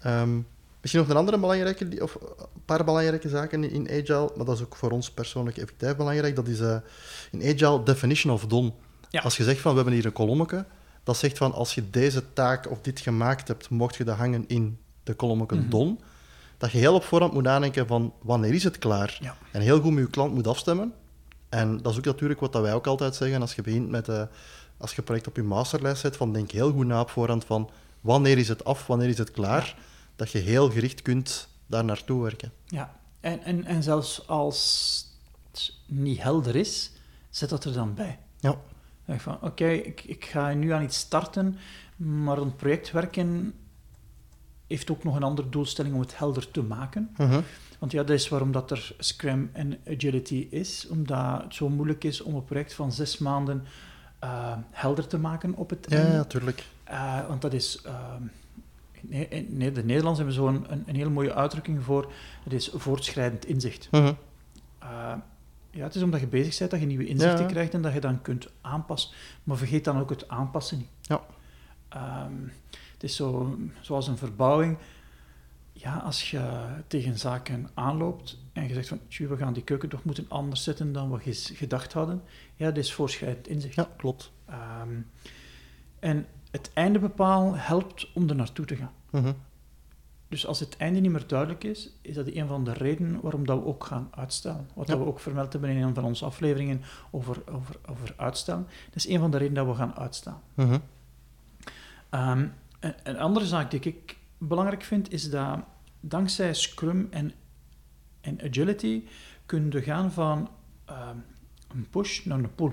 Ehm, 0.00 0.38
misschien 0.80 1.00
nog 1.00 1.10
een 1.10 1.16
andere 1.16 1.38
belangrijke, 1.38 2.02
of 2.02 2.14
een 2.14 2.62
paar 2.64 2.84
belangrijke 2.84 3.28
zaken 3.28 3.70
in 3.70 3.88
Agile, 3.88 4.32
maar 4.36 4.44
dat 4.46 4.56
is 4.56 4.62
ook 4.62 4.76
voor 4.76 4.90
ons 4.90 5.10
persoonlijk 5.10 5.56
effectief 5.56 5.96
belangrijk. 5.96 6.36
Dat 6.36 6.48
is 6.48 6.60
eh, 6.60 6.76
in 7.30 7.42
Agile 7.42 7.82
definition 7.82 8.32
of 8.32 8.46
done. 8.46 8.72
Ja. 9.10 9.20
Als 9.20 9.36
je 9.36 9.44
zegt 9.44 9.60
van 9.60 9.70
we 9.70 9.76
hebben 9.76 9.94
hier 9.94 10.04
een 10.06 10.12
kolommetje, 10.12 10.64
dat 11.04 11.16
zegt 11.16 11.38
van 11.38 11.52
als 11.52 11.74
je 11.74 11.90
deze 11.90 12.32
taak 12.32 12.70
of 12.70 12.80
dit 12.80 13.00
gemaakt 13.00 13.48
hebt, 13.48 13.70
mocht 13.70 13.96
je 13.96 14.04
dat 14.04 14.16
hangen 14.16 14.44
in 14.46 14.78
de 15.02 15.14
kolommetje 15.14 15.56
Mhm. 15.56 15.68
done. 15.70 15.96
Dat 16.58 16.70
je 16.70 16.78
heel 16.78 16.94
op 16.94 17.04
voorhand 17.04 17.32
moet 17.32 17.42
nadenken 17.42 17.86
van 17.86 18.12
wanneer 18.22 18.54
is 18.54 18.64
het 18.64 18.78
klaar? 18.78 19.18
Ja. 19.20 19.36
En 19.52 19.60
heel 19.60 19.80
goed 19.80 19.92
met 19.92 20.04
je 20.04 20.10
klant 20.10 20.34
moet 20.34 20.46
afstemmen. 20.46 20.92
En 21.48 21.76
dat 21.82 21.92
is 21.92 21.98
ook 21.98 22.04
natuurlijk 22.04 22.40
wat 22.40 22.52
dat 22.52 22.62
wij 22.62 22.74
ook 22.74 22.86
altijd 22.86 23.14
zeggen 23.14 23.40
als 23.40 23.54
je 23.54 23.62
begint 23.62 23.88
met, 23.88 24.08
eh, 24.08 24.22
als 24.80 24.90
je 24.90 24.98
een 24.98 25.04
project 25.04 25.26
op 25.26 25.36
je 25.36 25.42
masterlijst 25.42 26.00
zet, 26.00 26.16
van 26.16 26.32
denk 26.32 26.50
heel 26.50 26.72
goed 26.72 26.86
na 26.86 27.00
op 27.00 27.10
voorhand 27.10 27.44
van 27.44 27.70
wanneer 28.00 28.38
is 28.38 28.48
het 28.48 28.64
af, 28.64 28.86
wanneer 28.86 29.08
is 29.08 29.18
het 29.18 29.30
klaar, 29.30 29.76
dat 30.16 30.30
je 30.30 30.38
heel 30.38 30.70
gericht 30.70 31.02
kunt 31.02 31.48
daar 31.66 31.84
naartoe 31.84 32.22
werken. 32.22 32.52
ja. 32.66 32.98
En, 33.20 33.42
en, 33.42 33.64
en 33.64 33.82
zelfs 33.82 34.28
als 34.28 35.04
het 35.50 35.72
niet 35.86 36.22
helder 36.22 36.56
is, 36.56 36.90
zet 37.30 37.48
dat 37.48 37.64
er 37.64 37.72
dan 37.72 37.94
bij. 37.94 38.18
Ja. 38.38 38.56
Zeg 39.06 39.22
van, 39.22 39.38
oké, 39.42 39.68
ik, 39.68 40.04
ik 40.04 40.24
ga 40.24 40.52
nu 40.52 40.70
aan 40.70 40.82
iets 40.82 40.98
starten, 40.98 41.58
maar 41.96 42.38
een 42.38 42.56
project 42.56 42.90
werken 42.90 43.54
heeft 44.66 44.90
ook 44.90 45.04
nog 45.04 45.16
een 45.16 45.22
andere 45.22 45.48
doelstelling 45.48 45.94
om 45.94 46.00
het 46.00 46.18
helder 46.18 46.50
te 46.50 46.62
maken. 46.62 47.14
Mhm. 47.16 47.40
Want 47.78 47.92
ja, 47.92 48.02
dat 48.02 48.16
is 48.16 48.28
waarom 48.28 48.52
dat 48.52 48.70
er 48.70 48.94
Scrum 48.98 49.50
en 49.52 49.78
Agility 49.88 50.46
is, 50.50 50.86
omdat 50.88 51.42
het 51.42 51.54
zo 51.54 51.68
moeilijk 51.68 52.04
is 52.04 52.20
om 52.20 52.34
een 52.34 52.44
project 52.44 52.74
van 52.74 52.92
zes 52.92 53.18
maanden 53.18 53.64
eh, 54.20 54.56
helder 54.70 55.06
te 55.06 55.18
maken 55.18 55.54
op 55.54 55.70
het 55.70 55.86
Ja, 55.88 55.96
einde. 55.96 56.12
ja, 56.12 56.24
tuurlijk. 56.24 56.64
Eh, 56.84 57.26
want 57.28 57.42
dat 57.42 57.52
is... 57.52 57.82
ehm, 57.84 58.22
in, 58.92 59.08
Ne- 59.08 59.28
in 59.28 59.46
Ne- 59.56 59.72
de 59.72 59.84
Nederlanders 59.84 60.16
hebben 60.16 60.34
zo'n 60.34 60.72
een, 60.72 60.82
een 60.86 60.94
hele 60.96 61.10
mooie 61.10 61.34
uitdrukking 61.34 61.82
voor, 61.84 62.12
dat 62.44 62.52
is 62.52 62.70
voortschrijdend 62.74 63.44
inzicht. 63.46 63.88
Mhm. 63.90 64.12
Eh, 64.78 65.12
ja, 65.70 65.82
het 65.84 65.94
is 65.94 66.02
omdat 66.02 66.20
je 66.20 66.26
bezig 66.26 66.58
bent 66.58 66.70
dat 66.70 66.80
je 66.80 66.86
nieuwe 66.86 67.06
inzichten 67.06 67.40
Ja. 67.40 67.46
krijgt 67.46 67.74
en 67.74 67.82
dat 67.82 67.92
je 67.92 68.00
dan 68.00 68.22
kunt 68.22 68.48
aanpassen. 68.60 69.10
Maar 69.44 69.56
vergeet 69.56 69.84
dan 69.84 69.98
ook 70.00 70.10
het 70.10 70.28
aanpassen 70.28 70.78
niet. 70.78 70.88
Ja. 71.00 71.20
Ehm, 71.88 72.32
het 72.92 73.02
is 73.02 73.16
zo, 73.16 73.56
zoals 73.80 74.08
een 74.08 74.16
verbouwing. 74.16 74.76
Ja, 75.72 75.96
als 75.96 76.30
je 76.30 76.60
tegen 76.86 77.18
zaken 77.18 77.68
aanloopt 77.74 78.38
en 78.52 78.68
je 78.68 78.74
zegt 78.74 78.88
van, 78.88 79.00
"Tjoe, 79.08 79.28
we 79.28 79.36
gaan 79.36 79.52
die 79.52 79.64
keuken 79.64 79.88
toch 79.88 80.04
moeten 80.04 80.24
anders 80.28 80.62
zetten 80.62 80.92
dan 80.92 81.20
s- 81.30 81.50
gedacht 81.54 81.92
hadden. 81.92 82.22
Ja, 82.56 82.66
dat 82.66 82.76
is 82.76 82.92
voortschrijdend 82.92 83.48
inzicht. 83.48 83.74
Ja, 83.74 83.88
klopt. 83.96 84.32
Ehm, 84.46 85.00
en 85.98 86.26
het 86.50 86.70
einde 86.74 86.98
bepaal 86.98 87.56
helpt 87.56 88.12
om 88.12 88.28
er 88.28 88.34
naartoe 88.36 88.64
te 88.66 88.76
gaan. 88.76 88.92
Mhm. 89.10 89.32
Dus 90.28 90.46
als 90.46 90.60
het 90.60 90.76
einde 90.76 91.00
niet 91.00 91.10
meer 91.10 91.26
duidelijk 91.26 91.64
is, 91.64 91.90
is 92.00 92.14
dat 92.14 92.26
een 92.26 92.46
van 92.46 92.64
de 92.64 92.72
redenen 92.72 93.20
waarom 93.20 93.46
dat 93.46 93.58
we 93.58 93.64
ook 93.64 93.84
gaan 93.84 94.08
uitstellen. 94.10 94.68
Wat 94.74 94.86
Ja. 94.86 94.94
dat 94.94 95.02
we 95.02 95.08
ook 95.08 95.20
vermeld 95.20 95.52
hebben 95.52 95.70
in 95.70 95.82
een 95.82 95.94
van 95.94 96.04
onze 96.04 96.24
afleveringen 96.24 96.82
over, 97.10 97.42
over, 97.52 97.76
over 97.88 98.14
uitstellen. 98.16 98.66
Dat 98.86 98.96
is 98.96 99.08
een 99.08 99.18
van 99.18 99.30
de 99.30 99.36
redenen 99.38 99.64
dat 99.66 99.74
we 99.76 99.80
gaan 99.82 99.94
uitstellen. 99.96 100.40
Mhm. 100.54 100.78
Ehm, 102.10 102.46
een, 102.80 102.94
een 103.02 103.18
andere 103.18 103.46
zaak 103.46 103.70
die 103.70 103.80
ik 103.80 104.18
belangrijk 104.40 104.82
vind, 104.82 105.12
is 105.12 105.30
dat 105.30 105.58
dankzij 106.00 106.54
Scrum 106.54 107.08
en, 107.10 107.32
en 108.20 108.40
Agility 108.42 109.02
kun 109.46 109.70
je 109.70 109.82
gaan 109.82 110.12
van 110.12 110.50
ehm, 110.84 111.16
een 111.68 111.86
push 111.90 112.24
naar 112.24 112.38
een 112.38 112.54
pull. 112.54 112.72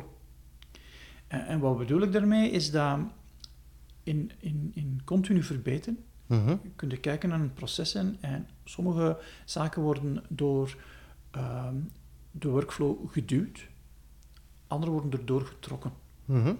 En, 1.28 1.46
en 1.46 1.60
wat 1.60 1.78
bedoel 1.78 2.02
ik 2.02 2.12
daarmee, 2.12 2.50
is 2.50 2.72
dat 2.72 3.00
in, 4.04 4.32
in, 4.40 4.72
in 4.74 5.02
continu 5.04 5.44
verbeteren, 5.44 6.06
Mhm. 6.28 6.50
je 6.50 6.70
kunt 6.76 7.00
kijken 7.00 7.30
naar 7.30 7.40
processen 7.54 8.18
en 8.20 8.48
sommige 8.64 9.18
zaken 9.46 9.82
worden 9.82 10.24
door 10.30 10.78
ehm, 11.32 11.76
de 12.32 12.48
workflow 12.48 13.12
geduwd, 13.12 13.68
andere 14.68 14.92
worden 14.92 15.12
erdoor 15.20 15.46
getrokken. 15.46 15.92
Mhm. 16.26 16.54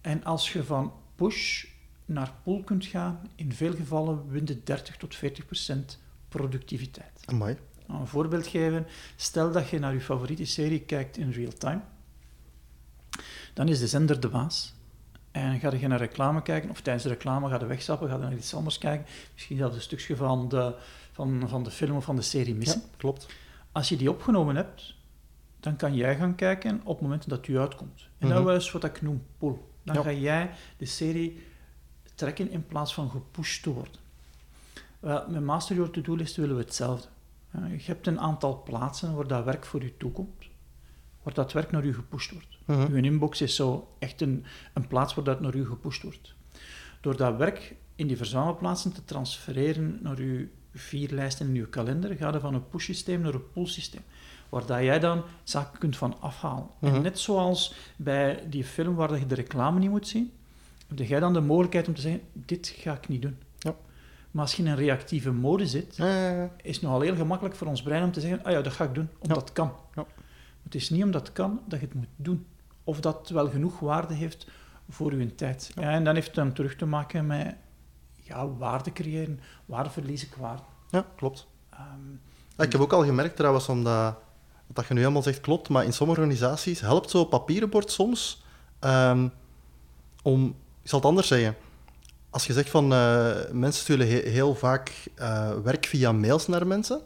En 0.00 0.24
als 0.24 0.52
je 0.52 0.64
van 0.64 0.92
push 1.14 1.66
naar 2.06 2.32
pull 2.44 2.62
kunt 2.64 2.84
gaan, 2.84 3.20
in 3.34 3.52
veel 3.52 3.74
gevallen 3.74 4.28
win 4.28 4.42
je 4.46 4.62
30 4.62 4.96
tot 4.96 5.14
40 5.14 5.46
procent 5.46 6.02
productiviteit. 6.28 7.22
Amai. 7.24 7.56
Nou, 7.86 8.00
een 8.00 8.06
voorbeeld 8.06 8.46
geven. 8.46 8.86
Stel 9.16 9.52
dat 9.52 9.68
je 9.68 9.78
naar 9.78 9.92
je 9.92 10.00
favoriete 10.00 10.44
serie 10.44 10.80
kijkt 10.80 11.16
in 11.16 11.30
real 11.30 11.52
time. 11.58 11.80
Dan 13.54 13.68
is 13.68 13.78
de 13.78 13.86
zender 13.86 14.20
de 14.20 14.28
baas. 14.28 14.74
En 15.30 15.58
ga 15.60 15.72
je 15.74 15.88
naar 15.88 15.98
reclame 15.98 16.42
kijken, 16.42 16.70
of 16.70 16.80
tijdens 16.80 17.04
de 17.04 17.10
reclame 17.10 17.48
ga 17.48 17.58
je 17.58 17.66
wegstappen, 17.66 18.08
ga 18.08 18.14
je 18.14 18.20
naar 18.20 18.32
iets 18.34 18.54
anders 18.54 18.78
kijken. 18.78 19.06
Misschien 19.32 19.56
zelfs 19.56 19.74
een 19.76 19.82
stukje 19.82 20.16
van 20.16 20.48
de, 20.48 20.74
van, 21.12 21.48
van 21.48 21.62
de 21.64 21.70
film 21.70 21.96
of 21.96 22.04
van 22.04 22.16
de 22.16 22.22
serie 22.22 22.54
missen. 22.54 22.80
Ja, 22.80 22.86
klopt. 22.96 23.26
Als 23.72 23.88
je 23.88 23.96
die 23.96 24.10
opgenomen 24.10 24.56
hebt, 24.56 24.94
dan 25.60 25.76
kan 25.76 25.94
jij 25.94 26.16
gaan 26.16 26.34
kijken 26.34 26.80
op 26.84 26.92
het 26.92 27.00
moment 27.00 27.28
dat 27.28 27.44
die 27.44 27.58
uitkomt. 27.58 28.08
En 28.18 28.28
Mhm. 28.28 28.44
dat 28.44 28.60
is 28.62 28.72
wat 28.72 28.84
ik 28.84 29.02
noem 29.02 29.22
pull. 29.38 29.54
Dan 29.84 29.94
Ja. 29.94 30.02
ga 30.02 30.12
jij 30.12 30.50
de 30.76 30.84
serie 30.86 31.42
trekken 32.16 32.50
in 32.50 32.66
plaats 32.66 32.94
van 32.94 33.10
gepusht 33.10 33.62
te 33.62 33.70
worden. 33.70 34.00
Wel, 35.00 35.24
met 35.28 35.44
Master 35.44 35.76
Your 35.76 35.90
To-Do-list 35.90 36.36
willen 36.36 36.56
we 36.56 36.62
hetzelfde. 36.62 37.08
Uh, 37.56 37.78
je 37.78 37.86
hebt 37.86 38.06
een 38.06 38.20
aantal 38.20 38.62
plaatsen 38.62 39.14
waar 39.14 39.26
dat 39.26 39.44
werk 39.44 39.64
voor 39.64 39.82
je 39.82 39.96
toekomt, 39.96 40.44
waar 41.22 41.34
dat 41.34 41.52
werk 41.52 41.70
naar 41.70 41.84
u 41.84 41.94
gepusht 41.94 42.30
wordt. 42.30 42.58
Mhm. 42.64 42.92
Uw 42.92 43.02
inbox 43.02 43.40
is 43.40 43.54
zo 43.54 43.88
echt 43.98 44.20
een, 44.20 44.44
een 44.72 44.86
plaats 44.86 45.14
waar 45.14 45.24
dat 45.24 45.40
naar 45.40 45.54
u 45.54 45.66
gepusht 45.66 46.02
wordt. 46.02 46.34
Door 47.00 47.16
dat 47.16 47.36
werk 47.36 47.74
in 47.94 48.06
die 48.06 48.16
verzamelplaatsen 48.16 48.92
te 48.92 49.04
transfereren 49.04 49.98
naar 50.02 50.16
uw 50.16 50.46
vier 50.74 51.10
lijsten 51.10 51.48
in 51.48 51.54
uw 51.54 51.68
kalender, 51.68 52.16
ga 52.16 52.32
je 52.32 52.40
van 52.40 52.54
een 52.54 52.68
push-systeem 52.68 53.20
naar 53.20 53.34
een 53.34 53.50
pull-systeem, 53.50 54.02
waar 54.48 54.66
dat 54.66 54.82
jij 54.82 54.98
dan 54.98 55.22
zaken 55.44 55.78
kunt 55.78 55.96
van 55.96 56.20
afhalen. 56.20 56.68
Mhm. 56.78 56.94
En 56.94 57.02
net 57.02 57.18
zoals 57.18 57.74
bij 57.96 58.46
die 58.48 58.64
film 58.64 58.94
waar 58.94 59.18
je 59.18 59.26
de 59.26 59.34
reclame 59.34 59.78
niet 59.78 59.90
moet 59.90 60.08
zien, 60.08 60.32
heb 60.88 60.98
jij 61.08 61.20
dan 61.20 61.32
de 61.32 61.40
mogelijkheid 61.40 61.88
om 61.88 61.94
te 61.94 62.00
zeggen, 62.00 62.20
dit 62.32 62.66
ga 62.78 62.92
ik 62.92 63.08
niet 63.08 63.22
doen. 63.22 63.36
Ja. 63.58 63.74
Maar 64.30 64.42
als 64.42 64.54
je 64.54 64.62
in 64.62 64.68
een 64.68 64.76
reactieve 64.76 65.32
mode 65.32 65.66
zit, 65.66 65.96
Ja, 65.96 66.06
ja, 66.06 66.30
ja. 66.30 66.50
is 66.62 66.74
het 66.74 66.84
nogal 66.84 67.00
heel 67.00 67.16
gemakkelijk 67.16 67.56
voor 67.56 67.66
ons 67.66 67.82
brein 67.82 68.02
om 68.04 68.12
te 68.12 68.20
zeggen, 68.20 68.44
ah 68.44 68.52
ja, 68.52 68.60
dat 68.62 68.72
ga 68.72 68.84
ik 68.84 68.94
doen, 68.94 69.08
omdat 69.18 69.36
Ja. 69.36 69.42
het 69.42 69.52
kan. 69.52 69.72
Ja. 69.94 70.06
Het 70.62 70.74
is 70.74 70.90
niet 70.90 71.02
omdat 71.04 71.26
het 71.26 71.32
kan 71.32 71.60
dat 71.66 71.80
je 71.80 71.86
het 71.86 71.94
moet 71.94 72.06
doen. 72.16 72.46
Of 72.84 73.00
dat 73.00 73.18
het 73.18 73.28
wel 73.28 73.48
genoeg 73.50 73.78
waarde 73.78 74.14
heeft 74.14 74.46
voor 74.88 75.14
je 75.18 75.34
tijd. 75.34 75.70
Ja. 75.74 75.90
en 75.90 76.04
dan 76.04 76.14
heeft 76.14 76.26
het 76.26 76.36
dan 76.36 76.52
terug 76.52 76.76
te 76.76 76.86
maken 76.86 77.26
met 77.26 77.54
ja, 78.22 78.48
waarde 78.48 78.92
creëren. 78.92 79.40
Waar 79.64 79.90
verlies 79.92 80.24
ik 80.26 80.34
waarde? 80.34 80.62
ja, 80.90 81.06
klopt. 81.16 81.46
Ehm, 81.70 81.80
Ja, 82.56 82.64
ik 82.64 82.72
heb 82.72 82.80
ook 82.80 82.92
al 82.92 83.04
gemerkt 83.04 83.36
trouwens, 83.36 83.68
omdat 83.68 84.16
dat 84.66 84.86
je 84.86 84.94
nu 84.94 85.00
helemaal 85.00 85.22
zegt 85.22 85.40
klopt, 85.40 85.68
maar 85.68 85.84
in 85.84 85.92
sommige 85.92 86.20
organisaties 86.20 86.80
helpt 86.80 87.10
zo'n 87.10 87.28
papieren 87.28 87.70
bord 87.70 87.90
soms 87.90 88.44
ehm, 88.78 89.28
om, 90.22 90.54
ik 90.86 90.92
zal 90.92 91.00
het 91.00 91.08
anders 91.08 91.28
zeggen, 91.28 91.56
als 92.30 92.46
je 92.46 92.52
zegt 92.52 92.70
van 92.70 92.92
eh, 92.92 93.34
mensen 93.52 93.82
sturen 93.82 94.08
he- 94.08 94.30
heel 94.30 94.54
vaak 94.54 94.92
eh, 95.14 95.50
werk 95.64 95.86
via 95.86 96.12
mails 96.12 96.46
naar 96.46 96.66
mensen, 96.66 97.00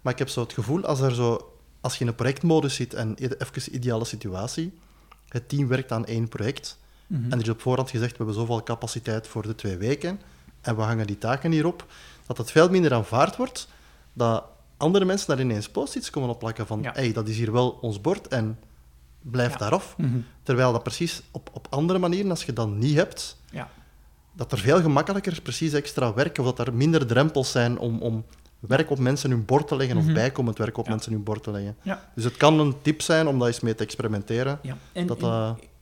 maar 0.00 0.12
ik 0.12 0.18
heb 0.18 0.28
zo 0.28 0.40
het 0.40 0.52
gevoel 0.52 0.84
als 0.84 1.00
er 1.00 1.14
zo, 1.14 1.58
als 1.80 1.94
je 1.94 2.00
in 2.00 2.06
een 2.06 2.14
projectmodus 2.14 2.74
zit 2.74 2.94
en 2.94 3.14
even 3.16 3.74
ideale 3.74 4.04
situatie, 4.04 4.78
het 5.28 5.48
team 5.48 5.68
werkt 5.68 5.92
aan 5.92 6.06
één 6.06 6.28
project 6.28 6.78
mhm. 7.06 7.24
en 7.24 7.38
er 7.38 7.44
is 7.44 7.48
op 7.48 7.60
voorhand 7.60 7.90
gezegd 7.90 8.10
we 8.10 8.16
hebben 8.16 8.34
zoveel 8.34 8.62
capaciteit 8.62 9.26
voor 9.26 9.42
de 9.42 9.54
twee 9.54 9.76
weken 9.76 10.20
en 10.60 10.76
we 10.76 10.82
hangen 10.82 11.06
die 11.06 11.18
taken 11.18 11.50
hierop, 11.50 11.86
dat 12.26 12.38
het 12.38 12.50
veel 12.50 12.68
minder 12.68 12.94
aanvaard 12.94 13.36
wordt 13.36 13.68
dat 14.12 14.44
andere 14.76 15.04
mensen 15.04 15.28
daar 15.28 15.40
ineens 15.40 15.68
post-its 15.68 16.10
komen 16.10 16.28
opplakken 16.28 16.66
van 16.66 16.82
Ja. 16.82 16.92
hey, 16.94 17.12
dat 17.12 17.28
is 17.28 17.36
hier 17.36 17.52
wel 17.52 17.70
ons 17.70 18.00
bord 18.00 18.28
en 18.28 18.58
blijf 19.30 19.52
Ja. 19.52 19.58
daaraf. 19.58 19.94
Mhm. 19.98 20.18
Terwijl 20.42 20.72
dat 20.72 20.82
precies 20.82 21.22
op, 21.30 21.50
op 21.52 21.66
andere 21.70 21.98
manieren, 21.98 22.30
als 22.30 22.44
je 22.44 22.52
dat 22.52 22.68
niet 22.70 22.94
hebt, 22.94 23.36
Ja. 23.50 23.70
dat 24.32 24.52
er 24.52 24.58
veel 24.58 24.80
gemakkelijker 24.80 25.40
precies 25.42 25.72
extra 25.72 26.14
werk, 26.14 26.38
of 26.38 26.44
dat 26.54 26.66
er 26.66 26.74
minder 26.74 27.06
drempels 27.06 27.50
zijn 27.50 27.78
om, 27.78 28.00
om 28.00 28.24
werk 28.60 28.90
op 28.90 28.98
mensen 28.98 29.30
hun 29.30 29.44
bord 29.44 29.68
te 29.68 29.76
leggen, 29.76 29.96
Mhm. 29.96 30.06
of 30.08 30.12
bijkomend 30.14 30.58
werk 30.58 30.76
op 30.78 30.84
Ja. 30.84 30.90
mensen 30.90 31.12
hun 31.12 31.22
bord 31.22 31.42
te 31.42 31.50
leggen. 31.50 31.76
Ja. 31.82 32.10
Dus 32.14 32.24
het 32.24 32.36
kan 32.36 32.58
een 32.60 32.74
tip 32.82 33.02
zijn 33.02 33.26
om 33.26 33.38
daar 33.38 33.48
eens 33.48 33.60
mee 33.60 33.74
te 33.74 33.84
experimenteren. 33.84 34.58
Ja. 34.62 34.76
En 34.92 35.06
Dat, 35.06 35.22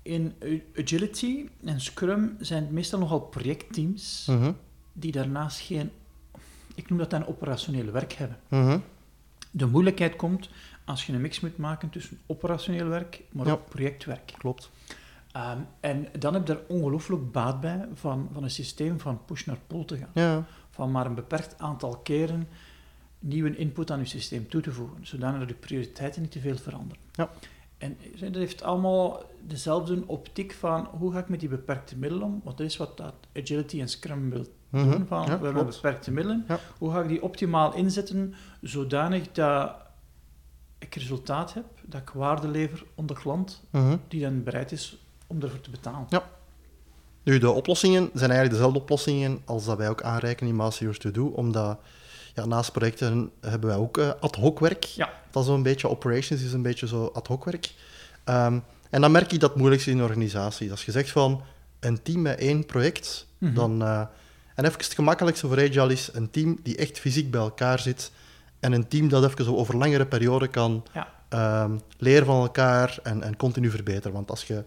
in, 0.02 0.34
in 0.42 0.62
Agility 0.76 1.48
en 1.64 1.80
Scrum 1.80 2.36
zijn 2.40 2.62
het 2.62 2.72
meestal 2.72 2.98
nogal 2.98 3.20
projectteams 3.20 4.24
Mhm, 4.30 4.52
die 4.92 5.12
daarnaast 5.12 5.60
geen, 5.60 5.90
ik 6.74 6.88
noem 6.88 6.98
dat 6.98 7.10
dan 7.10 7.26
operationeel 7.26 7.92
werk 7.92 8.12
hebben. 8.12 8.36
mhm. 8.48 8.78
De 9.50 9.66
moeilijkheid 9.66 10.16
komt 10.16 10.48
als 10.84 11.06
je 11.06 11.12
een 11.12 11.20
mix 11.20 11.40
moet 11.40 11.56
maken 11.56 11.90
tussen 11.90 12.18
operationeel 12.26 12.86
werk, 12.88 13.22
maar 13.32 13.46
Ja. 13.46 13.52
ook 13.52 13.68
projectwerk. 13.68 14.34
Klopt. 14.38 14.70
Ehm, 15.32 15.58
en 15.80 16.06
dan 16.18 16.34
heb 16.34 16.46
je 16.46 16.52
er 16.52 16.60
ongelooflijk 16.68 17.32
baat 17.32 17.60
bij 17.60 17.88
van, 17.94 18.28
van 18.32 18.42
een 18.42 18.50
systeem 18.50 19.00
van 19.00 19.24
push 19.24 19.44
naar 19.44 19.58
pull 19.66 19.84
te 19.84 19.96
gaan. 19.96 20.10
Ja, 20.14 20.44
Van 20.70 20.90
maar 20.90 21.06
een 21.06 21.14
beperkt 21.14 21.54
aantal 21.58 21.96
keren 21.96 22.48
nieuwe 23.18 23.56
input 23.56 23.90
aan 23.90 23.98
je 23.98 24.04
systeem 24.04 24.48
toe 24.48 24.60
te 24.60 24.72
voegen, 24.72 25.06
zodanig 25.06 25.38
dat 25.40 25.48
je 25.48 25.54
prioriteiten 25.54 26.22
niet 26.22 26.30
te 26.30 26.40
veel 26.40 26.56
veranderen. 26.56 27.02
Ja. 27.12 27.30
En 27.78 27.96
dat 28.20 28.34
heeft 28.34 28.62
allemaal 28.62 29.22
dezelfde 29.46 30.02
optiek 30.06 30.52
van 30.52 30.88
hoe 30.98 31.12
ga 31.12 31.18
ik 31.18 31.28
met 31.28 31.40
die 31.40 31.48
beperkte 31.48 31.96
middelen 31.96 32.26
om, 32.26 32.40
want 32.44 32.58
dat 32.58 32.66
is 32.66 32.76
wat 32.76 32.96
dat 32.96 33.14
Agility 33.36 33.80
en 33.80 33.88
Scrum 33.88 34.30
wil 34.30 34.46
Mhm. 34.68 34.90
doen. 34.90 35.06
Van, 35.06 35.26
Ja, 35.26 35.38
we 35.38 35.44
hebben 35.44 35.66
beperkte 35.66 36.10
middelen, 36.12 36.44
Ja. 36.48 36.58
hoe 36.78 36.90
ga 36.92 37.00
ik 37.02 37.08
die 37.08 37.22
optimaal 37.22 37.74
inzetten 37.74 38.34
zodanig 38.60 39.32
dat 39.32 39.76
ik 40.82 40.94
resultaat 40.94 41.54
heb, 41.54 41.64
dat 41.84 42.00
ik 42.00 42.08
waarde 42.10 42.48
lever 42.48 42.84
aan 42.98 43.06
de 43.06 43.14
klant 43.14 43.60
Mhm. 43.70 43.96
die 44.08 44.20
dan 44.20 44.42
bereid 44.42 44.72
is 44.72 44.96
om 45.26 45.42
ervoor 45.42 45.60
te 45.60 45.70
betalen. 45.70 46.06
Nu, 47.22 47.38
de 47.38 47.50
oplossingen 47.50 48.02
zijn 48.14 48.30
eigenlijk 48.30 48.50
dezelfde 48.50 48.78
oplossingen 48.80 49.40
als 49.44 49.64
dat 49.64 49.76
wij 49.78 49.88
ook 49.88 50.02
aanreiken 50.02 50.46
in 50.46 50.54
Master 50.54 50.82
Yours 50.82 50.98
To 50.98 51.10
Do, 51.10 51.26
omdat 51.26 51.78
ja, 52.34 52.44
naast 52.46 52.72
projecten 52.72 53.30
hebben 53.40 53.68
wij 53.68 53.78
ook 53.78 53.98
eh, 53.98 54.10
ad 54.20 54.36
hoc 54.36 54.58
werk. 54.58 54.84
Ja. 54.84 55.10
Dat 55.30 55.42
is 55.42 55.48
zo'n 55.48 55.62
beetje, 55.62 55.88
operations 55.88 56.42
is 56.42 56.52
een 56.52 56.62
beetje 56.62 56.86
zo 56.86 57.10
ad 57.14 57.26
hoc 57.26 57.44
werk. 57.44 57.72
Ehm, 58.24 58.58
en 58.90 59.00
dan 59.00 59.12
merk 59.12 59.30
je 59.30 59.38
dat 59.38 59.48
het 59.50 59.58
moeilijkste 59.58 59.90
in 59.90 60.02
organisaties. 60.02 60.70
Als 60.70 60.84
je 60.84 60.90
zegt 60.92 61.10
van 61.10 61.42
een 61.80 62.02
team 62.02 62.22
met 62.22 62.38
één 62.38 62.66
project, 62.66 63.26
Mhm. 63.38 63.54
dan... 63.54 63.82
eh, 63.82 64.00
en 64.54 64.64
even 64.64 64.78
het 64.78 64.94
gemakkelijkste 64.94 65.46
voor 65.46 65.56
Agile 65.56 65.92
is 65.92 66.10
een 66.12 66.30
team 66.30 66.58
die 66.62 66.76
echt 66.76 66.98
fysiek 66.98 67.30
bij 67.30 67.40
elkaar 67.40 67.78
zit 67.78 68.10
en 68.62 68.72
een 68.72 68.88
team 68.88 69.08
dat 69.08 69.24
even 69.24 69.56
over 69.56 69.76
langere 69.76 70.06
periode 70.06 70.48
kan 70.48 70.84
Ja. 70.92 71.08
ehm, 71.28 71.78
leren 71.98 72.26
van 72.26 72.40
elkaar 72.42 72.98
en, 73.02 73.22
en 73.22 73.36
continu 73.36 73.70
verbeteren. 73.70 74.12
Want 74.12 74.30
als 74.30 74.44
je, 74.44 74.64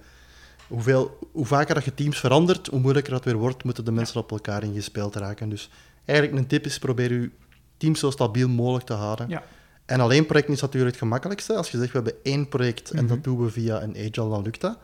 hoeveel, 0.67 1.17
hoe 1.31 1.45
vaker 1.45 1.75
dat 1.75 1.83
je 1.83 1.93
teams 1.93 2.19
verandert, 2.19 2.67
hoe 2.67 2.79
moeilijker 2.79 3.11
dat 3.13 3.23
weer 3.23 3.35
wordt, 3.35 3.63
moeten 3.63 3.85
de 3.85 3.91
mensen 3.91 4.19
op 4.19 4.31
elkaar 4.31 4.63
ingespeeld 4.63 5.15
raken. 5.15 5.49
Dus 5.49 5.69
eigenlijk 6.05 6.39
een 6.39 6.47
tip 6.47 6.65
is, 6.65 6.79
probeer 6.79 7.13
je 7.13 7.29
team 7.77 7.95
zo 7.95 8.09
stabiel 8.09 8.49
mogelijk 8.49 8.85
te 8.85 8.93
houden. 8.93 9.29
Ja. 9.29 9.43
En 9.85 9.99
alleen 9.99 10.25
project 10.25 10.49
is 10.49 10.61
natuurlijk 10.61 10.91
het 10.91 11.01
gemakkelijkste. 11.03 11.55
Als 11.55 11.71
je 11.71 11.77
zegt, 11.77 11.91
we 11.91 11.97
hebben 11.97 12.13
één 12.23 12.49
project 12.49 12.91
en 12.91 13.03
Mhm. 13.05 13.13
dat 13.13 13.23
doen 13.23 13.43
we 13.43 13.49
via 13.51 13.81
een 13.81 13.89
agile, 13.95 14.29
dan 14.29 14.41
lukt 14.43 14.61
dat. 14.61 14.77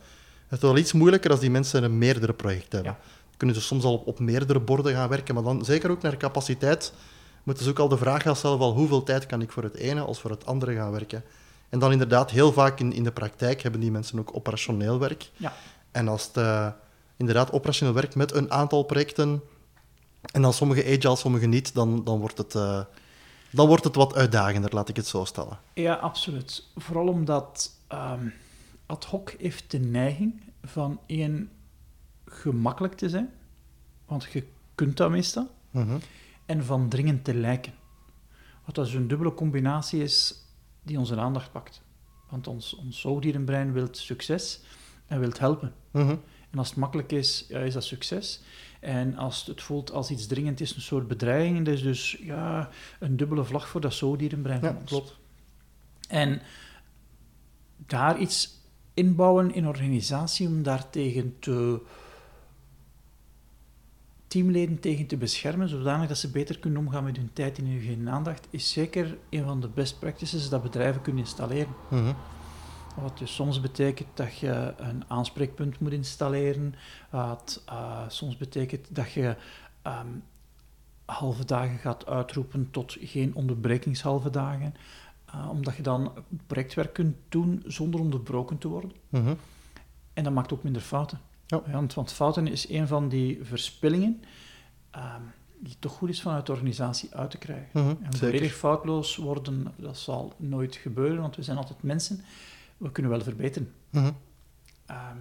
Het 0.48 0.62
is 0.62 0.68
wel 0.68 0.76
iets 0.78 0.92
moeilijker 0.92 1.30
als 1.30 1.40
die 1.40 1.50
mensen 1.50 1.82
een 1.84 1.98
meerdere 1.98 2.32
projecten 2.32 2.70
hebben. 2.78 2.92
Ja. 2.92 2.98
Dan 3.28 3.36
kunnen 3.36 3.56
ze 3.56 3.62
soms 3.62 3.84
al 3.84 3.92
op, 3.94 4.06
op 4.06 4.18
meerdere 4.18 4.60
borden 4.60 4.92
gaan 4.94 5.08
werken, 5.08 5.34
maar 5.34 5.42
dan 5.44 5.64
zeker 5.64 5.90
ook 5.90 6.02
naar 6.02 6.16
capaciteit 6.16 6.92
moeten 7.42 7.64
ze 7.64 7.70
ook 7.70 7.78
al 7.78 7.88
de 7.88 7.96
vraag 7.96 8.22
gaan 8.22 8.36
stellen 8.36 8.58
van 8.58 8.72
hoeveel 8.72 9.02
tijd 9.02 9.26
kan 9.26 9.42
ik 9.42 9.52
voor 9.52 9.62
het 9.62 9.74
ene 9.74 10.00
als 10.00 10.20
voor 10.20 10.30
het 10.30 10.46
andere 10.46 10.74
gaan 10.74 10.90
werken. 10.90 11.24
En 11.68 11.78
dan 11.78 11.92
inderdaad, 11.92 12.30
heel 12.30 12.52
vaak 12.52 12.80
in, 12.80 12.92
in 12.92 13.04
de 13.04 13.12
praktijk 13.12 13.62
hebben 13.62 13.80
die 13.80 13.90
mensen 13.90 14.18
ook 14.18 14.36
operationeel 14.36 14.98
werk. 14.98 15.30
Ja. 15.36 15.52
En 15.90 16.08
als 16.08 16.26
het 16.26 16.36
eh, 16.36 16.68
inderdaad 17.16 17.52
operationeel 17.52 17.94
werk 17.94 18.14
met 18.14 18.34
een 18.34 18.50
aantal 18.50 18.82
projecten, 18.82 19.42
en 20.32 20.42
dan 20.42 20.52
sommige 20.52 20.84
agile, 20.84 21.16
sommige 21.16 21.46
niet, 21.46 21.74
dan, 21.74 22.04
dan, 22.04 22.18
wordt 22.18 22.38
het, 22.38 22.54
eh, 22.54 22.80
dan 23.50 23.66
wordt 23.66 23.84
het 23.84 23.94
wat 23.94 24.14
uitdagender, 24.14 24.74
laat 24.74 24.88
ik 24.88 24.96
het 24.96 25.06
zo 25.06 25.24
stellen. 25.24 25.58
Ja, 25.74 25.94
absoluut. 25.94 26.64
Vooral 26.76 27.06
omdat 27.06 27.70
ehm, 27.88 28.26
ad 28.86 29.04
hoc 29.04 29.34
heeft 29.38 29.70
de 29.70 29.78
neiging 29.78 30.42
van 30.64 31.00
één 31.06 31.50
gemakkelijk 32.26 32.94
te 32.94 33.08
zijn, 33.08 33.30
want 34.06 34.28
je 34.32 34.44
kunt 34.74 34.96
dat 34.96 35.10
meestal, 35.10 35.48
Mhm. 35.70 35.96
En 36.46 36.64
van 36.64 36.88
dringend 36.88 37.24
te 37.24 37.34
lijken. 37.34 37.72
Wat 38.64 38.74
dat 38.74 38.92
een 38.92 39.08
dubbele 39.08 39.34
combinatie 39.34 40.02
is 40.02 40.34
die 40.82 40.98
onze 40.98 41.16
aandacht 41.16 41.52
pakt. 41.52 41.82
Want 42.30 42.46
ons, 42.46 42.74
ons 42.74 43.00
zoogdierenbrein 43.00 43.72
wil 43.72 43.88
succes 43.90 44.60
en 45.06 45.20
wil 45.20 45.32
helpen. 45.38 45.74
Mhm. 45.90 46.16
En 46.50 46.58
als 46.58 46.68
het 46.68 46.78
makkelijk 46.78 47.12
is, 47.12 47.44
ja, 47.48 47.58
is 47.58 47.74
dat 47.74 47.84
succes. 47.84 48.40
En 48.80 49.16
als 49.16 49.46
het 49.46 49.62
voelt 49.62 49.92
als 49.92 50.10
iets 50.10 50.26
dringend 50.26 50.60
is, 50.60 50.74
een 50.74 50.80
soort 50.80 51.08
bedreiging, 51.08 51.64
dat 51.64 51.74
is 51.74 51.82
dus 51.82 52.16
ja, 52.20 52.68
een 53.00 53.16
dubbele 53.16 53.44
vlag 53.44 53.68
voor 53.68 53.80
dat 53.80 53.94
zoogdierenbrein 53.94 54.60
Ja, 54.62 54.66
van 54.68 54.76
ons. 54.76 54.90
klopt. 54.90 55.16
En 56.08 56.42
daar 57.86 58.18
iets 58.18 58.60
inbouwen 58.94 59.54
in 59.54 59.66
organisatie 59.68 60.46
om 60.46 60.62
daartegen 60.62 61.36
te 61.38 61.80
teamleden 64.32 64.80
tegen 64.80 65.06
te 65.06 65.16
beschermen, 65.16 65.68
zodanig 65.68 66.08
dat 66.08 66.18
ze 66.18 66.30
beter 66.30 66.58
kunnen 66.58 66.80
omgaan 66.80 67.04
met 67.04 67.16
hun 67.16 67.30
tijd 67.32 67.58
en 67.58 67.66
hun 67.66 68.10
aandacht, 68.10 68.46
is 68.50 68.72
zeker 68.72 69.18
een 69.30 69.44
van 69.44 69.60
de 69.60 69.68
best 69.68 69.98
practices 69.98 70.48
dat 70.48 70.62
bedrijven 70.62 71.02
kunnen 71.02 71.22
installeren. 71.22 71.74
Mhm. 71.90 72.12
Wat 73.00 73.18
dus 73.18 73.34
soms 73.34 73.60
betekent 73.60 74.08
dat 74.14 74.38
je 74.38 74.74
een 74.76 75.04
aanspreekpunt 75.08 75.80
moet 75.80 75.92
installeren. 75.92 76.74
Wat 77.10 77.62
eh, 77.66 78.08
soms 78.08 78.36
betekent 78.36 78.94
dat 78.94 79.12
je 79.12 79.36
ehm, 79.82 80.08
halve 81.04 81.44
dagen 81.44 81.78
gaat 81.78 82.06
uitroepen 82.06 82.70
tot 82.70 82.96
geen 83.00 83.34
onderbrekingshalve 83.34 84.30
dagen. 84.30 84.74
Eh, 85.24 85.48
omdat 85.50 85.76
je 85.76 85.82
dan 85.82 86.12
projectwerk 86.46 86.92
kunt 86.92 87.16
doen 87.28 87.62
zonder 87.66 88.00
onderbroken 88.00 88.58
te 88.58 88.68
worden. 88.68 88.92
Mhm. 89.08 89.34
En 90.12 90.24
dat 90.24 90.32
maakt 90.32 90.52
ook 90.52 90.62
minder 90.62 90.82
fouten. 90.82 91.20
Ja. 91.52 91.72
want, 91.72 91.94
want 91.94 92.12
fouten 92.12 92.46
is 92.46 92.68
een 92.68 92.86
van 92.86 93.08
die 93.08 93.38
verspillingen 93.42 94.22
ehm, 94.90 95.22
die 95.58 95.76
toch 95.78 95.92
goed 95.92 96.08
is 96.08 96.22
vanuit 96.22 96.46
de 96.46 96.52
organisatie 96.52 97.14
uit 97.14 97.30
te 97.30 97.38
krijgen. 97.38 97.68
Mhm. 97.72 97.94
En 98.02 98.16
volledig 98.16 98.54
foutloos 98.54 99.16
worden, 99.16 99.74
dat 99.76 99.98
zal 99.98 100.32
nooit 100.36 100.76
gebeuren, 100.76 101.20
want 101.20 101.36
we 101.36 101.42
zijn 101.42 101.56
altijd 101.56 101.82
mensen. 101.82 102.24
We 102.76 102.90
kunnen 102.90 103.12
wel 103.12 103.20
verbeteren. 103.20 103.72
Mhm. 103.90 104.10
Ehm, 104.86 105.16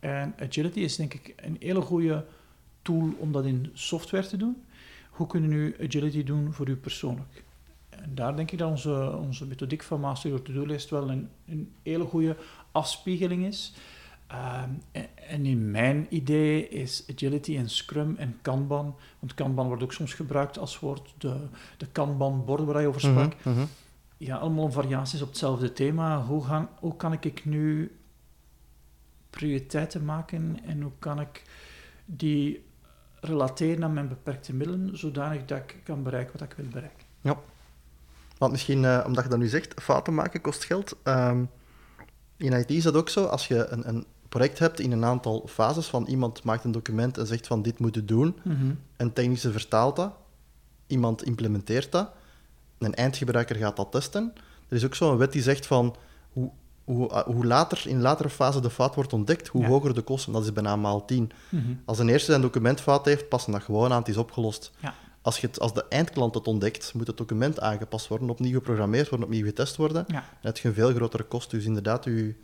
en 0.00 0.34
agility 0.38 0.80
is 0.80 0.96
denk 0.96 1.14
ik 1.14 1.34
een 1.36 1.56
hele 1.60 1.80
goede 1.80 2.24
tool 2.82 3.14
om 3.18 3.32
dat 3.32 3.44
in 3.44 3.70
software 3.72 4.26
te 4.26 4.36
doen. 4.36 4.62
hoe 5.10 5.26
kunnen 5.26 5.50
we 5.50 5.54
nu 5.54 5.76
agility 5.80 6.24
doen 6.24 6.52
voor 6.52 6.68
u 6.68 6.76
persoonlijk? 6.76 7.44
En 7.88 8.14
daar 8.14 8.36
denk 8.36 8.50
ik 8.50 8.58
dat 8.58 8.70
onze, 8.70 9.16
onze 9.16 9.46
methodiek 9.46 9.82
van 9.82 10.00
Master 10.00 10.30
Your 10.30 10.44
To-Do-list 10.44 10.90
wel 10.90 11.10
een, 11.10 11.28
een 11.46 11.72
hele 11.82 12.04
goede 12.04 12.36
afspiegeling 12.72 13.46
is. 13.46 13.72
Ehm, 14.32 14.70
en, 15.28 15.46
in 15.46 15.70
mijn 15.70 16.06
idee 16.08 16.68
is 16.68 17.04
agility 17.10 17.56
en 17.56 17.70
scrum 17.70 18.16
en 18.16 18.38
kanban, 18.42 18.96
want 19.18 19.34
kanban 19.34 19.66
wordt 19.66 19.82
ook 19.82 19.92
soms 19.92 20.14
gebruikt 20.14 20.58
als 20.58 20.78
woord, 20.78 21.14
de, 21.18 21.36
de 21.76 21.86
kanban-borden 21.86 22.66
waar 22.66 22.80
je 22.80 22.88
over 22.88 23.00
sprak, 23.00 23.34
Mhm, 23.42 23.50
mhm. 23.54 23.66
ja, 24.16 24.36
allemaal 24.36 24.70
variaties 24.70 25.22
op 25.22 25.28
hetzelfde 25.28 25.72
thema. 25.72 26.22
Hoe, 26.22 26.44
gaan, 26.44 26.68
hoe 26.80 26.96
kan 26.96 27.12
ik 27.12 27.44
nu 27.44 27.96
prioriteiten 29.30 30.04
maken 30.04 30.58
en 30.64 30.82
hoe 30.82 30.92
kan 30.98 31.20
ik 31.20 31.42
die 32.04 32.64
relateren 33.20 33.84
aan 33.84 33.92
mijn 33.92 34.08
beperkte 34.08 34.54
middelen, 34.54 34.98
zodanig 34.98 35.44
dat 35.44 35.58
ik 35.58 35.76
kan 35.84 36.02
bereiken 36.02 36.32
wat 36.38 36.50
ik 36.50 36.56
wil 36.56 36.68
bereiken. 36.68 37.06
Want 38.38 38.54
misschien, 38.54 38.84
eh, 38.84 39.04
omdat 39.06 39.24
je 39.24 39.30
dat 39.30 39.38
nu 39.38 39.46
zegt, 39.46 39.82
fouten 39.82 40.14
maken 40.14 40.40
kost 40.40 40.64
geld. 40.64 40.96
Ehm, 41.02 41.44
in 42.36 42.52
IT 42.52 42.70
is 42.70 42.82
dat 42.82 42.94
ook 42.94 43.08
zo. 43.08 43.24
Als 43.24 43.48
je 43.48 43.66
een, 43.66 43.88
een 43.88 44.06
project 44.32 44.58
hebt 44.58 44.80
in 44.80 44.92
een 44.92 45.04
aantal 45.04 45.46
fases, 45.48 45.86
van 45.86 46.06
iemand 46.06 46.44
maakt 46.44 46.64
een 46.64 46.72
document 46.72 47.18
en 47.18 47.26
zegt 47.26 47.46
van 47.46 47.62
dit 47.62 47.78
moet 47.78 47.94
je 47.94 48.04
doen, 48.04 48.36
een 48.96 49.12
technische 49.12 49.52
vertaalt 49.52 49.96
dat, 49.96 50.12
iemand 50.86 51.22
implementeert 51.24 51.92
dat, 51.92 52.10
een 52.78 52.94
eindgebruiker 52.94 53.56
gaat 53.56 53.76
dat 53.76 53.92
testen. 53.92 54.32
Er 54.68 54.76
is 54.76 54.84
ook 54.84 54.94
zo'n 54.94 55.16
wet 55.16 55.32
die 55.32 55.42
zegt 55.42 55.66
van 55.66 55.96
hoe, 56.32 56.50
hoe, 56.84 57.10
eh, 57.10 57.22
hoe 57.22 57.46
later, 57.46 57.82
in 57.86 58.00
latere 58.00 58.30
fase 58.30 58.60
de 58.60 58.70
fout 58.70 58.94
wordt 58.94 59.12
ontdekt, 59.12 59.48
hoe 59.48 59.62
Ja. 59.62 59.68
hoger 59.68 59.94
de 59.94 60.02
kosten. 60.02 60.32
Dat 60.32 60.44
is 60.44 60.52
bijna 60.52 60.76
maal 60.76 61.04
10. 61.04 61.30
Mhm. 61.48 61.62
Als 61.84 61.98
een 61.98 62.08
eerste 62.08 62.30
zijn 62.30 62.42
document 62.42 62.80
fout 62.80 63.04
heeft, 63.04 63.28
passen 63.28 63.52
dat 63.52 63.62
gewoon 63.62 63.92
aan, 63.92 63.98
het 63.98 64.08
is 64.08 64.16
opgelost. 64.16 64.72
Ja. 64.80 64.94
Als, 65.22 65.38
je 65.38 65.46
het, 65.46 65.60
als 65.60 65.74
de 65.74 65.84
eindklant 65.88 66.34
het 66.34 66.46
ontdekt, 66.46 66.94
moet 66.94 67.06
het 67.06 67.16
document 67.16 67.60
aangepast 67.60 68.08
worden, 68.08 68.30
opnieuw 68.30 68.52
geprogrammeerd 68.58 69.08
worden, 69.08 69.26
opnieuw 69.26 69.44
getest 69.44 69.76
worden. 69.76 70.04
Ja. 70.06 70.14
Dan 70.14 70.22
heb 70.40 70.56
je 70.56 70.68
een 70.68 70.74
veel 70.74 70.90
grotere 70.94 71.22
kost. 71.22 71.50
Dus 71.50 71.64
inderdaad, 71.64 72.04
je 72.04 72.34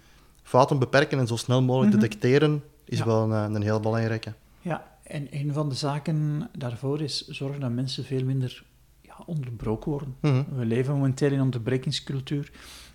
fouten 0.49 0.79
beperken 0.79 1.19
en 1.19 1.27
zo 1.27 1.37
snel 1.37 1.63
mogelijk 1.63 1.93
Mhm. 1.93 2.01
detecteren, 2.03 2.63
is 2.85 2.99
Ja. 2.99 3.05
wel 3.05 3.33
een, 3.33 3.55
een 3.55 3.63
heel 3.63 3.81
belangrijke. 3.81 4.33
Ja, 4.61 4.87
en 5.03 5.27
een 5.31 5.53
van 5.53 5.69
de 5.69 5.75
zaken 5.75 6.49
daarvoor 6.59 7.01
is 7.01 7.27
zorgen 7.29 7.61
dat 7.61 7.71
mensen 7.71 8.05
veel 8.05 8.25
minder 8.25 8.65
ja, 9.01 9.15
onderbroken 9.27 9.91
worden. 9.91 10.17
Mhm. 10.21 10.43
We 10.55 10.65
leven 10.65 10.95
momenteel 10.95 11.29
in 11.29 11.35
een 11.35 11.41
onderbrekingscultuur. 11.43 12.51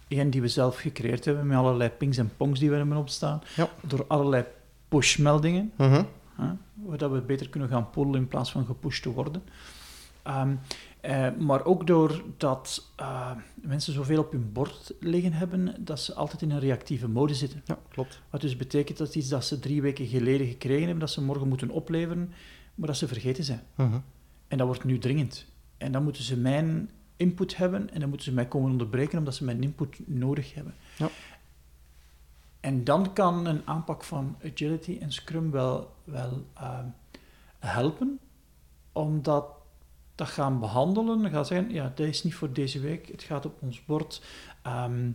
Eén 0.07 0.29
die 0.29 0.41
we 0.41 0.47
zelf 0.47 0.77
gecreëerd 0.77 1.25
hebben 1.25 1.47
met 1.47 1.57
allerlei 1.57 1.89
pings 1.89 2.17
en 2.17 2.31
pongs 2.37 2.59
die 2.59 2.69
we 2.69 2.75
hebben 2.75 2.97
opstaan. 2.97 3.41
Ja. 3.55 3.69
Door 3.81 4.05
allerlei 4.07 4.43
pushmeldingen, 4.87 5.71
hè, 5.77 6.01
waar 6.75 7.11
we 7.11 7.21
beter 7.21 7.49
kunnen 7.49 7.69
gaan 7.69 7.89
pullen 7.89 8.15
in 8.15 8.27
plaats 8.27 8.51
van 8.51 8.65
gepusht 8.65 9.03
te 9.03 9.09
worden. 9.09 9.43
Ehm, 10.23 10.55
eh, 11.03 11.27
maar 11.39 11.65
ook 11.65 11.87
doordat 11.87 12.91
eh, 12.95 13.31
mensen 13.55 13.93
zoveel 13.93 14.19
op 14.19 14.31
hun 14.31 14.51
bord 14.51 14.93
liggen 14.99 15.33
hebben, 15.33 15.75
dat 15.79 15.99
ze 15.99 16.13
altijd 16.13 16.41
in 16.41 16.51
een 16.51 16.59
reactieve 16.59 17.07
mode 17.07 17.35
zitten. 17.35 17.61
Ja, 17.65 17.77
klopt. 17.89 18.21
Wat 18.29 18.41
dus 18.41 18.57
betekent 18.57 18.97
dat 18.97 19.15
iets 19.15 19.27
dat 19.27 19.45
ze 19.45 19.59
drie 19.59 19.81
weken 19.81 20.07
geleden 20.07 20.47
gekregen 20.47 20.81
hebben, 20.83 20.99
dat 20.99 21.11
ze 21.11 21.21
morgen 21.21 21.47
moeten 21.47 21.69
opleveren, 21.69 22.31
maar 22.75 22.87
dat 22.87 22.97
ze 22.97 23.07
vergeten 23.07 23.43
zijn. 23.43 23.61
Mhm. 23.75 23.97
En 24.47 24.57
dat 24.57 24.67
wordt 24.67 24.83
nu 24.83 24.97
dringend. 24.97 25.45
En 25.77 25.91
dan 25.91 26.03
moeten 26.03 26.23
ze 26.23 26.37
mijn 26.37 26.89
input 27.15 27.57
hebben 27.57 27.93
en 27.93 27.99
dan 27.99 28.09
moeten 28.09 28.27
ze 28.27 28.33
mij 28.33 28.47
komen 28.47 28.71
onderbreken 28.71 29.17
omdat 29.17 29.35
ze 29.35 29.43
mijn 29.43 29.63
input 29.63 30.07
nodig 30.07 30.53
hebben. 30.53 30.73
Ja. 30.97 31.09
En 32.59 32.83
dan 32.83 33.13
kan 33.13 33.45
een 33.45 33.61
aanpak 33.65 34.03
van 34.03 34.37
agility 34.43 34.97
en 35.01 35.11
scrum 35.11 35.51
wel, 35.51 35.93
wel 36.03 36.45
ehm, 36.53 36.85
helpen, 37.59 38.19
omdat 38.91 39.45
dat 40.15 40.27
gaan 40.27 40.59
behandelen, 40.59 41.21
dan 41.21 41.31
gaan 41.31 41.45
zeggen, 41.45 41.71
ja, 41.71 41.91
dat 41.95 42.07
is 42.07 42.23
niet 42.23 42.35
voor 42.35 42.53
deze 42.53 42.79
week, 42.79 43.07
het 43.07 43.23
gaat 43.23 43.45
op 43.45 43.61
ons 43.61 43.85
bord 43.85 44.21
ehm, 44.61 45.11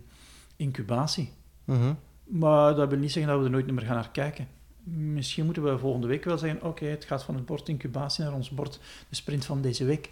incubatie. 0.55 1.31
Mhm. 1.63 1.93
Maar 2.23 2.75
dat 2.75 2.89
wil 2.89 2.97
niet 2.97 3.11
zeggen 3.11 3.31
dat 3.31 3.39
we 3.41 3.45
er 3.45 3.51
nooit 3.51 3.71
meer 3.71 3.85
gaan 3.85 3.95
naar 3.95 4.11
kijken. 4.11 4.47
Misschien 4.83 5.45
moeten 5.45 5.63
we 5.63 5.77
volgende 5.77 6.07
week 6.07 6.23
wel 6.23 6.37
zeggen: 6.37 6.63
oké, 6.63 6.85
het 6.85 7.05
gaat 7.05 7.23
van 7.23 7.35
het 7.35 7.45
bord 7.45 7.69
incubatie 7.69 8.23
naar 8.23 8.33
ons 8.33 8.49
bord 8.49 8.79
de 9.09 9.15
sprint 9.15 9.45
van 9.45 9.61
deze 9.61 9.85
week. 9.85 10.09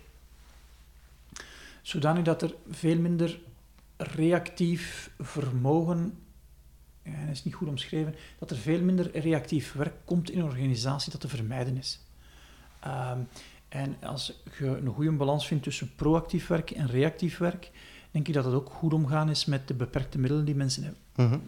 Zodanig 1.82 2.24
dat 2.24 2.42
er 2.42 2.56
veel 2.70 3.00
minder 3.00 3.40
reactief 3.98 5.12
vermogen, 5.20 6.18
dat 7.04 7.14
is 7.32 7.44
niet 7.44 7.54
goed 7.54 7.68
omschreven, 7.68 8.16
dat 8.40 8.52
er 8.52 8.58
veel 8.58 8.82
minder 8.82 9.20
reactief 9.20 9.74
werk 9.74 9.96
komt 10.06 10.30
in 10.30 10.40
een 10.40 10.46
organisatie 10.46 11.12
dat 11.12 11.22
te 11.22 11.28
vermijden 11.28 11.78
is. 11.78 12.00
Ehm, 12.80 13.20
en 13.70 13.96
als 14.04 14.42
je 14.60 14.66
een 14.66 14.88
goede 14.88 15.12
balans 15.12 15.48
vindt 15.48 15.64
tussen 15.64 15.96
proactief 15.96 16.48
werk 16.48 16.72
en 16.72 16.88
reactief 16.88 17.38
werk, 17.38 17.72
denk 18.12 18.28
ik 18.28 18.34
dat 18.34 18.46
het 18.46 18.54
ook 18.54 18.70
goed 18.70 18.94
omgaan 18.94 19.30
is 19.30 19.46
met 19.46 19.68
de 19.68 19.74
beperkte 19.74 20.20
middelen 20.20 20.46
die 20.46 20.56
mensen 20.56 20.84
hebben. 20.84 21.02
Mhm. 21.16 21.40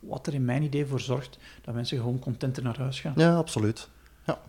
Wat 0.00 0.26
er 0.26 0.34
in 0.34 0.44
mijn 0.44 0.62
idee 0.62 0.86
voor 0.86 1.00
zorgt 1.00 1.38
dat 1.62 1.74
mensen 1.74 1.98
gewoon 1.98 2.18
contenter 2.18 2.62
naar 2.62 2.78
huis 2.78 3.00
gaan. 3.00 3.12
Ja, 3.16 3.36
absoluut. 3.36 3.88
Ja. 4.26 4.40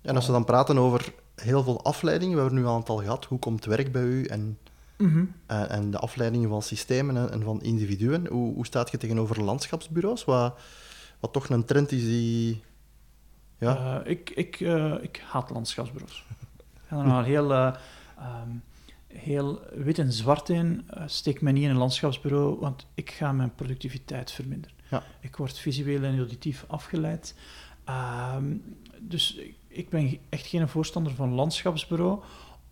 En 0.00 0.16
als 0.16 0.26
we 0.26 0.32
dan 0.32 0.44
praten 0.44 0.78
over 0.78 1.12
heel 1.34 1.62
veel 1.62 1.84
afleidingen, 1.84 2.34
we 2.34 2.40
hebben 2.40 2.58
nu 2.58 2.64
al 2.64 2.70
een 2.70 2.76
aantal 2.76 2.96
gehad. 2.96 3.24
Hoe 3.24 3.38
komt 3.38 3.64
werk 3.64 3.92
bij 3.92 4.02
u 4.02 4.24
en, 4.24 4.58
Mhm. 4.96 5.24
en, 5.46 5.68
en 5.70 5.90
de 5.90 5.98
afleidingen 5.98 6.48
van 6.48 6.62
systemen 6.62 7.16
en, 7.16 7.30
en 7.30 7.42
van 7.42 7.62
individuen? 7.62 8.26
Hoe, 8.26 8.54
hoe 8.54 8.66
staat 8.66 8.90
je 8.90 8.96
tegenover 8.96 9.42
landschapsbureaus? 9.42 10.24
Wat, 10.24 10.58
wat 11.20 11.32
toch 11.32 11.48
een 11.48 11.64
trend 11.64 11.92
is 11.92 12.02
die... 12.02 12.62
Ja, 13.64 14.02
Eh, 14.04 14.10
ik, 14.10 14.30
ik, 14.30 14.60
eh, 14.60 14.94
ik 15.00 15.22
haat 15.26 15.50
landschapsbureaus. 15.50 16.24
Ik 16.74 16.80
ga 16.88 16.98
er 16.98 17.06
nou 17.06 17.24
heel, 17.24 17.52
eh, 17.52 17.74
ehm, 18.18 18.48
heel 19.06 19.60
wit 19.74 19.98
en 19.98 20.12
zwart 20.12 20.48
in. 20.48 20.88
Steek 21.06 21.40
mij 21.40 21.52
niet 21.52 21.62
in 21.64 21.70
een 21.70 21.76
landschapsbureau, 21.76 22.58
want 22.60 22.86
ik 22.94 23.10
ga 23.10 23.32
mijn 23.32 23.54
productiviteit 23.54 24.30
verminderen. 24.30 24.76
Ja. 24.90 25.02
Ik 25.20 25.36
word 25.36 25.58
visueel 25.58 26.02
en 26.02 26.16
auditief 26.18 26.64
afgeleid. 26.68 27.34
Ehm, 27.84 28.56
dus 29.00 29.34
ik- 29.34 29.54
ik 29.68 29.88
ben 29.88 30.18
echt 30.28 30.46
geen 30.46 30.68
voorstander 30.68 31.14
van 31.14 31.32
landschapsbureau. 31.34 32.22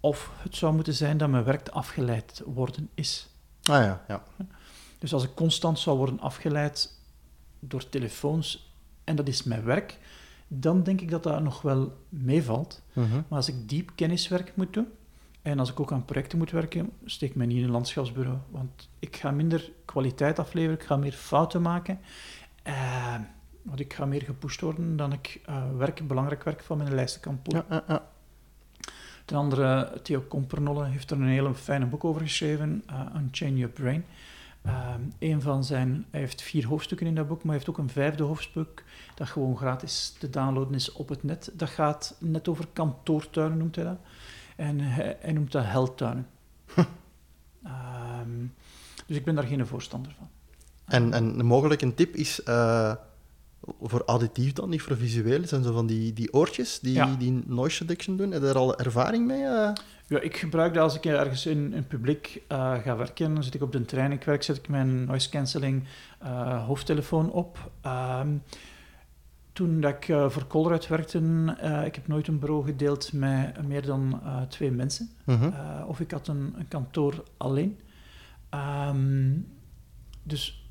Of 0.01 0.31
het 0.43 0.57
zou 0.57 0.75
moeten 0.75 0.95
zijn 0.95 1.17
dat 1.17 1.29
mijn 1.29 1.45
werk 1.45 1.69
afgeleid 1.69 2.43
worden 2.47 2.89
is. 2.95 3.29
ah 3.63 3.83
ja, 3.85 4.05
ja. 4.09 4.23
Dus 4.99 5.13
als 5.13 5.25
ik 5.25 5.35
constant 5.35 5.79
zou 5.79 5.97
worden 5.97 6.21
afgeleid 6.21 6.99
door 7.61 7.89
telefoons 7.89 8.73
en 9.05 9.17
dat 9.17 9.29
is 9.29 9.43
mijn 9.43 9.65
werk, 9.65 9.99
dan 10.55 10.83
denk 10.83 11.01
ik 11.01 11.11
dat 11.11 11.23
dat 11.23 11.43
nog 11.43 11.63
wel 11.63 11.97
meevalt. 12.09 12.83
Mhm. 12.93 13.15
Maar 13.15 13.39
als 13.39 13.49
ik 13.49 13.69
diep 13.69 13.91
kenniswerk 13.95 14.57
moet 14.57 14.73
doen 14.73 14.87
en 15.43 15.59
als 15.59 15.71
ik 15.71 15.81
ook 15.81 15.93
aan 15.93 16.05
projecten 16.05 16.39
moet 16.39 16.51
werken, 16.51 16.91
steek 17.05 17.31
ik 17.31 17.37
mij 17.37 17.47
niet 17.47 17.57
in 17.57 17.65
een 17.65 17.71
landschapsbureau. 17.71 18.39
Want 18.51 18.89
ik 18.99 19.17
ga 19.17 19.31
minder 19.31 19.73
kwaliteit 19.85 20.39
afleveren, 20.39 20.77
ik 20.77 20.85
ga 20.85 20.97
meer 20.97 21.13
fouten 21.13 21.63
maken. 21.63 21.99
Eh, 22.63 23.15
want 23.63 23.81
ik 23.81 23.93
ga 23.93 24.05
meer 24.05 24.23
gepusht 24.23 24.61
worden 24.61 24.97
dan 24.97 25.13
ik 25.13 25.41
eh, 25.47 25.63
werk, 25.77 26.07
belangrijk 26.07 26.43
werk 26.43 26.63
van 26.63 26.79
mijn 26.79 26.95
lijsten 26.95 27.21
kan. 27.21 27.41
Ja, 27.43 27.65
ja. 27.89 28.11
Ten 29.25 29.37
andere, 29.37 30.01
Theo 30.03 30.21
Kompernolle 30.21 30.85
heeft 30.85 31.11
er 31.11 31.17
een 31.17 31.29
hele 31.29 31.55
fijne 31.55 31.87
boek 31.87 32.05
over 32.05 32.21
geschreven, 32.21 32.85
uh, 32.91 33.01
Unchain 33.17 33.57
Your 33.57 33.73
Brain. 33.73 34.05
Um, 34.67 35.13
een 35.19 35.41
van 35.41 35.65
zijn, 35.65 36.07
hij 36.11 36.21
heeft 36.21 36.43
vier 36.43 36.67
hoofdstukken 36.67 37.07
in 37.07 37.15
dat 37.15 37.29
boek, 37.29 37.39
maar 37.39 37.47
hij 37.47 37.55
heeft 37.55 37.69
ook 37.69 37.79
een 37.79 37.89
vijfde 37.89 38.23
hoofdstuk 38.23 38.85
dat 39.15 39.29
gewoon 39.29 39.57
gratis 39.57 40.15
te 40.19 40.31
downloaden 40.31 40.75
is 40.75 40.93
op 40.93 41.09
het 41.09 41.23
net. 41.23 41.51
Dat 41.53 41.69
gaat 41.69 42.17
net 42.19 42.49
over 42.49 42.67
kantoortuinen, 42.73 43.59
noemt 43.59 43.77
hij 43.77 43.85
dat. 43.85 43.99
En 44.57 44.81
hij, 44.81 45.17
hij 45.21 45.33
noemt 45.33 45.53
dat 45.53 45.65
heldtuinen. 45.65 46.27
um, 47.65 48.55
dus 49.07 49.17
ik 49.17 49.25
ben 49.25 49.35
daar 49.35 49.45
geen 49.45 49.67
voorstander 49.67 50.15
van. 50.19 50.29
En, 50.85 51.13
en 51.13 51.45
mogelijk 51.45 51.83
een 51.83 51.95
tip 51.95 52.15
is 52.15 52.41
uh, 52.49 52.95
voor 53.83 54.03
auditief 54.07 54.53
dan, 54.53 54.69
niet 54.69 54.83
voor 54.83 54.97
visueel, 54.97 55.47
zijn 55.47 55.63
zo 55.63 55.73
van 55.73 55.87
die, 55.87 56.13
die 56.13 56.33
oortjes 56.33 56.81
die, 56.81 56.95
Ja. 56.95 57.15
die 57.19 57.43
noise 57.47 57.79
reduction 57.79 58.17
doen. 58.17 58.31
Heb 58.31 58.41
je 58.41 58.47
daar 58.47 58.57
al 58.57 58.79
ervaring 58.79 59.27
mee? 59.27 59.43
Uh? 59.43 59.71
Ja, 60.07 60.21
ik 60.21 60.37
gebruik 60.37 60.75
dat 60.75 60.83
als 60.83 60.95
ik 60.95 61.05
ergens 61.05 61.47
in 61.47 61.73
een 61.73 61.87
publiek 61.87 62.43
uh, 62.53 62.75
ga 62.79 62.97
werken. 62.97 63.35
Dan 63.35 63.45
zit 63.45 63.55
ik 63.55 63.63
op 63.63 63.73
de 63.73 63.85
trein, 63.85 64.13
ik 64.13 64.25
werk, 64.25 64.43
zet 64.43 64.57
ik 64.57 64.69
mijn 64.69 65.05
noise 65.05 65.29
cancelling 65.29 65.85
uh, 66.23 66.67
hoofdtelefoon 66.67 67.31
op. 67.31 67.71
Um, 67.87 68.43
toen 69.53 69.81
dat 69.81 69.91
ik 69.93 70.05
voor 70.29 70.47
Colruyt 70.47 70.89
werkte, 70.89 71.19
ik 71.87 71.95
heb 71.95 72.07
nooit 72.07 72.29
een 72.29 72.39
bureau 72.39 72.65
gedeeld 72.65 73.13
met 73.13 73.69
meer 73.69 73.87
dan 73.87 74.21
twee 74.49 74.71
mensen. 74.71 75.11
-huh. 75.25 75.85
of 75.87 76.01
ik 76.01 76.11
had 76.11 76.29
een, 76.29 76.55
een 76.59 76.69
kantoor 76.69 77.25
alleen. 77.37 77.79
Um, 78.91 79.47
dus 80.23 80.62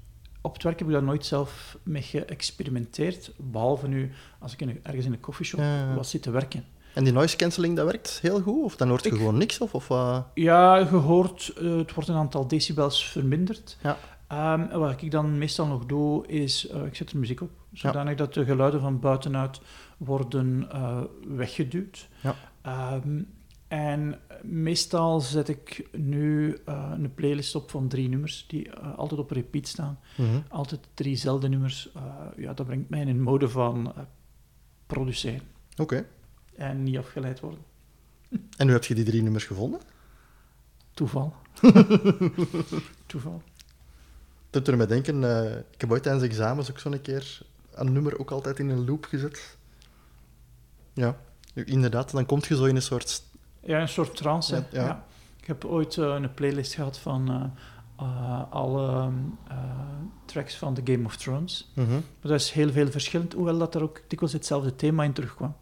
op 0.42 0.54
het 0.54 0.64
werk 0.64 0.80
heb 0.80 0.88
ik 0.88 0.94
daar 0.94 1.04
nooit 1.04 1.26
zelf 1.26 1.78
mee 1.84 2.02
geëxperimenteerd. 2.02 3.32
Behalve 3.38 3.88
nu 3.88 4.12
als 4.40 4.54
ik 4.54 4.62
in 4.62 4.80
ergens 4.84 5.06
in 5.06 5.14
een 5.14 5.20
koffieshop 5.20 5.60
ja. 5.60 5.94
was 5.96 6.10
zitten 6.10 6.32
werken. 6.32 6.66
En 6.94 7.04
die 7.04 7.14
noise 7.14 7.36
cancelling, 7.36 7.76
dat 7.76 7.86
werkt 7.86 8.20
heel 8.22 8.42
goed? 8.42 8.64
Of 8.64 8.76
dan 8.76 8.90
hoort 8.90 9.04
je 9.04 9.10
Ik- 9.10 9.18
gewoon 9.18 9.38
niks? 9.38 9.60
Of, 9.60 9.74
of, 9.76 9.90
uh, 9.90 10.20
Ja, 10.34 10.78
je 10.78 10.86
hoort, 10.86 11.54
eh, 11.58 11.76
het 11.78 11.94
wordt 11.94 12.10
een 12.10 12.16
aantal 12.16 12.48
decibels 12.48 13.08
verminderd. 13.08 13.78
Ja. 13.84 13.98
Ehm, 14.28 14.68
wat 14.80 15.02
ik 15.02 15.12
dan 15.12 15.38
meestal 15.38 15.66
nog 15.66 15.86
doe, 15.86 16.28
is 16.28 16.68
eh, 16.68 16.86
ik 16.86 16.96
zet 16.96 17.12
er 17.12 17.18
muziek 17.18 17.42
op, 17.42 17.50
zodanig 17.74 18.16
dat 18.16 18.34
de 18.34 18.46
geluiden 18.46 18.82
van 18.82 19.00
buitenuit 19.00 19.62
worden 19.98 20.68
eh, 20.72 20.98
weggeduwd. 21.28 22.08
Ja. 22.22 22.36
Ehm, 22.62 23.22
en 23.72 24.20
meestal 24.42 25.20
zet 25.20 25.48
ik 25.48 25.88
nu 25.92 26.58
eh, 26.66 26.92
een 26.94 27.14
playlist 27.14 27.56
op 27.56 27.70
van 27.70 27.88
drie 27.88 28.10
nummers 28.10 28.46
die 28.48 28.70
eh, 28.70 28.98
altijd 28.98 29.20
op 29.20 29.32
repeat 29.32 29.68
staan. 29.68 30.00
Mhm. 30.18 30.40
Altijd 30.50 30.80
driezelfde 30.94 31.50
nummers. 31.50 31.92
Eh, 31.96 32.04
ja, 32.38 32.54
dat 32.54 32.66
brengt 32.66 32.90
mij 32.90 33.00
in 33.00 33.08
een 33.08 33.22
mode 33.22 33.50
van 33.50 33.94
produceren 34.86 35.48
Oké. 35.78 36.06
en 36.56 36.84
niet 36.84 36.98
afgeleid 36.98 37.40
worden. 37.40 37.60
En 38.58 38.66
hoe 38.66 38.72
heb 38.72 38.84
je 38.84 38.96
die 38.96 39.06
drie 39.06 39.22
nummers 39.22 39.46
gevonden? 39.46 39.82
Toeval. 40.94 41.36
Toeval. 43.06 43.42
Dat 44.50 44.66
doet 44.66 44.68
er 44.68 44.78
me 44.78 44.86
denken, 44.86 45.24
ik 45.72 45.82
heb 45.82 45.92
ooit 45.92 46.04
tijdens 46.04 46.26
examens 46.26 46.70
ook 46.70 46.80
zo'n 46.80 47.02
keer 47.02 47.42
een 47.72 47.94
nummer 47.94 48.20
ook 48.20 48.32
altijd 48.32 48.60
in 48.60 48.70
een 48.70 48.86
loop 48.86 49.06
gezet. 49.06 49.58
Ja, 50.94 51.18
inderdaad, 51.54 52.12
dan 52.12 52.26
kom 52.26 52.40
je 52.48 52.56
zo 52.56 52.66
in 52.66 52.76
een 52.76 52.82
soort... 52.82 53.30
Ja, 53.64 53.82
een 53.82 53.88
soort 53.88 54.16
trance. 54.16 54.56
Ja, 54.56 54.66
ja. 54.72 54.86
Ja. 54.86 55.06
Ik 55.42 55.48
heb 55.48 55.66
ooit 55.66 55.98
eh, 55.98 56.06
een 56.06 56.34
playlist 56.34 56.74
gehad 56.74 56.98
van 56.98 57.30
eh, 57.30 57.44
eh, 58.06 58.52
alle 58.52 59.12
tracks 60.26 60.56
van 60.56 60.74
The 60.74 60.82
Game 60.92 61.06
of 61.06 61.18
Thrones. 61.18 61.72
Mhm. 61.74 61.92
Maar 61.92 62.02
dat 62.22 62.40
is 62.40 62.52
heel 62.52 62.72
veel 62.72 62.92
verschillend, 62.92 63.34
hoewel 63.34 63.58
dat 63.58 63.76
er 63.76 63.84
ook 63.84 64.02
dikwijls 64.08 64.34
hetzelfde 64.34 64.76
thema 64.76 65.04
in 65.04 65.14
terugkwam. 65.14 65.56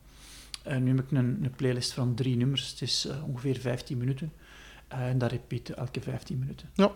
En 0.64 0.84
nu 0.84 0.96
heb 0.96 1.06
ik 1.06 1.12
een, 1.12 1.44
een 1.44 1.54
playlist 1.56 1.94
van 1.94 2.16
drie 2.16 2.38
nummers. 2.38 2.70
Het 2.70 2.82
is 2.82 3.08
ongeveer 3.28 3.60
15 3.60 3.98
minuten. 3.98 4.34
En 4.88 5.18
dat 5.18 5.32
repeat 5.32 5.70
elke 5.70 6.02
15 6.02 6.40
minuten. 6.40 6.70
Ja. 6.74 6.92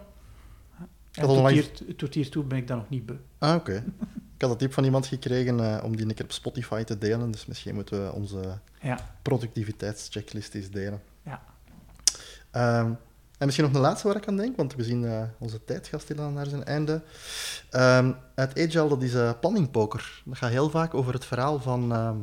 En 1.11 1.27
tot, 1.27 1.49
hier, 1.49 1.95
tot 1.95 2.13
hiertoe 2.13 2.43
ben 2.43 2.57
ik 2.57 2.67
dan 2.67 2.77
nog 2.77 2.89
niet 2.89 3.05
beu. 3.05 3.15
Ah, 3.37 3.55
oké. 3.55 3.83
Ik 4.35 4.41
had 4.41 4.51
een 4.51 4.57
tip 4.57 4.73
van 4.73 4.83
iemand 4.83 5.07
gekregen 5.07 5.59
eh, 5.77 5.83
om 5.83 5.95
die 5.95 6.05
een 6.07 6.13
keer 6.13 6.25
op 6.25 6.31
Spotify 6.31 6.83
te 6.83 6.97
delen, 6.97 7.31
dus 7.31 7.45
misschien 7.45 7.75
moeten 7.75 8.05
we 8.05 8.11
onze 8.11 8.59
Ja, 8.81 8.97
productiviteitschecklist 9.21 10.53
eens 10.53 10.69
delen. 10.69 11.01
ja. 11.23 11.41
Ehm, 12.51 12.91
en 13.37 13.45
misschien 13.49 13.65
nog 13.65 13.75
een 13.75 13.81
laatste 13.81 14.07
waar 14.07 14.17
ik 14.17 14.27
aan 14.27 14.37
denk, 14.37 14.57
want 14.57 14.75
we 14.75 14.83
zien 14.83 15.05
eh, 15.05 15.21
onze 15.37 15.63
tijd 15.65 15.87
gaat 15.87 16.01
stilaan 16.01 16.33
naar 16.33 16.45
zijn 16.45 16.63
einde. 16.63 17.01
Ehm 17.69 18.11
het 18.35 18.49
Agile, 18.59 18.87
dat 18.87 19.01
is 19.03 19.13
eh 19.13 19.31
planning 19.41 19.71
poker. 19.71 20.21
Dat 20.25 20.37
gaat 20.37 20.49
heel 20.49 20.69
vaak 20.69 20.93
over 20.93 21.13
het 21.13 21.25
verhaal 21.25 21.59
van 21.59 21.91
ehm, 21.93 22.17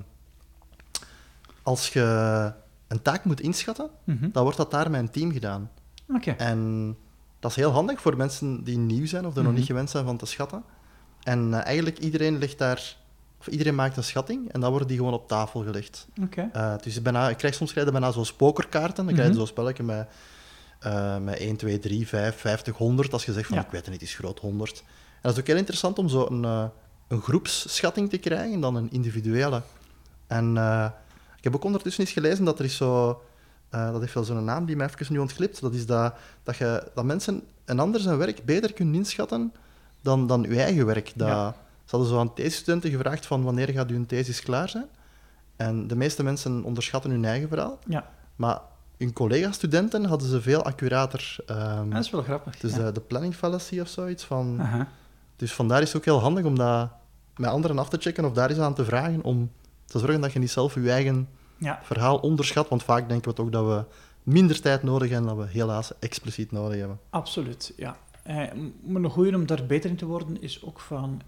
als 1.63 1.89
je 1.93 2.53
een 2.89 3.03
taak 3.03 3.25
moet 3.25 3.41
inschatten, 3.41 3.91
Mhm. 4.05 4.31
dan 4.33 4.43
wordt 4.43 4.59
dat 4.59 4.71
daar 4.71 4.91
met 4.91 5.01
een 5.01 5.11
team 5.11 5.33
gedaan. 5.33 5.71
Oké. 6.09 6.31
En 6.31 6.97
dat 7.41 7.51
is 7.51 7.57
heel 7.57 7.71
handig 7.71 8.01
voor 8.01 8.17
mensen 8.17 8.65
die 8.65 8.79
nieuw 8.79 9.07
zijn 9.07 9.27
of 9.27 9.33
er 9.37 9.43
nog 9.43 9.51
Mhm. 9.51 9.59
niet 9.61 9.69
gewend 9.69 9.91
zijn 9.91 10.05
van 10.05 10.17
te 10.17 10.27
schatten. 10.27 10.63
En 11.23 11.55
eh, 11.55 11.64
eigenlijk 11.66 11.99
iedereen 11.99 12.39
legt 12.39 12.59
daar, 12.59 12.97
of 13.41 13.47
iedereen 13.47 13.75
maakt 13.75 13.97
een 13.97 14.05
schatting 14.05 14.53
en 14.53 14.61
dan 14.61 14.71
wordt 14.71 14.89
die 14.89 14.97
gewoon 14.97 15.12
op 15.12 15.29
tafel 15.29 15.62
gelegd. 15.62 16.07
Oké. 16.23 16.49
Eh, 16.53 16.75
dus 16.83 17.03
bijna, 17.03 17.35
soms 17.39 17.71
krijg 17.73 17.87
je 17.87 17.93
bijna 17.93 18.11
zo'n 18.11 18.27
pokerkaarten. 18.37 19.05
Dan 19.05 19.14
krijg 19.14 19.18
je 19.29 19.29
Mhm. 19.29 19.39
zo'n 19.39 19.47
spelletje 19.47 19.83
met, 19.83 20.09
eh, 20.81 21.16
met 21.18 21.39
1, 21.41 21.57
2, 21.57 21.79
3, 21.79 22.09
5, 22.09 22.37
50, 22.37 22.77
100. 22.77 23.12
Als 23.12 23.25
je 23.25 23.33
zegt 23.33 23.47
van 23.49 23.57
Ja. 23.57 23.64
ik 23.64 23.71
weet 23.71 23.81
het 23.81 23.91
niet, 23.91 24.01
het 24.01 24.09
is 24.11 24.16
groot 24.16 24.39
100. 24.39 24.79
En 24.79 24.87
dat 25.23 25.33
is 25.33 25.39
ook 25.41 25.47
heel 25.47 25.57
interessant 25.57 25.99
om 25.99 26.09
zo 26.09 26.27
een, 26.31 26.71
een 27.09 27.21
groepsschatting 27.21 28.11
te 28.11 28.18
krijgen 28.18 28.53
en 28.53 28.61
dan 28.61 28.77
een 28.77 28.91
individuele. 28.91 29.62
En 30.27 30.57
ik 31.37 31.45
heb 31.45 31.55
ook 31.55 31.64
ondertussen 31.64 32.05
eens 32.05 32.12
gelezen 32.12 32.45
dat 32.45 32.59
er 32.59 32.64
is 32.64 32.77
zo... 32.77 33.23
dat 33.71 34.01
heeft 34.01 34.14
wel 34.14 34.25
zo'n 34.25 34.45
naam 34.45 34.64
die 34.64 34.77
mij 34.77 34.87
even 34.87 35.12
nu 35.12 35.18
ontglipt. 35.18 35.61
Dat 35.61 35.75
is 35.75 35.87
dat, 35.87 36.14
dat, 36.43 36.57
je, 36.57 36.91
dat 36.95 37.05
mensen 37.05 37.43
een 37.64 37.79
ander 37.81 38.01
zijn 38.01 38.16
werk 38.18 38.45
beter 38.45 38.73
kunnen 38.73 38.95
inschatten 38.95 39.53
dan, 40.01 40.27
dan 40.27 40.45
uw 40.45 40.57
eigen 40.57 40.87
werk. 40.87 41.13
Dat, 41.17 41.29
Ja. 41.29 41.55
Ze 41.85 41.97
hadden 41.97 42.15
zo 42.15 42.21
aan 42.21 42.35
thesis-studenten 42.35 42.91
gevraagd 42.91 43.27
van 43.27 43.43
wanneer 43.43 43.69
gaat 43.69 43.91
uw 43.91 44.07
thesis 44.07 44.41
klaar 44.43 44.69
zijn? 44.69 44.87
En 45.57 45.87
de 45.87 45.97
meeste 45.97 46.23
mensen 46.23 46.65
onderschatten 46.65 47.11
hun 47.11 47.25
eigen 47.25 47.49
verhaal. 47.49 47.79
Ja, 47.87 48.11
Maar 48.37 48.61
hun 48.99 49.13
collega-studenten 49.13 50.05
hadden 50.05 50.29
ze 50.29 50.41
veel 50.41 50.63
accurater. 50.63 51.37
ehm, 51.47 51.91
dat 51.91 52.05
is 52.05 52.11
wel 52.11 52.23
grappig. 52.23 52.57
dus 52.57 52.73
ja. 52.75 52.79
de, 52.85 52.93
de 52.93 53.01
planning 53.01 53.35
fallacy 53.35 53.81
of 53.81 53.89
zoiets. 53.89 54.25
Van. 54.25 54.61
Dus 55.37 55.53
vandaar 55.53 55.81
is 55.83 55.89
het 55.89 55.97
ook 55.97 56.05
heel 56.05 56.21
handig 56.21 56.45
om 56.45 56.59
dat 56.59 56.91
met 57.37 57.51
anderen 57.51 57.79
af 57.79 57.89
te 57.89 57.97
checken 58.01 58.25
of 58.25 58.33
daar 58.33 58.51
eens 58.51 58.59
aan 58.59 58.75
te 58.75 58.85
vragen. 58.85 59.23
Om 59.23 59.51
te 59.85 59.99
zorgen 59.99 60.21
dat 60.21 60.33
je 60.33 60.39
niet 60.39 60.51
zelf 60.51 60.75
je 60.75 60.91
eigen 60.91 61.29
Ja, 61.59 61.79
verhaal 61.83 62.17
onderschat. 62.19 62.69
Want 62.69 62.83
vaak 62.83 63.09
denken 63.09 63.29
we 63.31 63.37
toch 63.37 63.49
dat 63.51 63.65
we 63.67 63.85
minder 64.23 64.61
tijd 64.61 64.83
nodig 64.83 65.11
hebben 65.11 65.29
dan 65.29 65.39
we 65.39 65.47
helaas 65.49 65.93
expliciet 65.99 66.53
nodig 66.53 66.79
hebben. 66.79 66.99
absoluut. 67.11 67.73
Ja. 67.77 67.97
Eh, 68.31 68.53
maar 68.83 69.03
een 69.03 69.11
goeie 69.11 69.35
om 69.35 69.47
daar 69.47 69.66
beter 69.66 69.91
in 69.91 69.97
te 69.97 70.07
worden 70.07 70.43
is 70.43 70.62
ook 70.62 70.81
van 70.81 71.20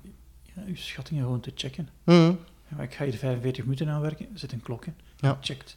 ja, 0.43 0.63
je 0.67 0.77
schattingen 0.77 1.23
gewoon 1.23 1.41
te 1.41 1.53
checken. 1.55 1.89
Mhm. 2.05 2.35
Ja, 2.69 2.83
ik 2.83 2.95
ga 2.95 3.05
hier 3.05 3.15
45 3.15 3.65
minuten 3.65 3.89
aan 3.89 4.01
werken, 4.01 4.27
er 4.33 4.39
zit 4.39 4.53
een 4.53 4.63
klok 4.63 4.87
in, 4.87 4.95
Ja. 5.17 5.39
checkt. 5.41 5.77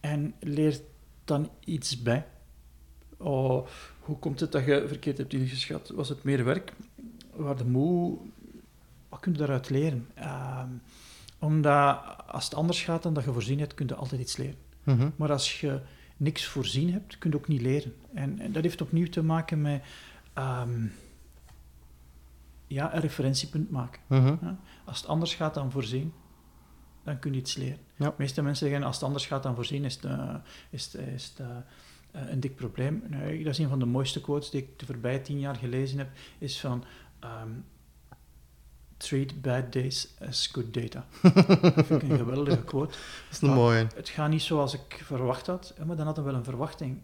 En 0.00 0.34
leer 0.40 0.80
dan 1.24 1.50
iets 1.64 2.02
bij. 2.02 2.26
Oh, 3.16 3.66
hoe 4.00 4.18
komt 4.18 4.40
het 4.40 4.52
dat 4.52 4.64
je 4.64 4.84
verkeerd 4.86 5.18
hebt 5.18 5.32
ingeschat? 5.32 5.88
Was 5.94 6.08
het 6.08 6.22
meer 6.22 6.44
werk? 6.44 6.72
Waar 7.34 7.56
de 7.56 7.64
moe... 7.64 8.18
Wat 9.08 9.20
kun 9.20 9.32
je 9.32 9.38
daaruit 9.38 9.70
leren? 9.70 10.06
Ehm, 10.14 10.68
omdat 11.38 12.00
als 12.26 12.44
het 12.44 12.54
anders 12.54 12.82
gaat 12.82 13.02
dan 13.02 13.14
dat 13.14 13.24
je 13.24 13.32
voorzien 13.32 13.58
hebt, 13.58 13.74
kun 13.74 13.86
je 13.86 13.94
altijd 13.94 14.20
iets 14.20 14.36
leren. 14.36 14.56
Mhm. 14.82 15.08
Maar 15.16 15.32
als 15.32 15.60
je 15.60 15.80
niks 16.16 16.44
voorzien 16.46 16.92
hebt, 16.92 17.18
kun 17.18 17.30
je 17.30 17.36
ook 17.36 17.48
niet 17.48 17.60
leren. 17.60 17.94
En, 18.14 18.38
en 18.40 18.52
dat 18.52 18.62
heeft 18.62 18.80
opnieuw 18.80 19.08
te 19.08 19.22
maken 19.22 19.60
met 19.60 19.82
ehm, 20.32 20.86
ja, 22.66 22.94
een 22.94 23.00
referentiepunt 23.00 23.70
maken. 23.70 24.00
Mhm. 24.06 24.34
Ja? 24.40 24.58
Als 24.84 25.00
het 25.00 25.06
anders 25.08 25.34
gaat 25.34 25.54
dan 25.54 25.70
voorzien, 25.70 26.12
dan 27.04 27.18
kun 27.18 27.32
je 27.32 27.38
iets 27.38 27.56
leren. 27.56 27.78
Ja. 27.96 28.08
De 28.08 28.14
meeste 28.18 28.42
mensen 28.42 28.66
zeggen, 28.68 28.86
als 28.86 28.94
het 28.94 29.04
anders 29.04 29.26
gaat 29.26 29.42
dan 29.42 29.54
voorzien, 29.54 29.84
is 29.84 29.94
het, 29.94 30.04
eh, 30.04 30.34
is 30.70 30.84
het, 30.84 30.94
is 30.94 31.24
het 31.24 31.46
eh, 31.46 31.56
eh, 32.22 32.30
een 32.30 32.40
dik 32.40 32.56
probleem. 32.56 33.02
Nee, 33.08 33.44
dat 33.44 33.52
is 33.52 33.58
een 33.58 33.68
van 33.68 33.78
de 33.78 33.84
mooiste 33.84 34.20
quotes 34.20 34.50
die 34.50 34.62
ik 34.62 34.78
de 34.78 34.86
voorbije 34.86 35.20
tien 35.20 35.38
jaar 35.38 35.56
gelezen 35.56 35.98
heb, 35.98 36.10
is 36.38 36.60
van... 36.60 36.84
ehm, 37.20 37.50
Treat 39.02 39.40
bad 39.40 39.72
days 39.72 40.14
as 40.28 40.46
good 40.46 40.74
data. 40.74 41.06
dat 41.74 41.86
vind 41.86 42.02
ik 42.02 42.08
een 42.08 42.18
geweldige 42.18 42.64
quote. 42.64 42.90
Dat 42.90 43.30
is 43.30 43.40
een 43.40 43.54
mooie. 43.54 43.86
Het 43.94 44.08
gaat 44.08 44.28
niet 44.28 44.42
zoals 44.42 44.74
ik 44.74 45.00
verwacht 45.04 45.46
had, 45.46 45.74
maar 45.86 45.96
dan 45.96 46.06
hadden 46.06 46.24
we 46.24 46.30
wel 46.30 46.38
een 46.38 46.44
verwachting. 46.44 47.00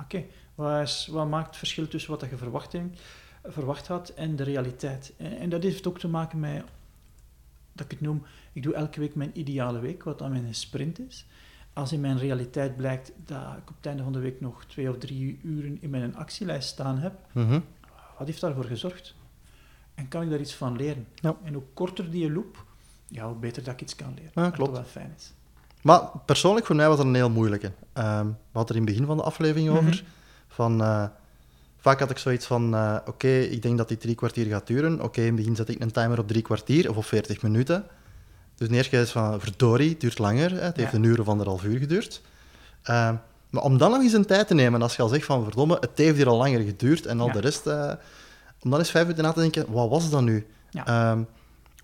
Oké, 0.00 0.24
wat, 0.58 0.80
is- 0.82 1.08
wat 1.10 1.28
maakt 1.28 1.46
het 1.46 1.56
verschil 1.56 1.88
tussen 1.88 2.10
wat 2.10 2.30
je 2.30 2.36
verwachting, 2.36 2.92
verwacht 3.44 3.86
had 3.86 4.08
en 4.08 4.36
de 4.36 4.42
realiteit? 4.42 5.12
En, 5.16 5.38
en 5.38 5.48
dat 5.48 5.62
heeft 5.62 5.86
ook 5.86 5.98
te 5.98 6.08
maken 6.08 6.40
met, 6.40 6.62
dat 7.72 7.84
ik 7.84 7.90
het 7.90 8.00
noem, 8.00 8.22
ik 8.52 8.62
doe 8.62 8.74
elke 8.74 9.00
week 9.00 9.14
mijn 9.14 9.30
ideale 9.38 9.78
week, 9.78 10.02
wat 10.04 10.18
dan 10.18 10.30
mijn 10.30 10.54
sprint 10.54 10.98
is. 10.98 11.26
Als 11.72 11.92
in 11.92 12.00
mijn 12.00 12.18
realiteit 12.18 12.76
blijkt 12.76 13.12
dat 13.24 13.42
ik 13.62 13.70
op 13.70 13.76
het 13.76 13.86
einde 13.86 14.02
van 14.02 14.12
de 14.12 14.18
week 14.18 14.40
nog 14.40 14.64
twee 14.64 14.90
of 14.90 14.98
drie 14.98 15.40
uren 15.42 15.78
in 15.80 15.90
mijn 15.90 16.16
actielijst 16.16 16.68
staan 16.68 16.98
heb, 16.98 17.12
Mhm. 17.32 17.60
wat 18.18 18.26
heeft 18.26 18.40
daarvoor 18.40 18.64
gezorgd? 18.64 19.14
En 19.94 20.08
kan 20.08 20.22
ik 20.22 20.30
daar 20.30 20.40
iets 20.40 20.54
van 20.54 20.76
leren? 20.76 21.06
Ja. 21.14 21.36
En 21.44 21.54
hoe 21.54 21.62
korter 21.74 22.10
die 22.10 22.32
loop, 22.32 22.64
ja, 23.08 23.26
hoe 23.26 23.36
beter 23.36 23.62
dat 23.64 23.72
ik 23.74 23.80
iets 23.80 23.96
kan 23.96 24.14
leren. 24.14 24.30
Ja, 24.34 24.50
klopt. 24.50 24.72
wel 24.72 24.84
fijn 24.84 25.12
is. 25.16 25.32
Maar 25.82 26.00
persoonlijk 26.24 26.66
voor 26.66 26.76
mij 26.76 26.88
was 26.88 26.96
dat 26.96 27.06
een 27.06 27.14
heel 27.14 27.30
moeilijke. 27.30 27.72
Ehm 27.92 28.26
we 28.26 28.34
hadden 28.58 28.76
er 28.76 28.80
in 28.82 28.86
het 28.86 28.90
begin 28.90 29.06
van 29.06 29.16
de 29.16 29.22
aflevering 29.22 29.68
over. 29.70 29.82
Mhm. 29.82 30.02
Van, 30.58 30.82
eh, 30.82 31.04
vaak 31.78 31.98
had 32.00 32.10
ik 32.10 32.18
zoiets 32.18 32.46
van, 32.46 32.74
eh, 32.74 32.96
oké, 33.06 33.28
ik 33.38 33.62
denk 33.62 33.78
dat 33.78 33.88
die 33.88 33.96
drie 33.96 34.14
kwartier 34.14 34.46
gaat 34.46 34.66
duren. 34.66 35.02
Oké, 35.02 35.20
in 35.20 35.26
het 35.26 35.36
begin 35.36 35.56
zet 35.56 35.68
ik 35.68 35.80
een 35.82 35.90
timer 35.90 36.18
op 36.18 36.28
drie 36.28 36.42
kwartier 36.42 36.90
of 36.90 36.96
op 36.96 37.04
40 37.04 37.42
minuten. 37.42 37.84
Dus 38.56 38.68
de 38.68 38.74
eerste 38.74 38.90
keer 38.90 39.00
is 39.00 39.10
van, 39.10 39.40
verdorie, 39.40 39.88
het 39.90 40.00
duurt 40.00 40.18
langer. 40.18 40.50
Hè. 40.50 40.60
Het 40.60 40.76
heeft 40.76 40.90
Ja. 40.92 40.98
een 40.98 41.02
uur 41.04 41.20
of 41.20 41.28
anderhalf 41.28 41.64
uur 41.64 41.78
geduurd. 41.78 42.20
Ehm, 42.82 43.14
maar 43.50 43.62
om 43.62 43.78
dan 43.78 43.90
nog 43.90 44.02
eens 44.02 44.12
een 44.12 44.26
tijd 44.26 44.46
te 44.46 44.54
nemen, 44.54 44.82
als 44.82 44.96
je 44.96 45.02
al 45.02 45.08
zegt 45.08 45.24
van, 45.24 45.44
verdomme, 45.44 45.76
het 45.80 45.90
heeft 45.94 46.16
hier 46.16 46.28
al 46.28 46.36
langer 46.36 46.60
geduurd 46.60 47.06
en 47.06 47.20
al 47.20 47.26
Ja. 47.26 47.32
de 47.32 47.40
rest... 47.40 47.66
eh, 47.66 47.92
om 48.62 48.70
dan 48.70 48.78
eens 48.78 48.90
vijf 48.90 49.04
minuten 49.04 49.24
na 49.24 49.32
te 49.32 49.40
denken, 49.40 49.72
wat 49.72 49.88
was 49.88 50.10
dat 50.10 50.22
nu? 50.22 50.46
Ja. 50.70 50.86
Ehm, 50.86 51.22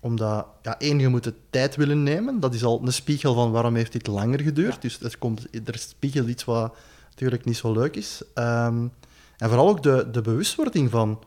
omdat, 0.01 0.45
ja, 0.61 0.79
één, 0.79 0.99
je 0.99 1.07
moet 1.07 1.23
de 1.23 1.33
tijd 1.49 1.75
willen 1.75 2.03
nemen. 2.03 2.39
Dat 2.39 2.53
is 2.53 2.63
al 2.63 2.81
een 2.85 2.93
spiegel 2.93 3.33
van 3.33 3.51
waarom 3.51 3.75
heeft 3.75 3.91
dit 3.91 4.07
langer 4.07 4.41
geduurd. 4.41 4.73
Ja. 4.73 4.79
Dus 4.79 4.99
er, 5.01 5.17
komt, 5.17 5.47
er 5.67 5.77
spiegelt 5.77 6.27
iets 6.27 6.45
wat 6.45 6.75
natuurlijk 7.15 7.45
niet 7.45 7.57
zo 7.57 7.71
leuk 7.71 7.95
is. 7.95 8.21
Ehm, 8.33 8.87
en 9.37 9.47
vooral 9.49 9.69
ook 9.69 9.83
de, 9.83 10.07
de 10.11 10.21
bewustwording 10.21 10.89
van, 10.91 11.19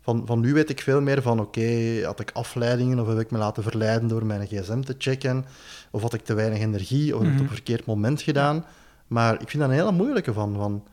van, 0.00 0.22
van 0.26 0.40
nu 0.40 0.52
weet 0.54 0.70
ik 0.70 0.80
veel 0.80 1.00
meer 1.00 1.22
van, 1.22 1.40
oké, 1.40 2.00
had 2.04 2.20
ik 2.20 2.30
afleidingen 2.32 2.98
of 3.00 3.06
heb 3.06 3.18
ik 3.18 3.30
me 3.30 3.38
laten 3.38 3.62
verleiden 3.62 4.08
door 4.08 4.26
mijn 4.26 4.46
gsm 4.46 4.80
te 4.80 4.94
checken? 4.98 5.44
Of 5.90 6.02
had 6.02 6.14
ik 6.14 6.24
te 6.24 6.34
weinig 6.34 6.58
energie 6.58 7.16
of 7.16 7.20
heb 7.22 7.28
ik 7.30 7.32
het 7.32 7.40
op 7.40 7.46
Mhm. 7.46 7.50
een 7.50 7.54
verkeerd 7.64 7.86
moment 7.86 8.22
gedaan? 8.22 8.64
Maar 9.06 9.32
ik 9.40 9.48
vind 9.50 9.62
dat 9.62 9.70
een 9.72 9.78
hele 9.78 9.92
moeilijke 9.92 10.32
van, 10.32 10.54
van 10.54 10.84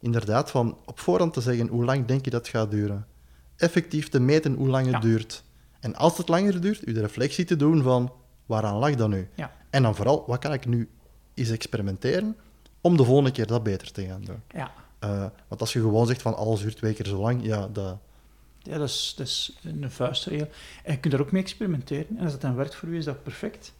inderdaad, 0.00 0.50
van 0.50 0.76
op 0.84 0.98
voorhand 1.00 1.32
te 1.32 1.40
zeggen, 1.40 1.66
hoe 1.68 1.84
lang 1.84 2.06
denk 2.06 2.24
je 2.24 2.30
dat 2.30 2.48
gaat 2.48 2.70
duren? 2.70 3.06
Effectief 3.56 4.08
te 4.08 4.20
meten 4.20 4.54
hoe 4.54 4.68
lang 4.68 4.84
het 4.84 4.94
Ja. 4.94 5.00
duurt. 5.00 5.44
En 5.80 5.94
als 5.96 6.16
het 6.18 6.28
langer 6.28 6.60
duurt, 6.60 6.86
u 6.88 6.92
de 6.92 7.00
reflectie 7.00 7.44
te 7.44 7.56
doen 7.56 7.82
van, 7.82 8.12
waaraan 8.46 8.76
lag 8.76 8.94
dat 8.94 9.08
nu? 9.08 9.28
Ja. 9.34 9.52
En 9.70 9.82
dan 9.82 9.94
vooral, 9.94 10.24
wat 10.26 10.38
kan 10.38 10.52
ik 10.52 10.66
nu 10.66 10.88
eens 11.34 11.50
experimenteren 11.50 12.36
om 12.80 12.96
de 12.96 13.04
volgende 13.04 13.30
keer 13.30 13.46
dat 13.46 13.62
beter 13.62 13.92
te 13.92 14.04
gaan 14.06 14.22
doen? 14.24 14.42
Ja. 14.54 14.70
Eh, 14.98 15.24
want 15.48 15.60
als 15.60 15.72
je 15.72 15.80
gewoon 15.80 16.06
zegt 16.06 16.22
van 16.22 16.36
alles 16.36 16.60
duurt 16.60 16.76
twee 16.76 16.92
keer 16.94 17.06
zo 17.06 17.20
lang, 17.20 17.44
ja, 17.44 17.68
dat... 17.72 17.96
Ja, 18.62 18.78
dat 18.78 18.88
is, 18.88 19.14
dat 19.16 19.26
is 19.26 19.52
een 19.64 19.90
vuistregel. 19.90 20.48
En 20.84 20.92
je 20.92 20.98
kunt 20.98 21.12
daar 21.12 21.22
ook 21.22 21.32
mee 21.32 21.42
experimenteren. 21.42 22.06
En 22.18 22.22
als 22.22 22.32
dat 22.32 22.40
dan 22.40 22.54
werkt 22.54 22.74
voor 22.74 22.88
u, 22.88 22.96
is 22.96 23.04
dat 23.04 23.22
perfect. 23.22 23.72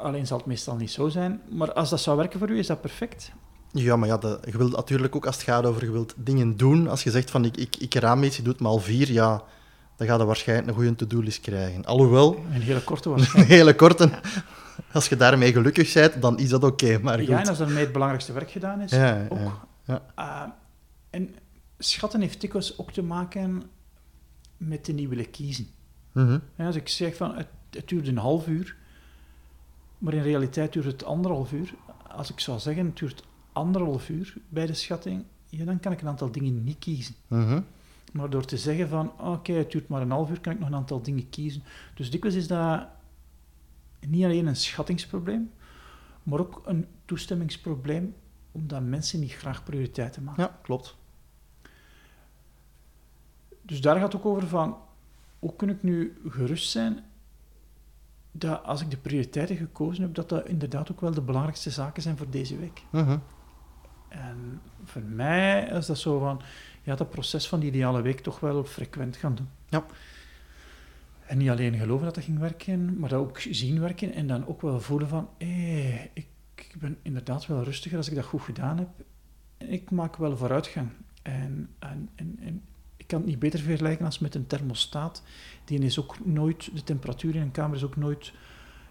alleen 0.00 0.26
zal 0.26 0.36
het 0.36 0.46
meestal 0.46 0.76
niet 0.76 0.90
zo 0.90 1.08
zijn. 1.08 1.40
Maar 1.50 1.72
als 1.72 1.90
dat 1.90 2.00
zou 2.00 2.16
werken 2.16 2.38
voor 2.38 2.50
u, 2.50 2.58
is 2.58 2.66
dat 2.66 2.80
perfect. 2.80 3.32
Ja, 3.72 3.96
maar 3.96 4.08
ja, 4.08 4.16
de, 4.18 4.38
je 4.50 4.56
wilt 4.58 4.76
natuurlijk 4.76 5.16
ook 5.16 5.26
als 5.26 5.34
het 5.34 5.44
gaat 5.44 5.64
over 5.66 5.84
je 5.84 5.90
wilt 5.90 6.14
dingen 6.16 6.56
doen. 6.56 6.88
Als 6.88 7.02
je 7.02 7.10
zegt 7.10 7.30
van 7.30 7.44
ik, 7.44 7.56
ik, 7.56 7.76
ik 7.76 7.94
raam 7.94 8.22
iets, 8.22 8.36
je 8.36 8.42
doet 8.42 8.60
maar 8.60 8.70
al 8.70 8.78
vier, 8.78 9.12
ja, 9.12 9.42
dan 9.96 10.06
ga 10.06 10.16
je 10.16 10.24
waarschijnlijk 10.24 10.68
een 10.68 10.74
goede 10.74 10.94
to-do-list 10.96 11.40
krijgen. 11.40 11.84
Alhoewel, 11.84 12.44
Een 12.52 12.60
hele 12.62 12.80
korte 12.84 13.08
een 13.08 13.14
waarschijnlijk. 13.14 13.52
hele 13.54 13.74
korte, 13.74 14.10
als 14.92 15.08
je 15.08 15.16
daarmee 15.16 15.52
gelukkig 15.52 15.92
bent, 15.92 16.22
dan 16.22 16.38
is 16.38 16.48
dat 16.48 16.64
oké. 16.64 16.98
maar 16.98 17.18
goed. 17.18 17.26
Ja, 17.28 17.40
en 17.40 17.48
als 17.48 17.58
daarmee 17.58 17.82
het 17.82 17.92
belangrijkste 17.92 18.32
werk 18.32 18.50
gedaan 18.50 18.80
is, 18.80 18.90
Ja, 18.90 19.26
ook. 19.28 19.66
ja. 19.84 20.02
Uh, 20.18 20.42
en 21.10 21.34
schatten 21.78 22.20
heeft 22.20 22.40
dikwijls 22.40 22.78
ook 22.78 22.92
te 22.92 23.02
maken 23.02 23.62
met 24.56 24.84
de 24.84 24.92
niet 24.92 25.08
willen 25.08 25.30
kiezen. 25.30 25.66
Mhm. 26.12 26.38
Ja, 26.56 26.66
als 26.66 26.76
ik 26.76 26.88
zeg 26.88 27.16
van 27.16 27.36
het, 27.36 27.46
het 27.70 27.88
duurt 27.88 28.08
een 28.08 28.18
half 28.18 28.46
uur, 28.46 28.76
maar 29.98 30.14
in 30.14 30.22
realiteit 30.22 30.72
duurt 30.72 30.86
het 30.86 31.04
anderhalf 31.04 31.52
uur. 31.52 31.74
Als 32.08 32.30
ik 32.30 32.40
zou 32.40 32.58
zeggen 32.58 32.86
het 32.86 32.96
duurt 32.96 33.24
anderhalf 33.52 34.08
uur 34.08 34.34
bij 34.48 34.66
de 34.66 34.74
schatting, 34.74 35.24
ja, 35.48 35.64
dan 35.64 35.80
kan 35.80 35.92
ik 35.92 36.00
een 36.00 36.08
aantal 36.08 36.30
dingen 36.32 36.64
niet 36.64 36.78
kiezen. 36.78 37.14
Mhm. 37.28 37.60
Maar 38.12 38.30
door 38.30 38.44
te 38.44 38.58
zeggen 38.58 38.88
van 38.88 39.12
oké, 39.20 39.52
het 39.52 39.70
duurt 39.70 39.88
maar 39.88 40.02
een 40.02 40.10
half 40.10 40.30
uur, 40.30 40.40
kan 40.40 40.52
ik 40.52 40.58
nog 40.58 40.68
een 40.68 40.74
aantal 40.74 41.02
dingen 41.02 41.28
kiezen. 41.28 41.62
Dus 41.94 42.10
dikwijls 42.10 42.36
is 42.36 42.46
dat 42.46 42.86
niet 44.08 44.24
alleen 44.24 44.46
een 44.46 44.56
schattingsprobleem, 44.56 45.52
maar 46.22 46.40
ook 46.40 46.62
een 46.64 46.86
toestemmingsprobleem, 47.04 48.14
omdat 48.52 48.82
mensen 48.82 49.20
niet 49.20 49.32
graag 49.32 49.64
prioriteiten 49.64 50.24
maken. 50.24 50.42
Ja, 50.42 50.58
klopt. 50.62 50.96
Dus 53.62 53.80
daar 53.80 53.94
gaat 53.94 54.12
het 54.12 54.16
ook 54.22 54.26
over 54.26 54.48
van, 54.48 54.76
hoe 55.38 55.56
kun 55.56 55.68
ik 55.68 55.82
nu 55.82 56.20
gerust 56.28 56.70
zijn 56.70 57.04
dat 58.32 58.64
als 58.64 58.80
ik 58.80 58.90
de 58.90 58.96
prioriteiten 58.96 59.56
gekozen 59.56 60.02
heb, 60.02 60.14
dat 60.14 60.28
dat 60.28 60.48
inderdaad 60.48 60.90
ook 60.92 61.00
wel 61.00 61.14
de 61.14 61.20
belangrijkste 61.20 61.70
zaken 61.70 62.02
zijn 62.02 62.16
voor 62.16 62.30
deze 62.30 62.58
week. 62.58 62.82
Mhm. 62.90 63.18
En 64.08 64.60
voor 64.84 65.02
mij 65.02 65.62
is 65.62 65.86
dat 65.86 65.98
zo 65.98 66.18
van, 66.18 66.42
ja, 66.82 66.94
dat 66.94 67.10
proces 67.10 67.48
van 67.48 67.60
die 67.60 67.68
ideale 67.68 68.02
week 68.02 68.20
toch 68.20 68.40
wel 68.40 68.64
frequent 68.64 69.16
gaan 69.16 69.34
doen. 69.34 69.48
Ja. 69.68 69.84
En 71.32 71.38
niet 71.38 71.50
alleen 71.50 71.78
geloven 71.78 72.04
dat 72.04 72.14
dat 72.14 72.24
ging 72.24 72.38
werken, 72.38 72.98
maar 72.98 73.08
dat 73.08 73.20
ook 73.20 73.38
zien 73.38 73.80
werken 73.80 74.12
en 74.12 74.26
dan 74.26 74.46
ook 74.46 74.60
wel 74.60 74.80
voelen 74.80 75.08
van, 75.08 75.28
hé, 75.38 76.10
ik, 76.12 76.26
ik 76.54 76.74
ben 76.78 76.98
inderdaad 77.02 77.46
wel 77.46 77.62
rustiger 77.62 77.96
als 77.96 78.08
ik 78.08 78.14
dat 78.14 78.24
goed 78.24 78.42
gedaan 78.42 78.78
heb. 78.78 78.88
Ik 79.58 79.90
maak 79.90 80.16
wel 80.16 80.36
vooruitgang. 80.36 80.88
En, 81.22 81.68
en, 81.78 82.08
en, 82.14 82.38
en 82.40 82.62
ik 82.96 83.06
kan 83.06 83.18
het 83.18 83.28
niet 83.28 83.38
beter 83.38 83.60
vergelijken 83.60 84.04
als 84.04 84.18
met 84.18 84.34
een 84.34 84.46
thermostaat. 84.46 85.22
Die 85.64 85.78
is 85.78 86.00
ook 86.00 86.26
nooit, 86.26 86.74
de 86.74 86.84
temperatuur 86.84 87.34
in 87.34 87.42
een 87.42 87.50
kamer 87.50 87.76
is 87.76 87.84
ook 87.84 87.96
nooit, 87.96 88.32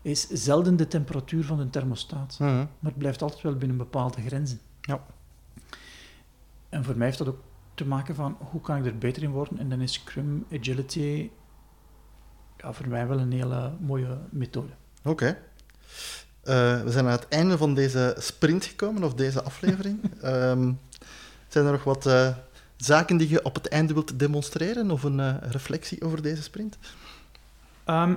is 0.02 0.28
zelden 0.28 0.76
de 0.76 0.88
temperatuur 0.88 1.44
van 1.44 1.60
een 1.60 1.70
thermostaat. 1.70 2.38
Mhm. 2.40 2.56
Maar 2.56 2.92
het 2.92 2.98
blijft 2.98 3.22
altijd 3.22 3.42
wel 3.42 3.56
binnen 3.56 3.78
bepaalde 3.78 4.22
grenzen. 4.22 4.60
Ja. 4.82 5.06
En 6.70 6.84
voor 6.84 6.98
mij 6.98 7.06
heeft 7.06 7.18
dat 7.18 7.28
ook 7.28 7.44
te 7.74 7.86
maken 7.86 8.16
van 8.16 8.38
hoe 8.40 8.62
kan 8.62 8.78
ik 8.78 8.86
er 8.86 8.98
beter 8.98 9.24
in 9.24 9.32
worden. 9.32 9.60
En 9.60 9.70
dan 9.70 9.82
is 9.82 9.94
Scrum, 9.94 10.46
Agility, 10.52 11.30
ja, 12.62 12.74
voor 12.74 12.88
mij 12.88 13.08
wel 13.08 13.20
een 13.20 13.32
hele 13.32 13.72
mooie 13.80 14.18
methode. 14.30 14.74
Oké. 15.04 15.38
Eh, 16.44 16.82
we 16.82 16.92
zijn 16.92 17.06
aan 17.06 17.12
het 17.12 17.28
einde 17.28 17.58
van 17.58 17.74
deze 17.74 18.16
sprint 18.18 18.66
gekomen, 18.66 19.04
of 19.04 19.14
deze 19.14 19.44
aflevering. 19.44 20.00
Ehm, 20.22 20.74
zijn 21.48 21.66
er 21.66 21.72
nog 21.72 21.84
wat 21.84 22.06
eh, 22.06 22.36
zaken 22.78 23.18
die 23.18 23.30
je 23.30 23.46
op 23.46 23.56
het 23.56 23.68
einde 23.68 23.94
wilt 23.94 24.20
demonstreren, 24.20 24.92
of 24.92 25.04
een 25.04 25.20
eh, 25.20 25.36
reflectie 25.42 26.04
over 26.04 26.22
deze 26.22 26.44
sprint? 26.44 26.78
Ehm, 27.84 28.16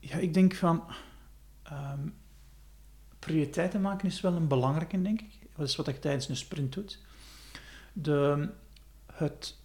ja, 0.00 0.16
ik 0.16 0.34
denk 0.34 0.54
van 0.54 0.84
ehm, 1.62 2.08
prioriteiten 3.18 3.80
maken 3.80 4.08
is 4.08 4.20
wel 4.20 4.34
een 4.34 4.48
belangrijke, 4.48 5.02
denk 5.02 5.20
ik. 5.20 5.32
Dat 5.56 5.68
is 5.68 5.76
wat 5.76 5.88
ik 5.88 6.00
tijdens 6.00 6.28
een 6.28 6.36
sprint 6.36 6.72
doe. 6.72 6.84
De, 7.92 8.48
het 9.12 9.56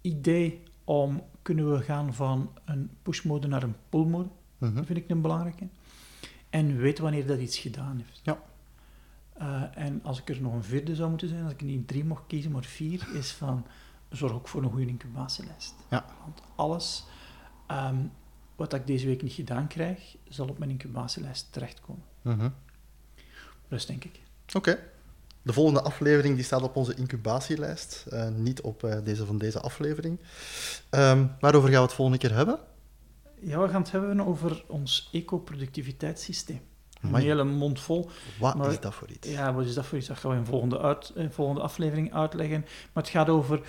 idee 0.00 0.62
om 0.84 1.22
kunnen 1.54 1.72
we 1.78 1.84
gaan 1.84 2.14
van 2.14 2.50
een 2.64 2.90
push-mode 3.02 3.46
naar 3.48 3.62
een 3.62 3.76
pull-mode, 3.88 4.28
Mhm. 4.58 4.84
vind 4.84 4.98
ik 4.98 5.08
een 5.10 5.20
belangrijke. 5.20 5.68
En 6.50 6.76
weten 6.76 7.02
wanneer 7.02 7.26
dat 7.26 7.38
iets 7.38 7.58
gedaan 7.58 7.96
heeft. 7.96 8.20
Ja. 8.22 8.42
Eh, 9.32 9.62
en 9.86 10.00
als 10.02 10.20
ik 10.20 10.28
er 10.28 10.42
nog 10.42 10.52
een 10.52 10.64
vierde 10.64 10.94
zou 10.94 11.08
moeten 11.10 11.28
zijn, 11.28 11.42
als 11.42 11.52
ik 11.52 11.60
niet 11.62 11.88
drie 11.88 12.04
mocht 12.04 12.22
kiezen, 12.26 12.50
maar 12.50 12.64
vier, 12.64 13.08
is 13.14 13.32
van 13.32 13.66
zorg 14.10 14.32
ook 14.32 14.48
voor 14.48 14.62
een 14.62 14.70
goede 14.70 14.86
incubatielijst. 14.86 15.74
Ja. 15.90 16.04
Want 16.24 16.40
alles 16.54 17.04
ehm, 17.66 17.96
wat 18.56 18.72
ik 18.74 18.86
deze 18.86 19.06
week 19.06 19.22
niet 19.22 19.32
gedaan 19.32 19.66
krijg, 19.66 20.16
zal 20.28 20.48
op 20.48 20.58
mijn 20.58 20.70
incubatielijst 20.70 21.52
terechtkomen. 21.52 22.04
Mhm. 22.22 22.48
Dus 23.68 23.86
denk 23.86 24.04
ik. 24.04 24.20
Oké. 24.54 24.78
De 25.42 25.52
volgende 25.52 25.82
aflevering 25.82 26.34
die 26.34 26.44
staat 26.44 26.62
op 26.62 26.76
onze 26.76 26.94
incubatielijst, 26.94 28.06
eh, 28.10 28.28
niet 28.28 28.60
op 28.60 28.84
eh, 28.84 29.04
deze 29.04 29.26
van 29.26 29.38
deze 29.38 29.60
aflevering. 29.60 30.20
Ehm, 30.90 31.26
waarover 31.40 31.68
gaan 31.68 31.78
we 31.78 31.84
het 31.86 31.94
volgende 31.94 32.20
keer 32.20 32.36
hebben? 32.36 32.58
Ja, 33.40 33.60
we 33.60 33.68
gaan 33.68 33.82
het 33.82 33.90
hebben 33.90 34.20
over 34.26 34.64
ons 34.66 35.08
eco-productiviteitssysteem. 35.12 36.60
Een 37.02 37.14
hele 37.14 37.44
mond 37.44 37.80
vol. 37.80 38.10
Wat 38.38 38.54
Maar- 38.54 38.70
is 38.70 38.80
dat 38.80 38.94
voor 38.94 39.10
iets? 39.10 39.28
Ja, 39.28 39.54
wat 39.54 39.64
is 39.64 39.74
dat 39.74 39.86
voor 39.86 39.98
iets? 39.98 40.06
Dat 40.06 40.18
gaan 40.18 40.30
we 40.30 40.36
in 40.36 40.44
volgende, 40.46 40.78
uit, 40.80 41.12
in 41.14 41.30
volgende 41.32 41.60
aflevering 41.60 42.14
uitleggen. 42.14 42.60
Maar 42.92 43.02
het 43.02 43.12
gaat 43.12 43.28
over 43.28 43.60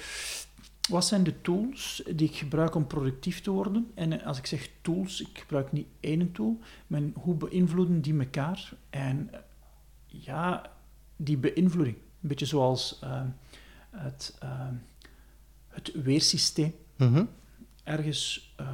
wat 0.90 1.06
zijn 1.06 1.24
de 1.24 1.42
tools 1.42 2.04
die 2.16 2.28
ik 2.30 2.36
gebruik 2.36 2.76
om 2.76 2.88
productief 2.88 3.42
te 3.42 3.52
worden. 3.52 3.92
En 3.96 4.24
als 4.24 4.38
ik 4.38 4.46
zeg 4.46 4.70
tools, 4.82 5.22
ik 5.22 5.40
gebruik 5.40 5.72
niet 5.72 5.88
één 6.00 6.32
tool, 6.32 6.60
maar 6.88 7.02
hoe 7.14 7.36
beïnvloeden 7.36 8.02
die 8.02 8.20
elkaar? 8.20 8.74
En 8.90 9.30
eh, 9.32 9.40
ja, 10.06 10.72
die 11.24 11.38
beïnvloeding. 11.38 11.96
Een 11.96 12.28
beetje 12.28 12.46
zoals 12.46 13.00
eh, 13.02 13.22
het, 13.90 14.36
eh, 14.40 14.68
het 15.68 15.92
weersysteem. 16.04 16.76
Mhm. 16.96 17.26
Ergens 17.84 18.54
eh, 18.58 18.66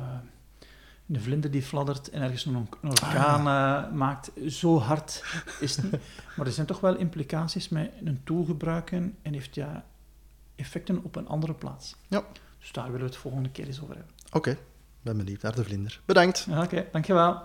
een 1.08 1.22
vlinder 1.22 1.52
die 1.52 1.62
fladdert 1.62 2.10
en 2.10 2.22
ergens 2.22 2.46
een, 2.46 2.56
een 2.56 2.90
orkaan 2.90 3.40
eh, 3.40 3.92
maakt. 3.94 4.32
Zo 4.48 4.80
hard 4.80 5.24
is 5.60 5.76
het 5.76 5.92
niet. 5.92 6.02
Maar 6.38 6.46
er 6.46 6.52
zijn 6.52 6.68
toch 6.68 6.80
wel 6.80 6.96
implicaties 6.96 7.70
met 7.70 7.92
een 8.04 8.24
tool 8.24 8.44
gebruiken 8.44 9.18
en 9.22 9.34
heeft 9.34 9.56
ja 9.56 9.86
effecten 10.56 11.04
op 11.04 11.16
een 11.16 11.28
andere 11.28 11.54
plaats. 11.54 11.96
Ja. 12.08 12.24
Dus 12.60 12.72
daar 12.72 12.86
willen 12.86 13.00
we 13.00 13.06
het 13.06 13.16
volgende 13.16 13.50
keer 13.50 13.68
eens 13.68 13.82
over 13.82 13.96
hebben. 13.96 14.14
Oké, 14.32 14.58
ben 15.02 15.18
benieuwd 15.18 15.42
naar 15.42 15.56
de 15.56 15.64
vlinder. 15.64 16.02
Bedankt. 16.06 16.48
Oké, 16.64 16.86
dankjewel. 16.92 17.42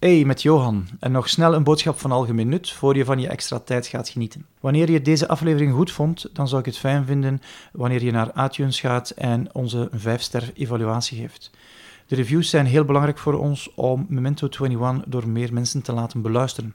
Hey, 0.00 0.24
met 0.24 0.42
Johan. 0.42 0.86
En 1.00 1.12
nog 1.12 1.28
snel 1.28 1.54
een 1.54 1.64
boodschap 1.64 1.98
van 1.98 2.12
algemeen 2.12 2.48
nut 2.48 2.72
voor 2.72 2.96
je 2.96 3.04
van 3.04 3.20
je 3.20 3.28
extra 3.28 3.58
tijd 3.58 3.86
gaat 3.86 4.08
genieten. 4.08 4.46
Wanneer 4.60 4.90
je 4.90 5.02
deze 5.02 5.28
aflevering 5.28 5.72
goed 5.72 5.92
vond, 5.92 6.30
dan 6.32 6.48
zou 6.48 6.60
ik 6.60 6.66
het 6.66 6.78
fijn 6.78 7.04
vinden 7.04 7.42
wanneer 7.72 8.04
je 8.04 8.10
naar 8.10 8.44
iTunes 8.44 8.80
gaat 8.80 9.10
en 9.10 9.54
onze 9.54 9.90
5-ster 9.92 10.52
evaluatie 10.54 11.18
geeft. 11.18 11.50
De 12.06 12.14
reviews 12.14 12.50
zijn 12.50 12.66
heel 12.66 12.84
belangrijk 12.84 13.18
voor 13.18 13.38
ons 13.38 13.74
om 13.74 14.06
Memento 14.08 14.48
21 14.60 15.04
door 15.06 15.28
meer 15.28 15.52
mensen 15.52 15.82
te 15.82 15.92
laten 15.92 16.22
beluisteren. 16.22 16.74